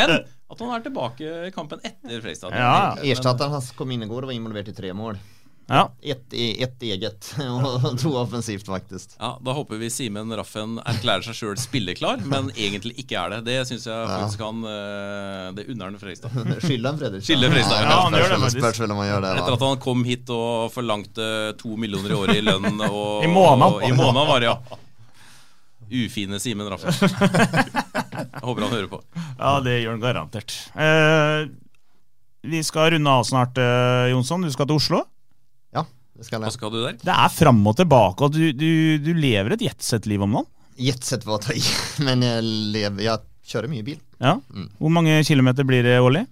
Men 0.00 0.22
at 0.54 0.64
han 0.64 0.74
er 0.80 0.84
tilbake 0.88 1.36
i 1.48 1.52
kampen 1.54 1.82
etter 1.84 2.18
Fredrikstad. 2.20 2.54
Ja. 2.56 2.74
Erstatteren 3.04 3.52
hans 3.58 3.70
kom 3.76 3.90
inn 3.94 4.02
i 4.06 4.10
går 4.10 4.24
og 4.26 4.32
var 4.32 4.38
involvert 4.38 4.70
i 4.72 4.76
tre 4.76 4.92
mål. 4.96 5.18
Ja. 5.64 5.86
Ett, 6.04 6.26
et 6.36 6.82
eget 6.84 7.28
og 7.40 7.94
to 7.96 8.10
offensivt, 8.20 8.66
faktisk. 8.68 9.14
Ja, 9.16 9.30
Da 9.40 9.54
håper 9.56 9.78
vi 9.80 9.88
Simen 9.88 10.28
Raffen 10.36 10.74
erklærer 10.84 11.24
seg 11.24 11.38
sjøl 11.38 11.56
spilleklar, 11.56 12.20
men 12.28 12.50
egentlig 12.52 12.92
ikke 13.00 13.16
er 13.16 13.32
det. 13.32 13.38
Det 13.46 13.54
syns 13.70 13.86
jeg 13.88 14.10
faktisk 14.10 14.44
han 14.44 14.60
eh, 14.68 15.46
Det 15.56 15.64
unner 15.72 15.88
han 15.88 15.96
Fredrikstad. 16.02 16.36
Skylder 16.66 16.90
han 16.92 17.00
Fredrikstad? 17.00 17.40
Fredrikstad, 17.48 17.80
Ja, 17.80 17.96
han 18.04 18.12
gjør 18.20 18.28
det 18.34 18.40
faktisk. 18.44 18.60
Spørs 18.60 18.82
vel 18.84 18.92
om 18.92 19.00
han 19.00 19.08
gjør 19.14 19.24
det. 19.24 19.32
Etter 19.40 19.56
at 19.56 19.66
han 19.70 19.80
kom 19.88 20.04
hit 20.04 20.34
og 20.36 20.68
forlangte 20.76 21.30
to 21.64 21.76
millioner 21.80 22.12
i 22.12 22.18
året 22.20 22.42
i 22.42 22.44
lønn 22.44 22.68
og 22.90 23.24
I 23.24 23.32
måneden. 23.32 23.68
og- 23.70 23.88
I 23.88 23.94
måneden 23.96 24.28
var 24.34 24.44
det, 24.44 24.52
ja. 24.52 24.80
Ufine 25.94 26.40
Simen 26.42 26.66
Raffa 26.70 26.90
Jeg 26.94 28.42
håper 28.42 28.64
han 28.66 28.72
hører 28.72 28.88
på. 28.90 28.98
Ja, 29.38 29.52
det 29.64 29.74
gjør 29.82 29.94
han 29.96 30.02
garantert. 30.02 30.54
Eh, 30.74 31.46
vi 32.50 32.60
skal 32.66 32.92
runde 32.94 33.10
av 33.10 33.24
snart, 33.26 33.58
eh, 33.58 34.10
Jonsson. 34.12 34.44
Du 34.46 34.52
skal 34.54 34.68
til 34.70 34.78
Oslo? 34.78 35.00
Ja, 35.74 35.84
Det 36.14 36.26
skal 36.28 36.38
jeg. 36.38 36.46
Hva 36.46 36.52
skal 36.54 36.74
du 36.74 36.78
der? 36.84 36.98
Det 37.00 37.14
er 37.14 37.32
fram 37.32 37.62
og 37.70 37.76
tilbake, 37.80 38.26
og 38.26 38.34
du, 38.36 38.42
du, 38.54 38.68
du 39.02 39.12
lever 39.18 39.56
et 39.56 39.64
jetsett-liv 39.70 40.22
om 40.26 40.38
dagen. 40.40 40.50
Jetsett 40.84 41.22
var 41.26 41.38
å 41.38 41.42
ta 41.46 41.54
i, 41.54 41.62
men 42.06 42.22
jeg, 42.26 42.42
lever, 42.74 43.04
jeg 43.06 43.50
kjører 43.50 43.70
mye 43.70 43.86
bil. 43.86 43.98
Ja. 44.22 44.36
Hvor 44.80 44.90
mange 44.94 45.20
kilometer 45.26 45.66
blir 45.68 45.86
det 45.86 45.98
årlig? 46.02 46.24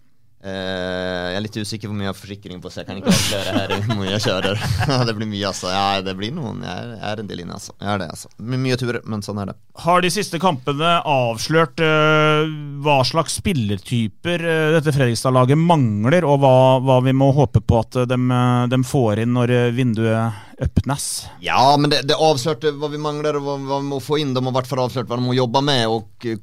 Eh, 0.43 1.27
jeg 1.31 1.37
er 1.39 1.45
litt 1.45 1.55
usikker 1.55 1.87
på 1.87 1.93
hvor 1.93 1.99
mye 2.01 2.09
har 2.11 2.17
forsikring 2.19 2.59
på, 2.63 2.71
så 2.73 2.81
jeg 2.81 2.89
kan 2.89 2.99
ikke 2.99 3.13
avsløre 3.15 3.53
her 3.55 3.75
hvor 3.87 3.99
mye 4.01 4.11
jeg 4.17 4.25
kjører. 4.25 4.63
det 5.09 5.15
blir 5.15 5.29
mye, 5.31 5.45
altså. 5.53 5.71
Ja, 5.71 5.85
det 6.03 6.15
blir 6.19 6.33
noen. 6.35 6.65
Jeg 6.67 6.73
er, 6.83 6.89
jeg 6.97 7.07
er 7.13 7.23
en 7.23 7.31
del 7.31 7.45
inne, 7.45 7.59
altså. 7.61 7.75
Jeg 7.79 7.91
er 7.93 8.03
det, 8.03 8.09
altså. 8.17 8.33
My- 8.43 8.61
Mye 8.63 8.79
turer, 8.81 9.01
men 9.07 9.23
sånn 9.23 9.39
er 9.43 9.53
det. 9.53 9.57
Har 9.85 10.03
de 10.03 10.11
siste 10.13 10.39
kampene 10.43 10.97
avslørt 11.09 11.81
uh, 11.83 12.43
hva 12.83 12.99
slags 13.07 13.39
spillertyper 13.41 14.43
uh, 14.45 14.69
dette 14.77 14.95
Fredrikstad-laget 14.95 15.59
mangler, 15.59 16.27
og 16.27 16.43
hva, 16.43 16.55
hva 16.83 16.99
vi 17.07 17.15
må 17.17 17.31
håpe 17.35 17.63
på 17.63 17.81
at 17.81 18.03
de, 18.11 18.83
får 18.87 19.23
inn 19.23 19.35
når 19.39 19.55
vinduet 19.77 20.52
åpnes? 20.63 21.27
Ja, 21.41 21.77
men 21.79 21.91
det, 21.91 22.03
det 22.09 22.17
avslørte 22.19 22.73
hva 22.77 22.89
vi 22.93 23.01
mangler 23.01 23.39
og 23.39 23.47
hva, 23.47 23.79
vi 23.81 23.89
må 23.89 24.01
få 24.03 24.19
inn. 24.23 24.35
De 24.35 24.43
har 24.45 24.55
hvert 24.57 24.69
fall 24.71 24.83
avslørt 24.85 25.09
hva 25.11 25.19
de 25.19 25.27
må 25.27 25.37
jobbe 25.37 25.63
med. 25.65 25.85
Og 25.91 26.27
eh, 26.29 26.41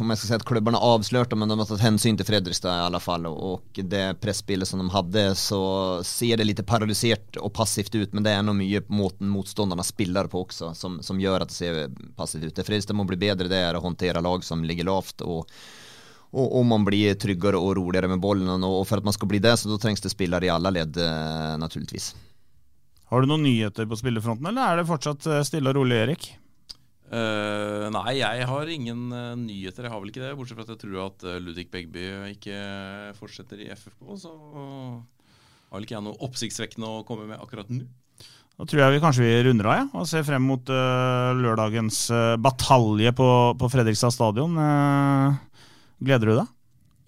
om 0.00 0.12
jeg 0.12 0.20
skal 0.20 0.28
si 0.28 0.36
at 0.38 0.46
klubbene 0.48 0.80
avslørte, 0.90 1.38
men 1.38 1.50
de 1.50 1.58
har 1.60 1.68
tatt 1.70 1.84
hensyn 1.84 2.18
til 2.18 2.28
Fredrikstad 2.28 2.76
i 2.76 2.86
alle 2.86 3.02
fall. 3.02 3.28
Og 3.30 3.82
det 3.82 4.04
presspillet 4.22 4.68
som 4.68 4.82
de 4.82 4.88
hadde, 4.94 5.26
så 5.38 5.62
ser 6.06 6.40
det 6.40 6.48
litt 6.48 6.64
paralysert 6.68 7.40
og 7.40 7.52
passivt 7.56 7.96
ut. 7.98 8.14
Men 8.14 8.26
det 8.26 8.34
er 8.36 8.46
noe 8.46 8.58
mye 8.58 8.84
måten 8.92 9.30
motstanderne 9.32 9.86
spiller 9.86 10.30
på 10.30 10.44
også, 10.46 10.72
som, 10.78 11.00
som 11.04 11.20
gjør 11.20 11.44
at 11.44 11.52
det 11.52 11.58
ser 11.58 11.84
passivt 12.18 12.48
ut. 12.50 12.56
Det 12.56 12.66
Fredrikstad 12.66 12.98
må 12.98 13.08
bli 13.08 13.20
bedre 13.20 13.50
det 13.50 13.62
er 13.68 13.78
å 13.78 13.84
håndtere 13.84 14.24
lag 14.24 14.44
som 14.46 14.64
ligger 14.66 14.90
lavt. 14.90 15.22
og 15.26 15.46
og 16.30 16.52
om 16.60 16.68
man 16.70 16.84
blir 16.86 17.16
tryggere 17.18 17.58
og 17.58 17.72
roligere 17.74 18.06
med 18.10 18.20
bollen. 18.22 18.62
Og 18.62 18.84
for 18.86 19.00
at 19.00 19.06
man 19.06 19.14
skal 19.16 19.30
bli 19.30 19.40
det, 19.42 19.56
så 19.58 19.70
da 19.70 19.80
trengs 19.82 20.02
det 20.04 20.12
spillere 20.12 20.46
i 20.46 20.52
alle 20.54 20.70
ledd, 20.76 20.98
eh, 21.02 21.56
naturligvis. 21.58 22.12
Har 23.10 23.24
du 23.24 23.26
noen 23.26 23.42
nyheter 23.42 23.88
på 23.90 23.98
spillerfronten, 23.98 24.46
eller 24.46 24.62
er 24.70 24.80
det 24.80 24.86
fortsatt 24.86 25.26
eh, 25.26 25.42
stille 25.46 25.72
og 25.72 25.80
rolig, 25.80 25.96
Erik? 25.98 26.28
Uh, 27.10 27.88
nei, 27.90 28.20
jeg 28.20 28.44
har 28.46 28.68
ingen 28.70 29.08
eh, 29.10 29.32
nyheter. 29.34 29.88
Jeg 29.88 29.90
har 29.90 29.98
vel 29.98 30.12
ikke 30.12 30.22
det. 30.22 30.34
Bortsett 30.38 30.60
fra 30.60 30.62
at 30.62 30.76
jeg 30.76 30.82
tror 30.84 31.00
at 31.08 31.24
uh, 31.26 31.38
Ludvig 31.42 31.66
Begby 31.72 32.04
ikke 32.36 32.60
fortsetter 33.18 33.64
i 33.64 33.66
FFK. 33.74 34.04
Så 34.22 34.30
har 34.30 35.74
vel 35.74 35.88
ikke 35.88 35.96
jeg 35.96 36.06
noe 36.06 36.22
oppsiktsvekkende 36.22 36.86
å 36.86 37.02
komme 37.08 37.26
med 37.32 37.42
akkurat 37.42 37.72
nå. 37.74 37.82
Da 38.60 38.68
tror 38.68 38.84
jeg 38.84 38.94
vi 38.94 39.02
kanskje 39.02 39.24
vi 39.24 39.34
runder 39.48 39.70
av 39.72 39.76
ja, 39.78 39.84
og 39.96 40.06
ser 40.06 40.22
frem 40.26 40.46
mot 40.46 40.70
uh, 40.70 41.32
lørdagens 41.34 42.00
uh, 42.14 42.38
batalje 42.38 43.10
på, 43.16 43.28
på 43.58 43.72
Fredrikstad 43.72 44.14
stadion. 44.14 44.54
Uh, 44.54 45.34
gleder 45.98 46.30
du 46.30 46.36
deg? 46.36 46.56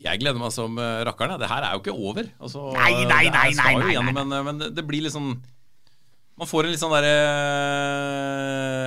Jeg 0.03 0.19
gleder 0.19 0.43
meg 0.43 0.51
som 0.51 0.75
uh, 0.83 1.05
rakkeren. 1.07 1.39
Det 1.39 1.47
her 1.47 1.69
er 1.69 1.77
jo 1.77 1.85
ikke 1.85 1.95
over. 1.95 2.27
Altså, 2.43 2.73
Nei, 2.75 2.91
nei, 3.05 3.07
nei, 3.07 3.27
nei, 3.31 3.49
nei, 3.55 3.55
nei, 3.55 3.75
nei, 3.85 3.91
gjennom, 3.95 4.17
Men, 4.19 4.39
men 4.49 4.63
det, 4.65 4.73
blir 4.81 4.89
blir 4.97 5.07
liksom 5.07 5.37
Man 6.43 6.49
får 6.51 6.67
en 6.67 6.73
litt 6.75 6.81
sånn 6.83 6.91
derre 6.91 7.11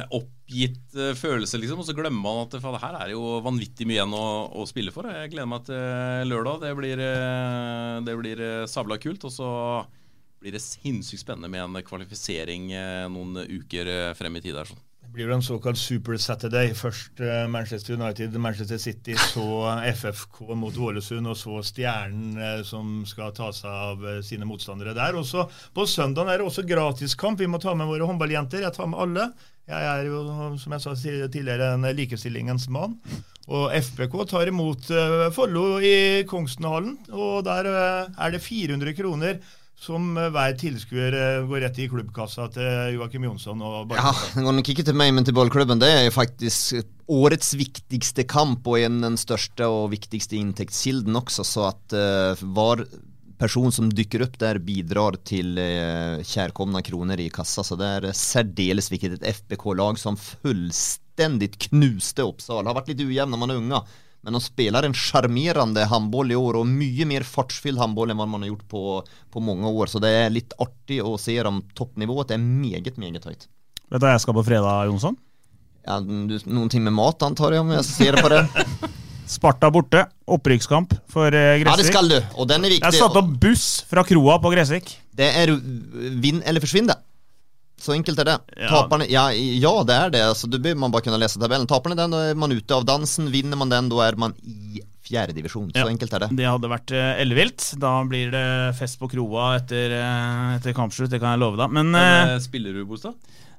uh, 0.04 0.16
oppgitt 0.18 0.98
eh, 1.00 1.14
følelse, 1.16 1.56
liksom, 1.62 1.80
og 1.80 1.88
så 1.88 1.94
glemmer 1.96 2.20
man 2.20 2.42
at 2.42 2.58
faen, 2.60 2.76
her 2.82 2.98
er 3.00 3.14
jo 3.14 3.38
vanvittig 3.46 3.88
mye 3.88 3.96
igjen 4.02 4.16
å, 4.18 4.26
å 4.60 4.66
spille 4.68 4.92
for. 4.92 5.08
Jeg 5.08 5.32
gleder 5.32 5.48
meg 5.48 5.64
til 5.70 6.28
lørdag. 6.34 6.66
Det 6.66 6.74
blir, 6.76 7.00
eh, 7.00 7.94
det 8.04 8.18
blir 8.20 8.44
eh, 8.44 8.66
sabla 8.68 9.00
kult. 9.00 9.24
Og 9.24 9.32
så 9.32 9.48
blir 10.44 10.58
det 10.58 10.66
sinnssykt 10.66 11.24
spennende 11.24 11.48
med 11.54 11.64
en 11.64 11.88
kvalifisering 11.88 12.74
eh, 12.76 13.08
noen 13.16 13.40
uker 13.48 13.94
eh, 13.94 14.12
frem 14.20 14.36
i 14.36 14.44
tid. 14.44 14.60
her 14.60 14.74
sånn. 14.74 14.84
Det 15.16 15.22
blir 15.22 15.30
jo 15.32 15.36
en 15.38 15.44
såkalt 15.48 15.78
Super 15.80 16.18
Saturday. 16.20 16.74
Først 16.76 17.22
eh, 17.24 17.46
Manchester 17.48 17.94
United, 17.96 18.34
Manchester 18.36 18.78
City, 18.78 19.14
så 19.34 19.46
FFK 19.94 20.42
mot 20.60 20.76
Ålesund, 20.76 21.30
og 21.32 21.38
så 21.40 21.62
Stjernen 21.64 22.34
eh, 22.36 22.58
som 22.68 22.98
skal 23.08 23.32
ta 23.32 23.48
seg 23.56 23.72
av 23.72 24.04
eh, 24.04 24.20
sine 24.28 24.44
motstandere 24.44 24.92
der. 24.98 25.16
Også 25.16 25.46
På 25.72 25.88
søndag 25.88 26.28
er 26.28 26.44
det 26.44 26.50
også 26.50 26.66
gratiskamp. 26.68 27.40
Vi 27.40 27.48
må 27.48 27.64
ta 27.64 27.72
med 27.80 27.88
våre 27.88 28.04
håndballjenter. 28.12 28.66
Jeg 28.68 28.76
tar 28.76 28.92
med 28.92 29.06
alle. 29.06 29.30
Jeg 29.72 29.88
er 29.94 30.12
jo, 30.12 30.20
som 30.60 30.76
jeg 30.76 30.84
sa 30.84 31.00
tidligere, 31.00 31.72
en 31.78 31.88
likestillingens 31.96 32.68
mann. 32.68 33.00
Og 33.48 33.72
FBK 33.72 34.20
tar 34.28 34.52
imot 34.52 34.92
Follo 35.32 35.78
i 35.80 36.26
Kongssenhallen, 36.28 36.98
og 37.16 37.46
der 37.48 37.72
er 37.72 38.36
det 38.36 38.44
400 38.44 39.00
kroner 39.00 39.40
som 39.80 40.16
eh, 40.18 40.32
hver 40.34 40.56
tilskuer 40.60 41.16
eh, 41.20 41.46
går 41.48 41.66
rett 41.66 41.80
i 41.84 41.88
klubbkassa 41.92 42.48
til 42.56 42.96
Joakim 42.96 43.28
Jonsson 43.28 43.64
Ja, 43.94 44.14
det 44.36 44.44
går 44.46 44.56
nok 44.60 44.70
ikke 44.72 44.86
til 44.88 44.98
meg, 44.98 45.14
men 45.16 45.28
til 45.28 45.36
ballklubben. 45.36 45.82
Det 45.82 45.90
er 45.92 46.14
faktisk 46.16 46.80
årets 47.12 47.54
viktigste 47.60 48.26
kamp 48.30 48.66
og 48.68 48.80
en 48.82 49.02
den 49.04 49.20
største 49.20 49.68
og 49.70 49.92
viktigste 49.94 50.40
inntektskilden 50.40 51.20
også, 51.20 51.46
så 51.46 51.68
at 51.70 51.94
uh, 51.94 52.86
person 53.38 53.74
som 53.76 53.92
dykker 53.92 54.24
opp 54.26 54.40
der, 54.42 54.62
bidrar 54.64 55.20
til 55.28 55.60
kjærkomne 56.24 56.80
kroner 56.88 57.20
i 57.20 57.28
kassa. 57.30 57.66
Så 57.68 57.76
det 57.78 57.90
er 57.98 58.08
særdeles 58.16 58.88
viktig. 58.90 59.18
Et 59.18 59.28
FBK-lag 59.42 60.00
som 60.00 60.16
fullstendig 60.16 61.52
knuste 61.68 62.24
Oppsal. 62.24 62.64
Har 62.64 62.80
vært 62.80 62.94
litt 62.94 63.04
ujevn 63.04 63.36
når 63.36 63.44
man 63.44 63.52
er 63.52 63.60
unge. 63.60 63.84
Men 64.26 64.34
de 64.34 64.42
spiller 64.42 64.88
en 64.88 64.96
sjarmerende 64.98 65.84
håndball 65.86 66.32
i 66.34 66.38
år, 66.40 66.58
og 66.58 66.70
mye 66.70 67.06
mer 67.06 67.26
fartsfylt 67.30 67.78
håndball 67.78 68.10
enn 68.10 68.18
hva 68.18 68.26
man 68.26 68.42
har 68.42 68.50
gjort 68.50 68.66
på, 68.72 68.82
på 69.30 69.44
mange 69.46 69.70
år. 69.70 69.92
Så 69.92 70.02
det 70.02 70.10
er 70.18 70.34
litt 70.34 70.56
artig 70.58 70.98
å 71.06 71.14
se 71.22 71.38
om 71.46 71.62
Toppnivået 71.78 72.34
er 72.34 72.42
meget, 72.42 72.98
meget 72.98 73.30
høyt. 73.30 73.46
Vet 73.86 74.02
du 74.02 74.08
hva 74.08 74.16
jeg 74.16 74.24
skal 74.26 74.38
på 74.40 74.46
fredag, 74.48 74.90
Jonsson? 74.90 75.20
Ja, 75.86 76.00
du, 76.02 76.40
noen 76.50 76.88
med 76.88 76.96
mat, 76.98 77.22
antar 77.28 77.54
jeg, 77.54 77.62
om 77.62 77.70
jeg 77.76 77.86
ser 77.86 78.18
på 78.18 78.34
det. 78.34 78.42
Sparta 79.36 79.70
borte. 79.74 80.08
Opprykkskamp 80.26 80.98
for 81.14 81.30
eh, 81.30 81.60
Gressvik. 81.62 81.70
Ja, 81.70 81.78
det 81.78 81.90
skal 81.92 82.10
du, 82.10 82.18
og 82.34 82.50
den 82.50 82.66
er 82.66 82.74
viktig. 82.74 82.90
Jeg 82.90 83.02
satte 83.06 83.22
opp 83.22 83.30
buss 83.42 83.68
fra 83.90 84.02
kroa 84.10 84.40
på 84.42 84.54
Gressvik. 84.54 84.90
Det 85.14 85.30
er 85.38 85.54
vinn 85.54 86.42
eller 86.42 86.66
forsvinn, 86.66 86.90
det. 86.90 86.98
Så 87.78 87.92
enkelt 87.94 88.20
er 88.24 88.30
det. 88.30 88.36
Ja. 88.58 88.70
Taperne, 88.72 89.06
ja, 89.12 89.28
ja, 89.36 89.72
det 89.84 89.96
er 89.96 90.10
det. 90.14 90.22
Altså, 90.32 90.48
du 90.50 90.58
bør 90.64 90.78
man 90.80 90.92
bare 90.94 91.04
kunne 91.06 91.20
lese 91.20 91.40
tabellen. 91.42 91.68
Taper 91.68 91.92
man 91.92 91.98
den, 92.00 92.12
da 92.16 92.22
er 92.32 92.38
man 92.40 92.52
ute 92.56 92.72
av 92.78 92.86
dansen. 92.88 93.28
Vinner 93.34 93.60
man 93.60 93.70
den, 93.70 93.90
da 93.92 94.00
er 94.08 94.16
man 94.16 94.34
i 94.48 94.80
fjerdedivisjon. 95.06 95.68
Så 95.76 95.84
Ja. 95.84 95.86
enkelt 95.92 96.14
er 96.14 96.20
det. 96.26 96.30
Det 96.40 96.46
hadde 96.48 96.70
vært 96.72 96.92
eh, 96.96 97.22
ellevilt. 97.22 97.76
Da 97.78 97.92
blir 98.10 98.32
det 98.32 98.76
fest 98.80 98.98
på 98.98 99.10
kroa 99.12 99.56
etter, 99.60 99.92
eh, 99.92 100.56
etter 100.56 100.74
kampslutt, 100.74 101.12
det 101.12 101.20
kan 101.22 101.36
jeg 101.36 101.44
love 101.44 101.58
deg. 101.58 101.70
Men, 101.70 101.92
Men, 101.92 102.02
eh, 102.30 102.34
eh, 102.36 102.40
spiller 102.40 102.74
du, 102.74 102.86
Bostad? 102.86 103.14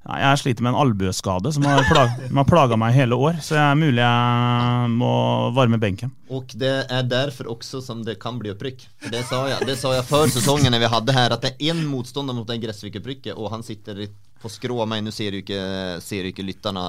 Nei, 0.07 0.21
jeg 0.23 0.39
sliter 0.39 0.63
med 0.63 0.71
en 0.71 0.81
albueskade 0.85 1.51
som 1.57 1.65
har, 1.67 1.83
plag, 1.91 2.13
har 2.39 2.47
plaga 2.47 2.79
meg 2.79 2.95
hele 2.95 3.19
år. 3.19 3.41
Så 3.43 3.57
det 3.57 3.63
er 3.65 3.79
mulig 3.81 4.03
jeg 4.05 4.93
må 4.95 5.15
varme 5.57 5.81
benken. 5.83 6.13
Og 6.31 6.53
det 6.59 6.75
er 6.87 7.09
derfor 7.11 7.51
også 7.57 7.81
som 7.83 8.05
det 8.07 8.19
kan 8.23 8.39
bli 8.39 8.53
opprykk. 8.55 8.87
Det 9.11 9.25
sa 9.27 9.43
jeg, 9.51 9.67
det 9.67 9.75
sa 9.81 9.97
jeg 9.97 10.07
før 10.07 10.31
sesongen 10.31 10.71
når 10.75 10.85
vi 10.85 10.93
hadde 10.95 11.17
her, 11.17 11.35
at 11.35 11.43
det 11.43 11.55
er 11.57 11.73
én 11.73 11.83
motstander 11.91 12.37
mot 12.39 12.47
det 12.47 12.61
Gressvik-opprykket, 12.63 13.35
og 13.35 13.51
han 13.55 13.67
sitter 13.67 13.99
litt 13.99 14.15
på 14.43 14.51
skrå 14.53 14.77
av 14.85 14.91
meg. 14.91 15.03
Nå 15.03 15.11
ser 15.15 15.35
du 15.35 15.41
ikke, 15.41 15.59
ser 16.05 16.29
ikke 16.31 16.45
lytterne 16.47 16.85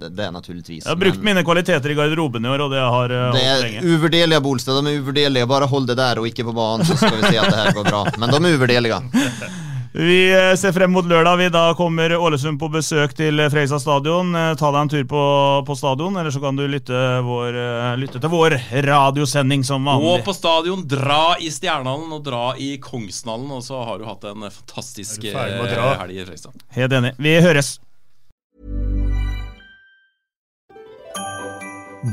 det, 0.00 0.12
det 0.16 0.24
er 0.24 0.32
naturligvis. 0.32 0.86
Jeg 0.86 0.88
har 0.88 1.00
brukt 1.00 1.20
mine 1.26 1.44
kvaliteter 1.44 1.92
i 1.92 1.98
garderoben 1.98 2.48
i 2.48 2.52
år, 2.54 2.64
og 2.64 2.72
det 2.72 2.80
har 2.80 3.16
eh, 3.18 3.28
Det 3.36 3.44
er 3.50 3.90
uvurderlige, 3.92 4.40
Bolstad. 4.44 4.80
De 4.80 4.94
er 4.94 5.04
uvurderlige. 5.04 5.50
Bare 5.52 5.68
hold 5.68 5.90
det 5.90 5.98
der 6.00 6.22
og 6.22 6.30
ikke 6.30 6.48
på 6.48 6.56
banen, 6.56 6.88
så 6.88 6.96
skal 6.96 7.20
vi 7.20 7.28
se 7.28 7.36
at 7.44 7.52
det 7.52 7.60
her 7.60 7.76
går 7.76 7.92
bra. 7.92 8.02
Men 8.16 8.32
de 8.32 8.40
er 8.40 8.58
uvurderlige. 8.58 9.02
Vi 9.94 10.32
eh, 10.34 10.56
ser 10.58 10.72
frem 10.74 10.90
mot 10.90 11.06
lørdag. 11.06 11.36
Vi, 11.38 11.46
da 11.54 11.68
kommer 11.78 12.10
Ålesund 12.18 12.58
på 12.58 12.66
besøk 12.74 13.12
til 13.14 13.38
eh, 13.38 13.46
Freisa 13.52 13.78
stadion. 13.78 14.32
Eh, 14.34 14.54
Ta 14.58 14.72
deg 14.74 14.80
en 14.80 14.88
tur 14.90 15.04
på, 15.06 15.20
på 15.68 15.76
stadion, 15.78 16.16
eller 16.18 16.34
så 16.34 16.40
kan 16.42 16.58
du 16.58 16.64
lytte, 16.66 16.98
vår, 17.22 17.58
lytte 18.00 18.18
til 18.18 18.32
vår 18.32 18.56
radiosending 18.88 19.62
som 19.62 19.86
vanlig. 19.86 20.08
Og 20.10 20.24
på 20.26 20.34
stadion, 20.34 20.82
dra 20.90 21.36
i 21.38 21.46
Stjernehallen 21.54 22.10
og 22.16 22.24
dra 22.26 22.42
i 22.58 22.72
Kongsnallen, 22.82 23.52
og 23.54 23.62
så 23.62 23.84
har 23.86 24.00
du 24.02 24.08
hatt 24.08 24.26
en 24.32 24.48
fantastisk 24.48 25.28
helg 25.30 25.62
i 25.62 26.24
Fredrikstad. 26.24 26.58
Helt 26.74 26.96
enig. 26.98 27.12
Vi 27.22 27.36
høres. 27.44 27.76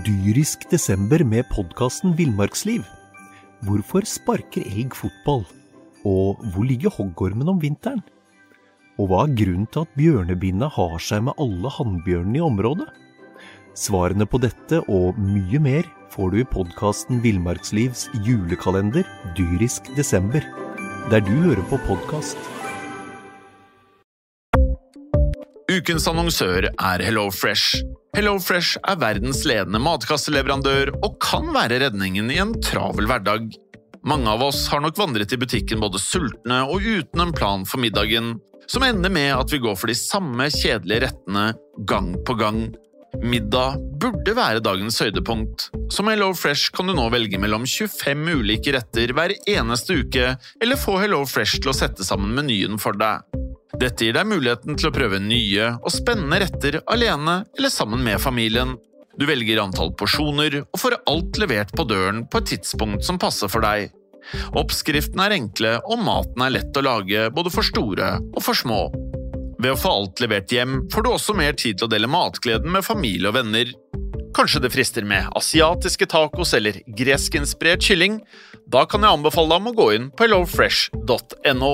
Dyrisk 0.06 0.70
desember 0.70 1.26
med 1.26 1.50
podkasten 1.50 2.14
Villmarksliv. 2.20 2.86
Hvorfor 3.66 4.06
sparker 4.06 4.70
elg 4.70 4.94
fotball? 5.02 5.42
Og 6.08 6.42
hvor 6.54 6.66
ligger 6.66 6.94
hoggormen 6.96 7.50
om 7.52 7.60
vinteren? 7.62 8.02
Og 9.00 9.10
hva 9.10 9.24
er 9.26 9.36
grunnen 9.38 9.68
til 9.72 9.86
at 9.86 9.96
bjørnebinna 9.98 10.70
har 10.74 10.98
seg 11.02 11.24
med 11.28 11.38
alle 11.42 11.72
hannbjørnene 11.78 12.42
i 12.42 12.46
området? 12.46 12.90
Svarene 13.78 14.28
på 14.28 14.42
dette 14.44 14.82
og 14.92 15.20
mye 15.22 15.62
mer 15.64 15.88
får 16.12 16.34
du 16.34 16.42
i 16.42 16.48
podkasten 16.52 17.22
Villmarkslivs 17.24 18.10
julekalender 18.26 19.08
Dyrisk 19.38 19.88
desember, 19.96 20.44
der 21.14 21.24
du 21.24 21.32
hører 21.46 21.64
på 21.72 21.80
podkast. 21.88 22.40
Ukens 25.72 26.04
annonsør 26.12 26.68
er 26.68 27.02
HelloFresh. 27.06 27.80
HelloFresh 28.18 28.82
er 28.92 29.00
verdens 29.00 29.46
ledende 29.48 29.80
matkasseleverandør 29.80 30.92
og 31.00 31.16
kan 31.24 31.48
være 31.56 31.80
redningen 31.86 32.28
i 32.34 32.42
en 32.44 32.58
travel 32.66 33.08
hverdag. 33.08 33.54
Mange 34.04 34.30
av 34.30 34.42
oss 34.42 34.64
har 34.72 34.82
nok 34.82 34.98
vandret 34.98 35.34
i 35.34 35.38
butikken 35.38 35.82
både 35.82 36.00
sultne 36.02 36.64
og 36.66 36.82
uten 36.82 37.22
en 37.22 37.34
plan 37.38 37.66
for 37.70 37.82
middagen, 37.84 38.40
som 38.66 38.86
ender 38.86 39.14
med 39.14 39.34
at 39.36 39.52
vi 39.54 39.60
går 39.62 39.76
for 39.78 39.92
de 39.92 39.98
samme 39.98 40.48
kjedelige 40.50 41.06
rettene 41.06 41.52
gang 41.90 42.16
på 42.26 42.38
gang. 42.40 42.64
Middag 43.22 43.78
burde 44.02 44.34
være 44.34 44.64
dagens 44.64 44.98
høydepunkt. 45.04 45.68
Som 45.94 46.10
HelloFresh 46.10 46.72
kan 46.74 46.88
du 46.90 46.96
nå 46.98 47.10
velge 47.14 47.38
mellom 47.42 47.68
25 47.68 48.24
ulike 48.40 48.74
retter 48.74 49.14
hver 49.14 49.36
eneste 49.52 50.00
uke, 50.02 50.34
eller 50.64 50.80
få 50.80 50.98
HelloFresh 51.04 51.60
til 51.60 51.74
å 51.74 51.78
sette 51.78 52.08
sammen 52.08 52.34
menyen 52.38 52.80
for 52.82 52.98
deg. 52.98 53.28
Dette 53.82 54.08
gir 54.08 54.16
deg 54.18 54.28
muligheten 54.28 54.78
til 54.80 54.90
å 54.90 54.96
prøve 54.96 55.20
nye 55.22 55.74
og 55.78 55.92
spennende 55.94 56.42
retter 56.44 56.82
alene 56.92 57.42
eller 57.58 57.72
sammen 57.74 58.02
med 58.06 58.22
familien. 58.24 58.76
Du 59.20 59.26
velger 59.28 59.60
antall 59.62 59.92
porsjoner 60.00 60.62
og 60.62 60.80
får 60.80 61.00
alt 61.10 61.40
levert 61.42 61.74
på 61.76 61.86
døren 61.88 62.24
på 62.32 62.42
et 62.42 62.54
tidspunkt 62.54 63.06
som 63.08 63.20
passer 63.22 63.52
for 63.52 63.64
deg. 63.66 63.92
Oppskriftene 64.58 65.28
er 65.28 65.38
enkle, 65.40 65.76
og 65.90 66.04
maten 66.06 66.44
er 66.46 66.54
lett 66.56 66.78
å 66.78 66.86
lage 66.86 67.28
både 67.36 67.52
for 67.54 67.66
store 67.66 68.14
og 68.22 68.42
for 68.46 68.58
små. 68.58 68.86
Ved 69.62 69.76
å 69.76 69.80
få 69.80 69.94
alt 69.94 70.22
levert 70.24 70.54
hjem 70.54 70.84
får 70.94 71.06
du 71.06 71.12
også 71.12 71.36
mer 71.38 71.58
tid 71.58 71.78
til 71.78 71.90
å 71.90 71.92
dele 71.92 72.10
matgleden 72.10 72.72
med 72.74 72.86
familie 72.86 73.30
og 73.30 73.38
venner. 73.38 73.74
Kanskje 74.38 74.62
det 74.64 74.72
frister 74.74 75.06
med 75.06 75.28
asiatiske 75.38 76.08
tacos 76.10 76.56
eller 76.58 76.80
greskinspirert 76.98 77.84
kylling? 77.84 78.22
Da 78.72 78.86
kan 78.90 79.04
jeg 79.04 79.20
anbefale 79.20 79.52
deg 79.52 79.60
om 79.60 79.74
å 79.74 79.76
gå 79.76 79.90
inn 79.98 80.08
på 80.16 80.26
hellofresh.no. 80.26 81.74